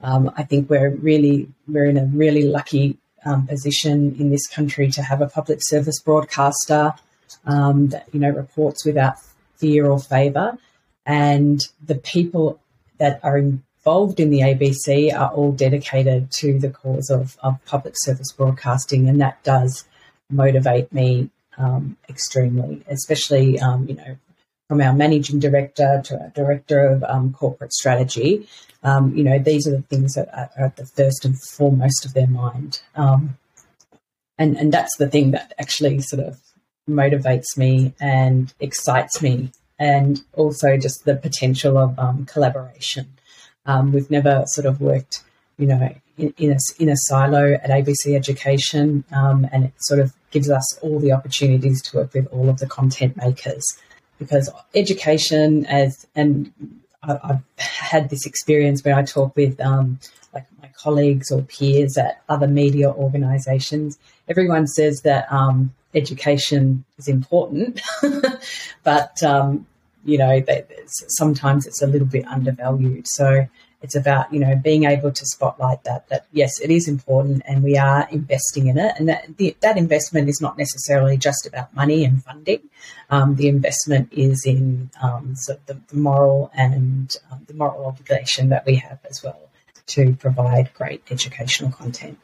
Um, 0.00 0.32
I 0.34 0.44
think 0.44 0.70
we're 0.70 0.96
really 0.96 1.50
we're 1.68 1.84
in 1.84 1.98
a 1.98 2.06
really 2.06 2.44
lucky 2.44 2.96
um, 3.26 3.46
position 3.46 4.16
in 4.18 4.30
this 4.30 4.46
country 4.46 4.90
to 4.92 5.02
have 5.02 5.20
a 5.20 5.26
public 5.26 5.58
service 5.60 6.00
broadcaster 6.00 6.94
um, 7.44 7.88
that 7.88 8.08
you 8.14 8.20
know 8.20 8.30
reports 8.30 8.86
without 8.86 9.16
fear 9.56 9.84
or 9.84 10.00
favour, 10.00 10.56
and 11.04 11.60
the 11.84 11.96
people 11.96 12.62
that 12.96 13.20
are 13.22 13.36
involved 13.36 14.20
in 14.20 14.30
the 14.30 14.40
ABC 14.40 15.14
are 15.14 15.30
all 15.32 15.52
dedicated 15.52 16.30
to 16.38 16.58
the 16.58 16.70
cause 16.70 17.10
of, 17.10 17.36
of 17.42 17.62
public 17.66 17.92
service 17.98 18.32
broadcasting, 18.32 19.06
and 19.06 19.20
that 19.20 19.42
does 19.44 19.84
motivate 20.30 20.90
me 20.94 21.28
um, 21.58 21.96
extremely, 22.08 22.82
especially, 22.88 23.58
um, 23.60 23.86
you 23.88 23.94
know, 23.94 24.16
from 24.68 24.80
our 24.80 24.92
managing 24.92 25.40
director 25.40 26.00
to 26.04 26.20
our 26.20 26.28
director 26.28 26.86
of 26.86 27.02
um, 27.04 27.32
corporate 27.32 27.72
strategy. 27.72 28.48
Um, 28.82 29.14
you 29.16 29.24
know, 29.24 29.38
these 29.38 29.66
are 29.66 29.72
the 29.72 29.82
things 29.82 30.14
that 30.14 30.28
are, 30.32 30.64
at 30.64 30.76
the 30.76 30.86
first 30.86 31.24
and 31.24 31.34
foremost 31.42 32.04
of 32.04 32.14
their 32.14 32.28
mind. 32.28 32.80
Um, 32.94 33.36
and, 34.38 34.56
and 34.56 34.72
that's 34.72 34.96
the 34.96 35.08
thing 35.08 35.32
that 35.32 35.52
actually 35.58 36.00
sort 36.00 36.22
of 36.22 36.40
motivates 36.88 37.56
me 37.56 37.94
and 38.00 38.54
excites 38.60 39.20
me, 39.20 39.50
and 39.78 40.22
also 40.34 40.76
just 40.76 41.04
the 41.04 41.16
potential 41.16 41.76
of 41.76 41.98
um, 41.98 42.24
collaboration. 42.26 43.08
we've 43.92 44.10
never 44.10 44.44
sort 44.46 44.66
of 44.66 44.80
worked, 44.80 45.22
you 45.58 45.66
know, 45.66 45.94
in, 46.16 46.32
in, 46.38 46.52
a, 46.52 46.58
in 46.78 46.88
a 46.88 46.96
silo 46.96 47.54
at 47.54 47.70
ABC 47.70 48.14
Education, 48.14 49.04
and 49.10 49.64
it 49.64 49.72
sort 49.78 50.00
of 50.00 50.14
gives 50.30 50.50
us 50.50 50.78
all 50.78 50.98
the 50.98 51.12
opportunities 51.12 51.82
to 51.82 51.98
work 51.98 52.14
with 52.14 52.26
all 52.28 52.48
of 52.48 52.58
the 52.58 52.66
content 52.66 53.16
makers 53.16 53.64
because 54.18 54.50
education 54.74 55.66
as 55.66 56.06
and 56.14 56.52
I, 57.02 57.12
have 57.22 57.42
had 57.56 58.10
this 58.10 58.26
experience 58.26 58.84
where 58.84 58.94
I 58.94 59.02
talk 59.02 59.34
with 59.34 59.58
um, 59.60 59.98
like 60.34 60.46
my 60.60 60.70
colleagues 60.76 61.30
or 61.30 61.42
peers 61.42 61.96
at 61.96 62.22
other 62.28 62.46
media 62.46 62.90
organisations. 62.90 63.98
Everyone 64.28 64.66
says 64.66 65.00
that 65.02 65.30
um, 65.32 65.72
education 65.94 66.84
is 66.98 67.08
important, 67.08 67.80
but 68.84 69.22
um, 69.22 69.66
you 70.04 70.18
know 70.18 70.40
they, 70.40 70.64
sometimes 71.08 71.66
it's 71.66 71.82
a 71.82 71.86
little 71.86 72.06
bit 72.06 72.26
undervalued. 72.26 73.06
So 73.08 73.46
it's 73.82 73.96
about, 73.96 74.32
you 74.32 74.40
know, 74.40 74.56
being 74.56 74.84
able 74.84 75.10
to 75.10 75.26
spotlight 75.26 75.84
that, 75.84 76.08
that 76.08 76.26
yes, 76.32 76.60
it 76.60 76.70
is 76.70 76.86
important 76.86 77.42
and 77.46 77.62
we 77.62 77.78
are 77.78 78.06
investing 78.10 78.66
in 78.66 78.78
it. 78.78 78.94
And 78.98 79.08
that, 79.08 79.36
the, 79.38 79.56
that 79.60 79.78
investment 79.78 80.28
is 80.28 80.40
not 80.40 80.58
necessarily 80.58 81.16
just 81.16 81.46
about 81.46 81.74
money 81.74 82.04
and 82.04 82.22
funding. 82.22 82.60
Um, 83.08 83.36
the 83.36 83.48
investment 83.48 84.12
is 84.12 84.44
in 84.44 84.90
um, 85.02 85.34
sort 85.34 85.58
of 85.58 85.66
the, 85.66 85.80
the, 85.88 85.96
moral 85.96 86.50
and 86.54 87.14
um, 87.32 87.40
the 87.46 87.54
moral 87.54 87.86
obligation 87.86 88.50
that 88.50 88.66
we 88.66 88.76
have 88.76 88.98
as 89.08 89.22
well 89.22 89.50
to 89.86 90.14
provide 90.14 90.72
great 90.74 91.02
educational 91.10 91.72
content. 91.72 92.18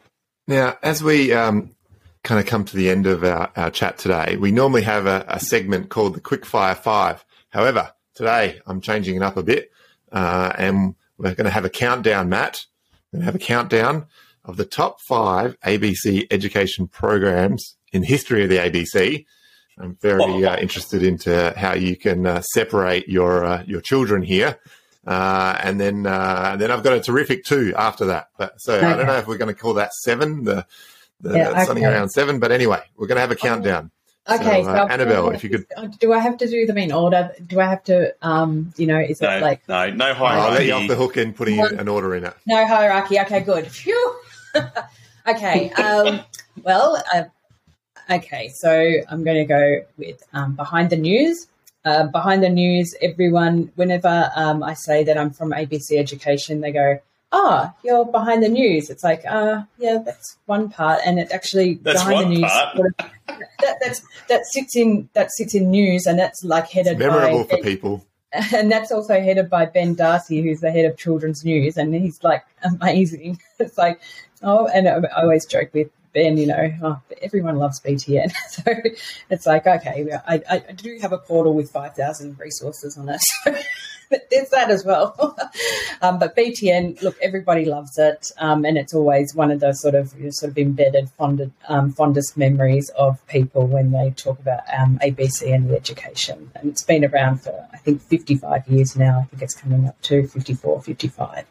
Now, 0.47 0.77
as 0.83 1.03
we 1.03 1.33
um, 1.33 1.75
kind 2.23 2.39
of 2.39 2.47
come 2.47 2.65
to 2.67 2.77
the 2.77 2.91
end 2.91 3.07
of 3.07 3.25
our, 3.25 3.51
our 3.57 3.71
chat 3.71 3.99
today, 3.99 4.37
we 4.37 4.53
normally 4.53 4.83
have 4.83 5.07
a, 5.07 5.25
a 5.27 5.41
segment 5.41 5.89
called 5.89 6.15
the 6.15 6.21
Quickfire 6.21 6.77
Five. 6.77 7.25
However, 7.49 7.93
today 8.15 8.61
I'm 8.67 8.83
changing 8.83 9.17
it 9.17 9.23
up 9.23 9.39
a 9.39 9.43
bit. 9.43 9.73
Uh, 10.13 10.53
and 10.57 10.95
we're 11.19 11.35
going 11.35 11.45
to 11.47 11.51
have 11.51 11.64
a 11.64 11.71
countdown, 11.71 12.29
Matt. 12.29 12.64
We're 13.12 13.19
going 13.19 13.27
to 13.27 13.27
have 13.27 13.35
a 13.35 13.45
countdown 13.45 14.07
of 14.45 14.57
the 14.57 14.64
top 14.64 14.99
five 15.09 15.59
ABC 15.61 16.27
education 16.31 16.87
programs 16.87 17.77
in 17.93 18.03
history 18.03 18.45
of 18.45 18.51
the 18.51 18.59
ABC. 18.59 19.25
I'm 19.79 19.97
very 20.01 20.45
uh, 20.45 20.57
interested 20.57 21.03
into 21.03 21.53
how 21.57 21.75
you 21.75 21.97
can 21.97 22.27
uh, 22.27 22.41
separate 22.41 23.09
your 23.09 23.45
uh, 23.45 23.62
your 23.67 23.83
children 23.83 24.23
here, 24.23 24.59
uh, 25.07 25.59
and 25.62 25.79
then 25.79 26.07
uh, 26.07 26.57
then 26.59 26.71
I've 26.71 26.83
got 26.83 26.95
a 26.95 27.01
terrific 27.01 27.45
two 27.45 27.75
after 27.77 28.07
that. 28.07 28.29
But 28.39 28.59
so 28.59 28.77
okay. 28.77 28.87
I 28.87 28.97
don't 28.97 29.07
know 29.07 29.17
if 29.17 29.27
we're 29.27 29.37
going 29.37 29.55
to 29.55 29.61
call 29.61 29.75
that 29.75 29.93
seven, 29.93 30.45
the, 30.45 30.67
the 31.21 31.37
yeah, 31.37 31.64
something 31.64 31.85
around 31.85 32.09
seven. 32.09 32.39
But 32.41 32.53
anyway, 32.53 32.83
we're 32.97 33.07
going 33.07 33.17
to 33.17 33.21
have 33.21 33.31
a 33.31 33.37
countdown. 33.37 33.91
Okay, 34.29 34.64
so, 34.64 34.70
uh, 34.70 34.89
Annabelle, 34.91 35.31
if 35.31 35.45
you 35.45 35.51
could. 35.51 35.66
Do 36.01 36.12
I 36.12 36.18
have 36.18 36.37
to 36.39 36.49
do 36.49 36.66
them 36.66 36.79
in 36.79 36.91
order? 36.91 37.33
Do 37.47 37.61
I 37.61 37.66
have 37.66 37.85
to, 37.85 38.12
um, 38.22 38.72
you 38.77 38.87
know, 38.87 38.99
is 38.99 39.20
no, 39.20 39.31
it 39.31 39.41
like. 39.41 39.68
No, 39.68 39.89
no 39.91 40.14
hierarchy. 40.14 40.47
I'll 40.47 40.53
let 40.53 40.66
you 40.66 40.72
off 40.72 40.89
the 40.89 40.97
hook 40.97 41.16
in 41.16 41.33
putting 41.33 41.61
an 41.61 41.87
order 41.87 42.14
in 42.16 42.24
it. 42.24 42.35
No 42.47 42.66
hierarchy. 42.66 43.20
Okay, 43.20 43.41
good. 43.41 43.68
Phew. 43.70 44.16
okay. 45.29 45.70
Um, 45.72 46.20
well, 46.64 47.03
uh, 47.14 47.24
okay, 48.11 48.49
so 48.49 48.93
I'm 49.09 49.22
going 49.22 49.37
to 49.37 49.45
go 49.45 49.87
with 49.97 50.20
um, 50.33 50.57
Behind 50.57 50.91
the 50.91 50.97
News. 50.97 51.47
Uh, 51.85 52.09
behind 52.09 52.43
the 52.43 52.49
News, 52.49 52.97
everyone, 53.01 53.70
whenever 53.77 54.33
um, 54.35 54.64
I 54.64 54.74
say 54.74 55.05
that 55.05 55.16
I'm 55.16 55.31
from 55.31 55.53
ABC 55.53 55.97
Education, 55.97 56.61
they 56.61 56.72
go, 56.72 56.99
oh, 57.33 57.72
you're 57.85 58.05
behind 58.05 58.43
the 58.43 58.49
news. 58.49 58.91
It's 58.91 59.05
like, 59.05 59.24
uh, 59.27 59.64
yeah, 59.79 59.99
that's 60.05 60.37
one 60.47 60.68
part, 60.68 61.01
and 61.05 61.18
it 61.18 61.33
actually 61.33 61.74
that's 61.83 62.05
behind 62.05 62.33
the 62.33 62.41
news. 62.41 62.53
Sort 62.74 62.87
of, 62.87 62.95
that, 63.61 63.77
that's 63.83 64.03
that 64.29 64.47
sits 64.47 64.77
in 64.77 65.09
that 65.14 65.31
sits 65.33 65.55
in 65.55 65.70
news, 65.70 66.07
and 66.07 66.18
that's 66.18 66.45
like 66.45 66.68
headed 66.70 66.95
it's 66.95 67.01
memorable 67.01 67.45
by, 67.45 67.57
for 67.57 67.62
people. 67.62 68.07
And 68.53 68.70
that's 68.70 68.93
also 68.93 69.14
headed 69.14 69.49
by 69.49 69.64
Ben 69.64 69.95
Darcy, 69.95 70.43
who's 70.43 70.61
the 70.61 70.70
head 70.70 70.85
of 70.85 70.99
children's 70.99 71.43
news, 71.45 71.79
and 71.79 71.95
he's 71.95 72.22
like 72.22 72.45
amazing. 72.62 73.41
It's 73.59 73.79
like, 73.79 74.03
oh, 74.43 74.66
and 74.66 74.87
I 74.87 75.01
always 75.16 75.47
joke 75.47 75.72
with 75.72 75.89
Ben, 76.12 76.37
you 76.37 76.47
know, 76.47 76.74
oh, 76.83 77.01
everyone 77.22 77.57
loves 77.57 77.81
BTN. 77.81 78.33
so 78.51 78.62
it's 79.31 79.47
like, 79.47 79.66
okay, 79.66 80.07
I, 80.27 80.43
I, 80.51 80.59
do 80.72 80.99
have 81.01 81.12
a 81.12 81.18
portal 81.18 81.55
with 81.55 81.70
5,000 81.70 82.39
resources 82.39 82.99
on 82.99 83.09
it. 83.09 83.20
there's 84.31 84.51
that 84.51 84.71
as 84.71 84.85
well. 84.85 85.37
um, 86.03 86.19
but 86.19 86.37
BTN, 86.37 87.03
look, 87.03 87.17
everybody 87.23 87.65
loves 87.65 87.99
it, 87.99 88.31
um, 88.39 88.65
and 88.65 88.79
it's 88.79 88.95
always 88.95 89.35
one 89.35 89.51
of 89.51 89.61
those 89.61 89.81
sort 89.81 89.95
of 89.95 90.17
you 90.17 90.25
know, 90.25 90.31
sort 90.31 90.51
of 90.51 90.59
embedded, 90.59 91.09
fonded, 91.11 91.53
um, 91.69 91.93
fondest 91.93 92.37
memories 92.37 92.91
of 92.91 93.25
people 93.27 93.67
when 93.67 93.93
they 93.93 94.11
talk 94.11 94.39
about 94.39 94.61
um, 94.77 94.99
ABC 95.03 95.53
and 95.53 95.69
the 95.71 95.77
education. 95.77 96.51
And 96.55 96.71
it's 96.71 96.83
been 96.83 97.05
around 97.05 97.43
for 97.43 97.69
I 97.73 97.79
think 97.79 98.03
55 98.03 98.69
years 98.69 98.97
now. 98.97 99.21
I 99.21 99.25
think 99.25 99.43
it's 99.43 99.55
coming 99.55 99.87
up 99.87 100.01
to 100.03 100.27
54, 100.27 100.83
55. 100.83 101.45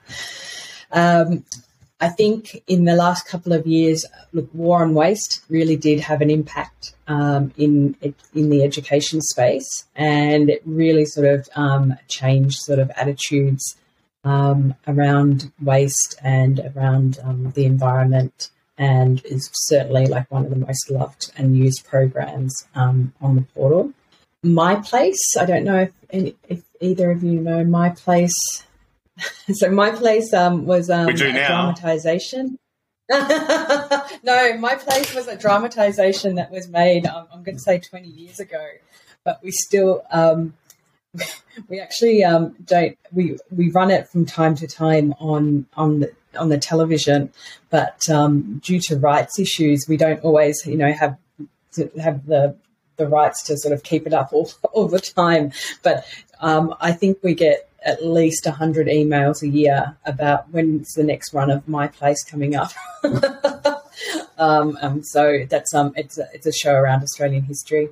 I 2.05 2.09
think 2.09 2.61
in 2.67 2.85
the 2.85 2.95
last 2.95 3.27
couple 3.27 3.51
of 3.51 3.65
years, 3.65 4.05
look, 4.31 4.47
war 4.53 4.83
on 4.83 4.93
waste 4.93 5.41
really 5.49 5.75
did 5.75 5.99
have 6.01 6.21
an 6.21 6.29
impact 6.29 6.93
um, 7.07 7.51
in 7.57 7.95
in 8.35 8.51
the 8.51 8.61
education 8.63 9.21
space, 9.21 9.85
and 9.95 10.51
it 10.51 10.61
really 10.65 11.05
sort 11.05 11.25
of 11.25 11.49
um, 11.55 11.95
changed 12.07 12.57
sort 12.59 12.77
of 12.77 12.91
attitudes 12.95 13.75
um, 14.23 14.75
around 14.87 15.51
waste 15.59 16.13
and 16.21 16.59
around 16.75 17.17
um, 17.23 17.51
the 17.55 17.65
environment, 17.65 18.51
and 18.77 19.25
is 19.25 19.49
certainly 19.51 20.05
like 20.05 20.29
one 20.29 20.45
of 20.45 20.51
the 20.51 20.63
most 20.67 20.91
loved 20.91 21.31
and 21.35 21.57
used 21.57 21.87
programs 21.87 22.53
um, 22.75 23.13
on 23.19 23.35
the 23.35 23.45
portal. 23.55 23.91
My 24.43 24.75
place, 24.75 25.35
I 25.39 25.45
don't 25.45 25.63
know 25.63 25.79
if, 25.87 25.93
any, 26.11 26.35
if 26.47 26.61
either 26.79 27.09
of 27.09 27.23
you 27.23 27.39
know 27.39 27.63
my 27.63 27.89
place. 27.89 28.63
so 29.53 29.69
my 29.69 29.91
place 29.91 30.33
um, 30.33 30.65
was 30.65 30.89
um, 30.89 31.13
do 31.13 31.31
now. 31.31 31.47
dramatization. 31.47 32.57
no, 33.11 34.57
my 34.57 34.75
place 34.75 35.13
was 35.13 35.27
a 35.27 35.37
dramatization 35.37 36.35
that 36.35 36.51
was 36.51 36.67
made. 36.67 37.05
Um, 37.05 37.27
I'm 37.31 37.43
going 37.43 37.57
to 37.57 37.61
say 37.61 37.79
20 37.79 38.07
years 38.07 38.39
ago, 38.39 38.65
but 39.23 39.39
we 39.43 39.51
still 39.51 40.03
um, 40.09 40.55
we 41.69 41.79
actually 41.79 42.23
um, 42.23 42.55
don't 42.65 42.97
we 43.11 43.37
we 43.51 43.69
run 43.71 43.91
it 43.91 44.07
from 44.09 44.25
time 44.25 44.55
to 44.55 44.67
time 44.67 45.13
on 45.19 45.67
on 45.75 45.99
the 45.99 46.11
on 46.37 46.49
the 46.49 46.57
television, 46.57 47.31
but 47.69 48.09
um, 48.09 48.59
due 48.63 48.79
to 48.81 48.97
rights 48.97 49.39
issues, 49.39 49.85
we 49.87 49.97
don't 49.97 50.21
always 50.21 50.65
you 50.65 50.77
know 50.77 50.91
have 50.91 51.17
have 52.01 52.25
the 52.25 52.55
the 52.97 53.07
rights 53.07 53.43
to 53.43 53.57
sort 53.57 53.73
of 53.73 53.83
keep 53.83 54.07
it 54.07 54.13
up 54.13 54.31
all, 54.31 54.49
all 54.71 54.87
the 54.87 54.99
time. 54.99 55.51
But 55.83 56.05
um, 56.39 56.73
I 56.79 56.91
think 56.91 57.19
we 57.21 57.33
get 57.33 57.69
at 57.85 58.05
least 58.05 58.45
100 58.45 58.87
emails 58.87 59.41
a 59.43 59.47
year 59.47 59.95
about 60.05 60.49
when's 60.49 60.91
the 60.93 61.03
next 61.03 61.33
run 61.33 61.51
of 61.51 61.67
My 61.67 61.87
Place 61.87 62.23
coming 62.23 62.55
up. 62.55 62.71
um, 64.37 64.77
um, 64.81 65.03
so 65.03 65.45
that's 65.47 65.73
um, 65.73 65.93
it's 65.95 66.17
a, 66.17 66.27
it's 66.33 66.47
a 66.47 66.51
show 66.51 66.73
around 66.73 67.03
Australian 67.03 67.43
history. 67.43 67.89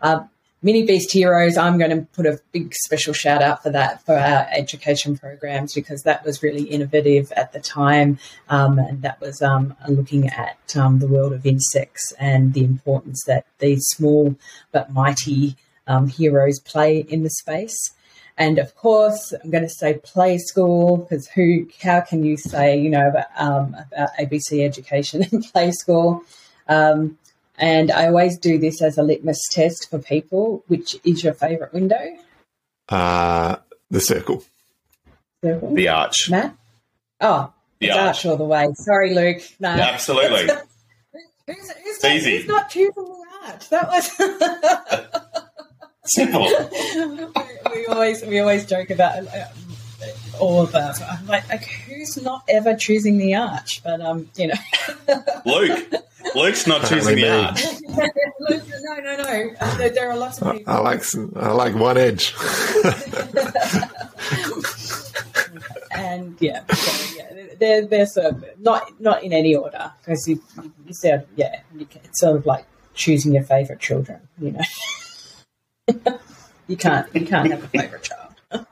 Um, 0.00 0.30
Mini 0.64 0.84
Beast 0.84 1.10
Heroes, 1.10 1.56
I'm 1.56 1.76
going 1.76 1.90
to 1.90 2.06
put 2.12 2.24
a 2.24 2.40
big 2.52 2.72
special 2.84 3.12
shout 3.12 3.42
out 3.42 3.64
for 3.64 3.70
that 3.70 4.06
for 4.06 4.14
our 4.14 4.46
education 4.52 5.18
programs 5.18 5.74
because 5.74 6.02
that 6.02 6.24
was 6.24 6.40
really 6.40 6.62
innovative 6.62 7.32
at 7.32 7.52
the 7.52 7.58
time. 7.58 8.20
Um, 8.48 8.78
and 8.78 9.02
that 9.02 9.20
was 9.20 9.42
um, 9.42 9.74
looking 9.88 10.28
at 10.28 10.76
um, 10.76 11.00
the 11.00 11.08
world 11.08 11.32
of 11.32 11.44
insects 11.44 12.12
and 12.16 12.54
the 12.54 12.62
importance 12.62 13.24
that 13.26 13.44
these 13.58 13.82
small 13.88 14.36
but 14.70 14.92
mighty 14.92 15.56
um, 15.88 16.06
heroes 16.06 16.60
play 16.60 16.98
in 16.98 17.24
the 17.24 17.30
space. 17.30 17.92
And 18.42 18.58
of 18.58 18.74
course, 18.74 19.32
I'm 19.32 19.50
going 19.50 19.62
to 19.62 19.70
say 19.70 20.00
play 20.02 20.36
school 20.36 20.96
because 20.96 21.28
who, 21.28 21.68
how 21.80 22.00
can 22.00 22.24
you 22.24 22.36
say, 22.36 22.76
you 22.76 22.90
know, 22.90 23.06
about, 23.06 23.26
um, 23.36 23.76
about 23.92 24.08
ABC 24.18 24.64
education 24.64 25.24
and 25.30 25.44
play 25.52 25.70
school? 25.70 26.24
Um, 26.66 27.18
and 27.56 27.92
I 27.92 28.08
always 28.08 28.36
do 28.36 28.58
this 28.58 28.82
as 28.82 28.98
a 28.98 29.04
litmus 29.04 29.38
test 29.52 29.88
for 29.88 30.00
people. 30.00 30.64
Which 30.66 30.96
is 31.04 31.22
your 31.22 31.34
favourite 31.34 31.72
window? 31.72 32.00
Uh, 32.88 33.58
the 33.92 34.00
circle. 34.00 34.42
Circle. 35.44 35.76
The 35.76 35.86
arch. 35.86 36.28
Matt? 36.28 36.56
Oh, 37.20 37.52
the 37.78 37.92
arch. 37.92 38.00
arch 38.00 38.26
all 38.26 38.36
the 38.36 38.44
way. 38.44 38.66
Sorry, 38.74 39.14
Luke. 39.14 39.42
No. 39.60 39.72
Yeah, 39.72 39.90
absolutely. 39.90 40.52
who's, 41.46 41.70
who's, 41.70 42.02
not, 42.02 42.12
who's 42.12 42.48
not 42.48 42.70
choosing 42.70 43.04
the 43.04 43.24
arch? 43.46 43.68
That 43.68 43.88
was. 43.88 45.12
Simple. 46.06 46.48
We 47.74 47.86
always 47.86 48.24
we 48.24 48.38
always 48.38 48.66
joke 48.66 48.90
about 48.90 49.26
uh, 49.26 49.46
all 50.38 50.62
of 50.62 50.72
that. 50.72 51.00
I'm 51.02 51.26
like, 51.26 51.48
like, 51.48 51.64
who's 51.64 52.20
not 52.22 52.42
ever 52.48 52.74
choosing 52.74 53.18
the 53.18 53.34
arch? 53.34 53.82
But 53.82 54.00
um, 54.00 54.28
you 54.36 54.48
know, 54.48 54.54
Luke. 55.46 55.92
Luke's 56.34 56.66
not 56.66 56.86
choosing 56.86 57.16
the 57.16 57.28
arch. 57.28 57.64
Luke, 57.82 58.62
no, 58.82 58.94
no, 59.00 59.16
no. 59.16 59.50
Uh, 59.60 59.76
there, 59.76 59.90
there, 59.90 60.10
are 60.10 60.16
lots 60.16 60.40
of 60.40 60.56
people. 60.56 60.72
I 60.72 60.78
like 60.78 61.02
I 61.36 61.52
like 61.52 61.74
one 61.74 61.98
edge. 61.98 62.32
and 65.90 66.36
yeah, 66.40 66.64
so, 66.72 67.16
yeah, 67.16 67.54
they're 67.58 67.84
they're 67.86 68.06
sort 68.06 68.26
of 68.26 68.44
not 68.60 69.00
not 69.00 69.24
in 69.24 69.32
any 69.32 69.54
order 69.54 69.92
because 69.98 70.26
you, 70.28 70.40
you 70.86 70.94
said 70.94 71.26
yeah, 71.36 71.60
you 71.76 71.86
can, 71.86 72.00
it's 72.04 72.20
sort 72.20 72.36
of 72.36 72.46
like 72.46 72.66
choosing 72.94 73.34
your 73.34 73.44
favorite 73.44 73.80
children, 73.80 74.20
you 74.40 74.52
know. 74.52 74.60
You 76.72 76.78
can't 76.78 77.06
you 77.14 77.26
can't 77.26 77.50
have 77.50 77.62
a 77.62 77.68
favorite 77.68 78.02
child. 78.02 78.34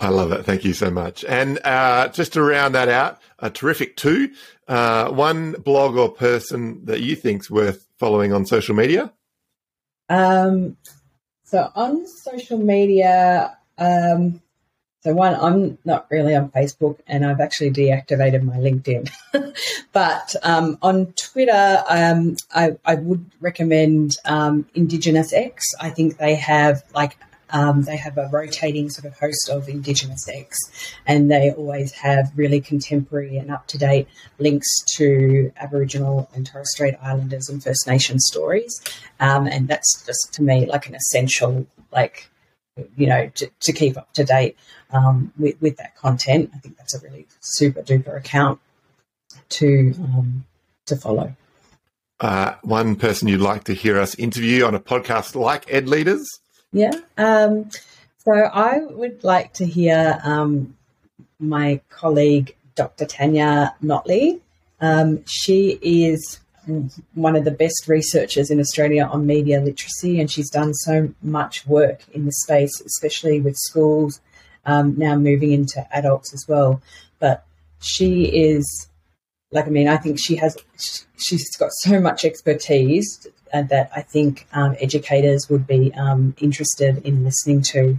I 0.00 0.08
love 0.08 0.32
it. 0.32 0.44
Thank 0.44 0.64
you 0.64 0.72
so 0.72 0.90
much. 0.90 1.24
And 1.26 1.58
uh, 1.62 2.08
just 2.08 2.32
to 2.32 2.42
round 2.42 2.74
that 2.74 2.88
out, 2.88 3.20
a 3.38 3.50
terrific 3.50 3.96
two. 3.96 4.30
Uh, 4.66 5.10
one 5.10 5.52
blog 5.52 5.96
or 5.96 6.10
person 6.10 6.86
that 6.86 7.02
you 7.02 7.14
think's 7.16 7.50
worth 7.50 7.86
following 7.98 8.32
on 8.32 8.46
social 8.46 8.74
media. 8.74 9.12
Um, 10.08 10.78
so 11.44 11.70
on 11.74 12.06
social 12.06 12.58
media, 12.58 13.58
um, 13.76 14.40
so 15.02 15.14
one, 15.14 15.34
I'm 15.34 15.78
not 15.84 16.06
really 16.10 16.34
on 16.34 16.50
Facebook, 16.50 16.98
and 17.06 17.24
I've 17.24 17.40
actually 17.40 17.70
deactivated 17.70 18.42
my 18.42 18.56
LinkedIn. 18.56 19.08
but 19.92 20.34
um, 20.42 20.76
on 20.82 21.12
Twitter, 21.12 21.84
um, 21.88 22.34
I, 22.52 22.76
I, 22.84 22.96
would 22.96 23.24
recommend 23.40 24.16
um, 24.24 24.66
Indigenous 24.74 25.32
X. 25.32 25.64
I 25.80 25.90
think 25.90 26.18
they 26.18 26.34
have 26.34 26.82
like 26.94 27.16
um, 27.50 27.82
they 27.82 27.96
have 27.96 28.18
a 28.18 28.28
rotating 28.32 28.90
sort 28.90 29.06
of 29.06 29.16
host 29.18 29.48
of 29.48 29.68
Indigenous 29.68 30.28
X, 30.28 30.58
and 31.06 31.30
they 31.30 31.52
always 31.52 31.92
have 31.92 32.32
really 32.34 32.60
contemporary 32.60 33.36
and 33.36 33.52
up 33.52 33.68
to 33.68 33.78
date 33.78 34.08
links 34.40 34.68
to 34.96 35.52
Aboriginal 35.58 36.28
and 36.34 36.44
Torres 36.44 36.72
Strait 36.72 36.96
Islanders 37.00 37.48
and 37.48 37.62
First 37.62 37.86
Nation 37.86 38.18
stories. 38.18 38.80
Um, 39.20 39.46
and 39.46 39.68
that's 39.68 40.04
just 40.04 40.34
to 40.34 40.42
me 40.42 40.66
like 40.66 40.88
an 40.88 40.96
essential 40.96 41.66
like 41.92 42.28
you 42.96 43.06
know, 43.06 43.30
to, 43.34 43.50
to 43.60 43.72
keep 43.72 43.96
up 43.96 44.12
to 44.14 44.24
date 44.24 44.56
um, 44.90 45.32
with, 45.38 45.60
with 45.60 45.76
that 45.76 45.96
content. 45.96 46.50
I 46.54 46.58
think 46.58 46.76
that's 46.76 46.94
a 46.94 47.00
really 47.00 47.26
super 47.40 47.82
duper 47.82 48.16
account 48.16 48.60
to 49.50 49.94
um, 49.98 50.44
to 50.86 50.96
follow. 50.96 51.34
Uh, 52.20 52.54
one 52.62 52.96
person 52.96 53.28
you'd 53.28 53.40
like 53.40 53.64
to 53.64 53.74
hear 53.74 53.98
us 53.98 54.14
interview 54.16 54.64
on 54.64 54.74
a 54.74 54.80
podcast 54.80 55.36
like 55.36 55.72
Ed 55.72 55.88
Leaders? 55.88 56.26
Yeah. 56.72 56.92
Um, 57.16 57.70
so 58.18 58.32
I 58.32 58.80
would 58.80 59.22
like 59.22 59.52
to 59.54 59.66
hear 59.66 60.18
um, 60.24 60.76
my 61.38 61.80
colleague, 61.90 62.56
Dr. 62.74 63.06
Tanya 63.06 63.74
Notley. 63.82 64.40
Um, 64.80 65.24
she 65.26 65.78
is 65.80 66.40
one 67.14 67.36
of 67.36 67.44
the 67.44 67.50
best 67.50 67.88
researchers 67.88 68.50
in 68.50 68.60
Australia 68.60 69.04
on 69.04 69.26
media 69.26 69.60
literacy, 69.60 70.20
and 70.20 70.30
she's 70.30 70.50
done 70.50 70.74
so 70.74 71.12
much 71.22 71.66
work 71.66 72.02
in 72.12 72.24
the 72.24 72.32
space, 72.32 72.80
especially 72.80 73.40
with 73.40 73.56
schools, 73.56 74.20
um, 74.66 74.94
now 74.96 75.16
moving 75.16 75.52
into 75.52 75.86
adults 75.96 76.32
as 76.34 76.44
well. 76.48 76.80
But 77.18 77.44
she 77.80 78.24
is 78.24 78.88
like 79.50 79.66
I 79.66 79.70
mean, 79.70 79.88
I 79.88 79.96
think 79.96 80.18
she 80.18 80.36
has 80.36 80.56
she's 81.16 81.56
got 81.56 81.70
so 81.72 82.00
much 82.00 82.24
expertise 82.24 83.26
that 83.52 83.90
I 83.96 84.02
think 84.02 84.46
um, 84.52 84.76
educators 84.78 85.48
would 85.48 85.66
be 85.66 85.92
um, 85.94 86.34
interested 86.38 86.98
in 86.98 87.24
listening 87.24 87.62
to, 87.62 87.96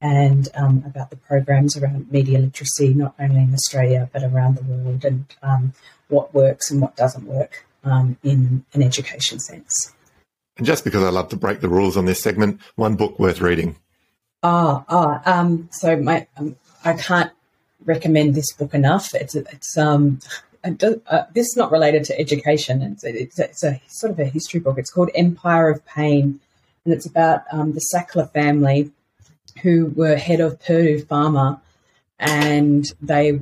and 0.00 0.48
um, 0.54 0.82
about 0.84 1.10
the 1.10 1.16
programs 1.16 1.76
around 1.76 2.10
media 2.10 2.40
literacy, 2.40 2.94
not 2.94 3.14
only 3.18 3.42
in 3.42 3.54
Australia 3.54 4.10
but 4.12 4.24
around 4.24 4.56
the 4.56 4.62
world, 4.64 5.04
and 5.04 5.24
um, 5.42 5.72
what 6.08 6.34
works 6.34 6.70
and 6.70 6.80
what 6.80 6.96
doesn't 6.96 7.26
work 7.26 7.64
um, 7.88 8.16
in 8.22 8.64
an 8.74 8.82
education 8.82 9.38
sense. 9.40 9.94
And 10.56 10.66
just 10.66 10.84
because 10.84 11.02
I 11.02 11.10
love 11.10 11.28
to 11.28 11.36
break 11.36 11.60
the 11.60 11.68
rules 11.68 11.96
on 11.96 12.04
this 12.04 12.20
segment, 12.20 12.60
one 12.74 12.96
book 12.96 13.18
worth 13.18 13.40
reading. 13.40 13.76
Ah, 14.42 14.84
ah. 14.88 15.22
Um, 15.24 15.68
so 15.72 15.96
my, 15.96 16.26
um, 16.36 16.56
I 16.84 16.94
can't 16.94 17.30
recommend 17.84 18.34
this 18.34 18.52
book 18.52 18.74
enough. 18.74 19.14
It's 19.14 19.34
it's 19.34 19.76
um, 19.76 20.20
uh, 20.64 21.24
this 21.32 21.46
is 21.46 21.56
not 21.56 21.70
related 21.70 22.04
to 22.04 22.18
education. 22.18 22.82
It's 22.82 23.04
it's, 23.04 23.38
it's 23.38 23.64
a, 23.64 23.80
sort 23.88 24.12
of 24.12 24.18
a 24.18 24.24
history 24.24 24.60
book. 24.60 24.78
It's 24.78 24.90
called 24.90 25.10
Empire 25.14 25.70
of 25.70 25.84
Pain, 25.86 26.40
and 26.84 26.94
it's 26.94 27.06
about 27.06 27.42
um, 27.52 27.72
the 27.72 27.84
Sackler 27.94 28.30
family, 28.32 28.90
who 29.62 29.86
were 29.96 30.16
head 30.16 30.40
of 30.40 30.60
Purdue 30.60 31.02
Pharma, 31.04 31.60
and 32.18 32.84
they 33.00 33.40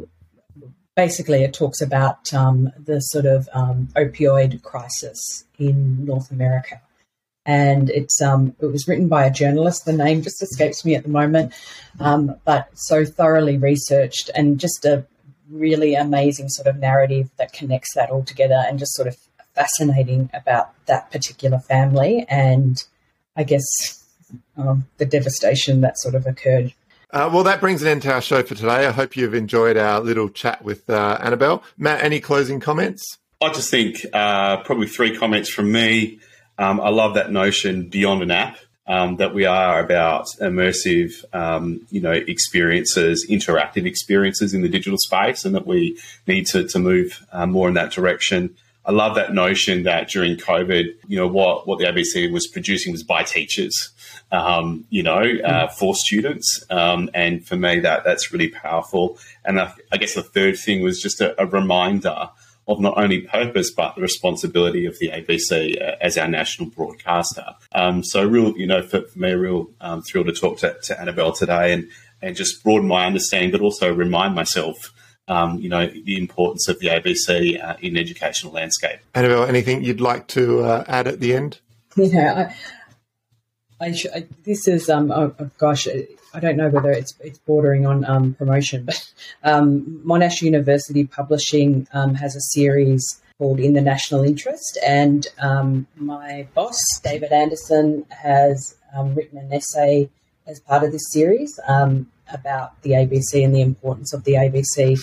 basically 0.97 1.45
it 1.45 1.55
talks 1.55 1.81
about 1.81 2.33
um, 2.35 2.73
the 2.79 3.01
sort 3.01 3.27
of 3.27 3.49
um, 3.53 3.89
opioid 3.97 4.63
crisis 4.63 5.45
in 5.59 6.05
North 6.05 6.31
America 6.31 6.81
and 7.47 7.91
it's 7.91 8.21
um, 8.21 8.55
it 8.61 8.67
was 8.67 8.89
written 8.89 9.07
by 9.09 9.25
a 9.25 9.31
journalist. 9.31 9.85
The 9.85 9.93
name 9.93 10.23
just 10.23 10.43
escapes 10.43 10.85
me 10.85 10.97
at 10.97 11.05
the 11.05 11.09
moment, 11.09 11.55
um, 12.01 12.35
but 12.45 12.69
so 12.75 13.05
thoroughly 13.05 13.57
researched 13.57 14.31
and 14.35 14.59
just 14.59 14.85
a 14.85 15.07
really 15.49 15.95
amazing 15.95 16.49
sort 16.49 16.67
of 16.67 16.77
narrative 16.79 17.31
that 17.37 17.53
connects 17.53 17.95
that 17.95 18.11
all 18.11 18.25
together 18.25 18.65
and 18.67 18.81
just 18.81 18.95
sort 18.95 19.07
of 19.07 19.17
fascinating 19.55 20.29
about 20.35 20.73
that 20.87 21.11
particular 21.13 21.61
family 21.61 22.27
and 22.29 22.85
I 23.37 23.45
guess 23.45 23.65
um, 24.57 24.87
the 24.99 25.07
devastation 25.07 25.83
that 25.83 25.99
sort 25.99 26.17
of 26.17 26.27
occurred. 26.27 26.75
Uh, 27.13 27.31
well, 27.33 27.45
that 27.45 27.61
brings 27.61 27.83
an 27.83 27.89
end 27.89 28.03
to 28.03 28.13
our 28.13 28.21
show 28.21 28.43
for 28.43 28.55
today. 28.55 28.87
I 28.87 28.91
hope 28.91 29.17
you've 29.17 29.35
enjoyed 29.35 29.77
our 29.77 30.01
little 30.01 30.29
chat 30.29 30.65
with 30.65 30.91
uh, 30.91 31.19
Annabelle. 31.21 31.63
Matt, 31.79 32.03
any 32.03 32.21
closing 32.21 32.59
comments? 32.59 33.19
I 33.41 33.53
just 33.53 33.71
think 33.71 34.05
uh, 34.13 34.59
probably 34.65 34.89
three 34.89 35.17
comments 35.17 35.49
from 35.49 35.71
me. 35.71 36.19
Um, 36.59 36.81
I 36.81 36.89
love 36.89 37.15
that 37.15 37.31
notion 37.31 37.89
beyond 37.89 38.23
an 38.23 38.31
app. 38.31 38.59
Um, 38.89 39.17
that 39.17 39.35
we 39.35 39.45
are 39.47 39.81
about 39.81 40.27
immersive, 40.41 41.25
um, 41.35 41.85
you 41.91 42.01
know, 42.01 42.13
experiences, 42.13 43.27
interactive 43.29 43.85
experiences 43.85 44.55
in 44.55 44.63
the 44.63 44.69
digital 44.69 44.97
space, 44.97 45.45
and 45.45 45.57
that 45.57 45.67
we 45.67 45.99
need 46.29 46.47
to, 46.47 46.69
to 46.69 46.79
move 46.79 47.27
uh, 47.33 47.47
more 47.47 47.67
in 47.67 47.75
that 47.75 47.91
direction. 47.91 48.55
I 48.85 48.93
love 48.93 49.17
that 49.17 49.35
notion 49.35 49.83
that 49.83 50.09
during 50.09 50.37
COVID, 50.37 50.85
you 51.09 51.17
know, 51.17 51.27
what, 51.27 51.67
what 51.67 51.81
the 51.81 51.87
ABC 51.87 52.31
was 52.31 52.47
producing 52.47 52.93
was 52.93 53.03
by 53.03 53.25
teachers, 53.25 53.91
um, 54.33 54.85
you 54.91 55.03
know, 55.03 55.23
uh, 55.45 55.69
for 55.69 55.95
students. 55.95 56.65
Um, 56.71 57.11
and 57.15 57.47
for 57.47 57.57
me, 57.57 57.81
that 57.81 58.05
that's 58.05 58.33
really 58.33 58.49
powerful. 58.49 59.19
And 59.45 59.61
I, 59.61 59.73
I 59.93 59.97
guess 59.97 60.15
the 60.15 60.23
third 60.23 60.59
thing 60.59 60.83
was 60.83 61.01
just 61.01 61.21
a, 61.21 61.41
a 61.41 61.47
reminder 61.47 62.31
of 62.69 62.81
not 62.81 62.99
only 62.99 63.21
purpose 63.21 63.71
but 63.71 63.95
the 63.95 64.03
responsibility 64.03 64.87
of 64.87 64.99
the 64.99 65.11
ABC 65.11 65.81
uh, 65.81 65.97
as 66.01 66.19
our 66.19 66.29
national 66.29 66.71
broadcaster. 66.71 67.47
Um, 67.73 68.03
so, 68.03 68.27
real, 68.27 68.57
you 68.57 68.67
know, 68.67 68.83
for, 68.83 69.03
for 69.03 69.19
me, 69.19 69.31
a 69.31 69.39
real 69.39 69.71
um, 69.81 70.03
thrill 70.03 70.25
to 70.25 70.33
talk 70.33 70.59
to, 70.59 70.77
to, 70.83 71.01
Annabelle 71.01 71.33
today 71.33 71.73
and 71.73 71.89
and 72.23 72.35
just 72.35 72.65
broaden 72.65 72.89
my 72.89 73.07
understanding, 73.07 73.51
but 73.51 73.61
also 73.61 73.93
remind 73.93 74.35
myself. 74.35 74.93
Um, 75.29 75.59
you 75.59 75.69
know 75.69 75.89
the 75.89 76.17
importance 76.19 76.69
of 76.69 76.79
the 76.79 76.87
ABC 76.87 77.61
uh, 77.61 77.75
in 77.83 77.97
educational 77.97 78.53
landscape. 78.53 79.01
Annabelle, 79.13 79.43
anything 79.43 79.83
you'd 79.83 80.01
like 80.01 80.29
to 80.29 80.61
uh, 80.61 80.85
add 80.87 81.09
at 81.09 81.19
the 81.19 81.35
end? 81.35 81.59
Yeah, 81.97 82.55
I, 83.81 83.93
sh- 83.93 84.07
I 84.15 84.27
this 84.45 84.67
is 84.69 84.89
um, 84.89 85.11
oh, 85.11 85.35
oh 85.39 85.51
gosh, 85.59 85.87
I 86.33 86.41
don't 86.41 86.57
know 86.57 86.69
whether 86.69 86.91
it's 86.91 87.15
it's 87.21 87.39
bordering 87.39 87.87
on 87.87 88.05
um, 88.05 88.35
promotion, 88.35 88.85
but 88.85 89.11
um, 89.45 90.03
Monash 90.05 90.41
University 90.43 91.07
Publishing 91.07 91.87
um, 91.93 92.15
has 92.15 92.35
a 92.37 92.41
series 92.41 93.21
called 93.39 93.61
In 93.61 93.75
the 93.75 93.83
National 93.83 94.25
Interest, 94.25 94.79
and 94.87 95.27
um, 95.41 95.87
my 95.97 96.49
boss 96.55 96.79
David 97.03 97.33
Anderson 97.33 98.07
has 98.11 98.77
um, 98.97 99.15
written 99.15 99.39
an 99.39 99.53
essay 99.53 100.09
as 100.47 100.61
part 100.61 100.83
of 100.83 100.93
this 100.93 101.13
series 101.13 101.59
um, 101.69 102.11
about 102.33 102.81
the 102.83 102.91
ABC 102.91 103.45
and 103.45 103.55
the 103.55 103.61
importance 103.61 104.15
of 104.15 104.25
the 104.25 104.35
ABC. 104.35 104.99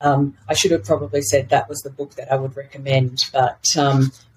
I 0.00 0.54
should 0.54 0.70
have 0.70 0.84
probably 0.84 1.22
said 1.22 1.50
that 1.50 1.68
was 1.68 1.80
the 1.80 1.90
book 1.90 2.14
that 2.14 2.32
I 2.32 2.36
would 2.36 2.56
recommend, 2.56 3.28
but 3.32 3.76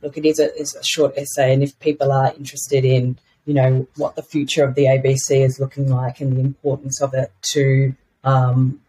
look, 0.03 0.17
it 0.17 0.25
is 0.25 0.39
a, 0.39 0.55
is 0.55 0.75
a 0.75 0.84
short 0.84 1.17
essay, 1.17 1.51
and 1.51 1.63
if 1.63 1.79
people 1.79 2.11
are 2.11 2.34
interested 2.34 2.86
in 2.86 3.17
you 3.45 3.53
know, 3.53 3.87
what 3.95 4.15
the 4.15 4.23
future 4.23 4.63
of 4.63 4.75
the 4.75 4.85
ABC 4.85 5.43
is 5.43 5.59
looking 5.59 5.89
like 5.89 6.21
and 6.21 6.37
the 6.37 6.41
importance 6.41 7.01
of 7.01 7.13
it 7.13 7.31
to, 7.53 7.93
um, 8.23 8.79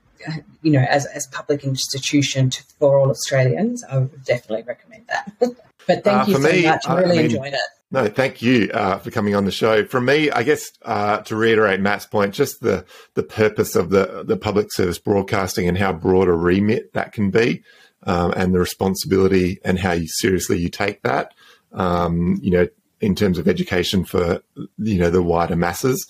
you 0.62 0.72
know, 0.72 0.84
as, 0.88 1.06
as 1.06 1.26
public 1.28 1.64
institution 1.64 2.50
to, 2.50 2.62
for 2.78 2.98
all 2.98 3.10
Australians, 3.10 3.82
I 3.84 3.98
would 3.98 4.24
definitely 4.24 4.64
recommend 4.64 5.06
that. 5.08 5.32
but 5.86 6.04
thank 6.04 6.06
uh, 6.06 6.24
you 6.28 6.34
so 6.34 6.40
me, 6.40 6.66
much. 6.66 6.86
I 6.86 7.00
really 7.00 7.10
I 7.10 7.22
mean, 7.22 7.24
enjoyed 7.26 7.54
it. 7.54 7.60
No, 7.90 8.08
thank 8.08 8.40
you 8.40 8.70
uh, 8.72 8.98
for 8.98 9.10
coming 9.10 9.34
on 9.34 9.44
the 9.44 9.52
show. 9.52 9.84
From 9.84 10.06
me, 10.06 10.30
I 10.30 10.42
guess 10.44 10.72
uh, 10.82 11.18
to 11.22 11.36
reiterate 11.36 11.78
Matt's 11.80 12.06
point, 12.06 12.32
just 12.32 12.60
the 12.60 12.86
the 13.12 13.22
purpose 13.22 13.76
of 13.76 13.90
the 13.90 14.24
the 14.26 14.38
public 14.38 14.72
service 14.72 14.98
broadcasting 14.98 15.68
and 15.68 15.76
how 15.76 15.92
broad 15.92 16.26
a 16.28 16.32
remit 16.32 16.94
that 16.94 17.12
can 17.12 17.30
be, 17.30 17.62
um, 18.04 18.32
and 18.34 18.54
the 18.54 18.58
responsibility 18.58 19.58
and 19.62 19.78
how 19.78 19.92
you, 19.92 20.06
seriously 20.08 20.58
you 20.58 20.70
take 20.70 21.02
that. 21.02 21.34
Um, 21.72 22.38
you 22.42 22.50
know, 22.50 22.68
in 23.02 23.14
terms 23.16 23.36
of 23.36 23.48
education 23.48 24.04
for 24.04 24.42
you 24.78 24.98
know 24.98 25.10
the 25.10 25.22
wider 25.22 25.56
masses. 25.56 26.06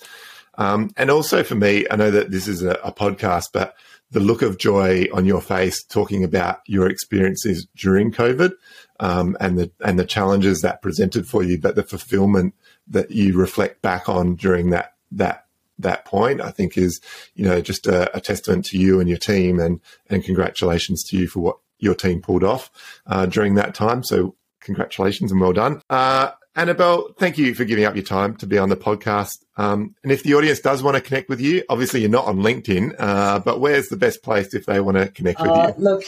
Um, 0.55 0.91
and 0.95 1.09
also 1.09 1.43
for 1.43 1.55
me, 1.55 1.87
I 1.89 1.95
know 1.95 2.11
that 2.11 2.29
this 2.29 2.47
is 2.47 2.61
a, 2.61 2.73
a, 2.83 2.91
podcast, 2.91 3.45
but 3.51 3.75
the 4.11 4.19
look 4.19 4.43
of 4.43 4.59
joy 4.59 5.07
on 5.11 5.25
your 5.25 5.41
face 5.41 5.83
talking 5.83 6.23
about 6.23 6.59
your 6.67 6.87
experiences 6.87 7.65
during 7.75 8.11
COVID 8.11 8.51
um, 8.99 9.35
and 9.39 9.57
the 9.57 9.71
and 9.83 9.97
the 9.97 10.05
challenges 10.05 10.61
that 10.61 10.83
presented 10.83 11.27
for 11.27 11.43
you, 11.43 11.59
but 11.59 11.75
the 11.75 11.83
fulfillment 11.83 12.53
that 12.87 13.09
you 13.09 13.35
reflect 13.35 13.81
back 13.81 14.07
on 14.07 14.35
during 14.35 14.69
that 14.69 14.93
that 15.11 15.47
that 15.79 16.05
point, 16.05 16.39
I 16.39 16.51
think 16.51 16.77
is 16.77 17.01
you 17.33 17.45
know 17.45 17.59
just 17.59 17.87
a, 17.87 18.15
a 18.15 18.21
testament 18.21 18.65
to 18.65 18.77
you 18.77 18.99
and 18.99 19.09
your 19.09 19.17
team, 19.17 19.59
and 19.59 19.81
and 20.11 20.23
congratulations 20.23 21.03
to 21.05 21.17
you 21.17 21.27
for 21.27 21.39
what 21.39 21.57
your 21.79 21.95
team 21.95 22.21
pulled 22.21 22.43
off 22.43 22.69
uh, 23.07 23.25
during 23.25 23.55
that 23.55 23.73
time. 23.73 24.03
So 24.03 24.35
congratulations 24.59 25.31
and 25.31 25.41
well 25.41 25.53
done. 25.53 25.81
Uh, 25.89 26.31
Annabelle, 26.55 27.13
thank 27.17 27.39
you 27.39 27.55
for 27.55 27.65
giving 27.65 27.83
up 27.83 27.95
your 27.95 28.03
time 28.03 28.35
to 28.35 28.45
be 28.45 28.59
on 28.59 28.69
the 28.69 28.75
podcast. 28.75 29.43
Um, 29.57 29.95
and 30.03 30.11
if 30.11 30.21
the 30.21 30.35
audience 30.35 30.59
does 30.59 30.83
want 30.83 30.95
to 30.95 31.01
connect 31.01 31.27
with 31.27 31.41
you, 31.41 31.63
obviously 31.67 32.01
you're 32.01 32.11
not 32.11 32.25
on 32.25 32.37
LinkedIn, 32.37 32.93
uh, 32.99 33.39
but 33.39 33.59
where's 33.59 33.89
the 33.89 33.97
best 33.97 34.21
place 34.21 34.53
if 34.53 34.67
they 34.67 34.79
want 34.79 34.97
to 34.97 35.07
connect 35.07 35.41
with 35.41 35.49
uh, 35.49 35.73
you? 35.75 35.83
Look, 35.83 36.03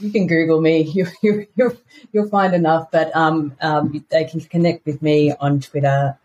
you 0.00 0.10
can 0.10 0.26
Google 0.26 0.60
me. 0.60 0.82
You, 0.94 1.06
you, 1.22 1.46
you, 1.56 1.78
will 2.12 2.28
find 2.28 2.54
enough, 2.54 2.90
but 2.90 3.14
um, 3.16 3.56
um, 3.60 4.04
they 4.10 4.24
can 4.24 4.40
connect 4.40 4.84
with 4.84 5.00
me 5.00 5.32
on 5.40 5.60
Twitter. 5.60 6.18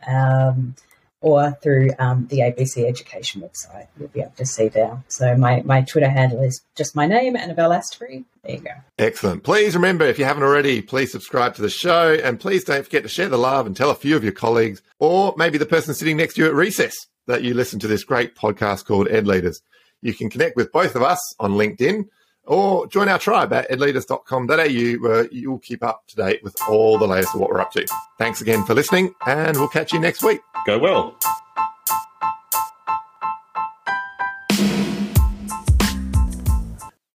Or 1.22 1.58
through 1.62 1.90
um, 2.00 2.28
the 2.28 2.40
ABC 2.40 2.88
Education 2.88 3.42
website. 3.42 3.88
You'll 4.00 4.08
be 4.08 4.22
able 4.22 4.32
to 4.38 4.46
see 4.46 4.70
there. 4.70 5.04
So 5.10 5.36
my, 5.36 5.62
my 5.66 5.82
Twitter 5.82 6.10
handle 6.10 6.42
is 6.42 6.62
just 6.78 6.96
my 6.96 7.08
name, 7.08 7.36
Annabelle 7.36 7.72
Astbury. 7.72 8.24
There 8.44 8.56
you 8.56 8.62
go. 8.62 8.72
Excellent. 8.98 9.44
Please 9.44 9.76
remember, 9.76 10.06
if 10.06 10.18
you 10.18 10.24
haven't 10.24 10.44
already, 10.44 10.82
please 10.82 11.12
subscribe 11.12 11.56
to 11.56 11.62
the 11.62 11.70
show 11.70 12.14
and 12.14 12.40
please 12.40 12.64
don't 12.64 12.86
forget 12.86 13.04
to 13.04 13.10
share 13.10 13.28
the 13.28 13.38
love 13.38 13.68
and 13.68 13.76
tell 13.76 13.90
a 13.90 13.96
few 13.96 14.16
of 14.16 14.24
your 14.24 14.32
colleagues 14.32 14.82
or 15.00 15.34
maybe 15.38 15.58
the 15.58 15.66
person 15.66 15.94
sitting 15.94 16.16
next 16.16 16.36
to 16.36 16.44
you 16.44 16.48
at 16.48 16.54
recess 16.54 16.96
that 17.28 17.44
you 17.44 17.54
listen 17.54 17.80
to 17.80 17.88
this 17.88 18.04
great 18.04 18.36
podcast 18.36 18.86
called 18.86 19.10
Ed 19.10 19.28
Leaders. 19.28 19.62
You 20.02 20.14
can 20.14 20.30
connect 20.30 20.56
with 20.56 20.72
both 20.72 20.96
of 20.96 21.04
us 21.04 21.36
on 21.40 21.52
LinkedIn 21.52 22.06
or 22.50 22.88
join 22.88 23.08
our 23.08 23.20
tribe 23.20 23.54
at 23.54 23.70
edleaders.com.au 23.70 25.08
where 25.08 25.28
you'll 25.32 25.60
keep 25.60 25.84
up 25.84 26.06
to 26.08 26.16
date 26.16 26.44
with 26.44 26.56
all 26.68 26.98
the 26.98 27.08
latest 27.08 27.36
of 27.36 27.42
what 27.42 27.50
we're 27.50 27.62
up 27.62 27.72
to. 27.72 27.88
Thanks 28.18 28.42
again 28.42 28.66
for 28.66 28.74
listening, 28.74 29.14
and 29.26 29.56
we'll 29.56 29.70
catch 29.70 29.94
you 29.94 30.00
next 30.00 30.24
week. 30.24 30.42
Go 30.66 30.78
well. 30.78 31.18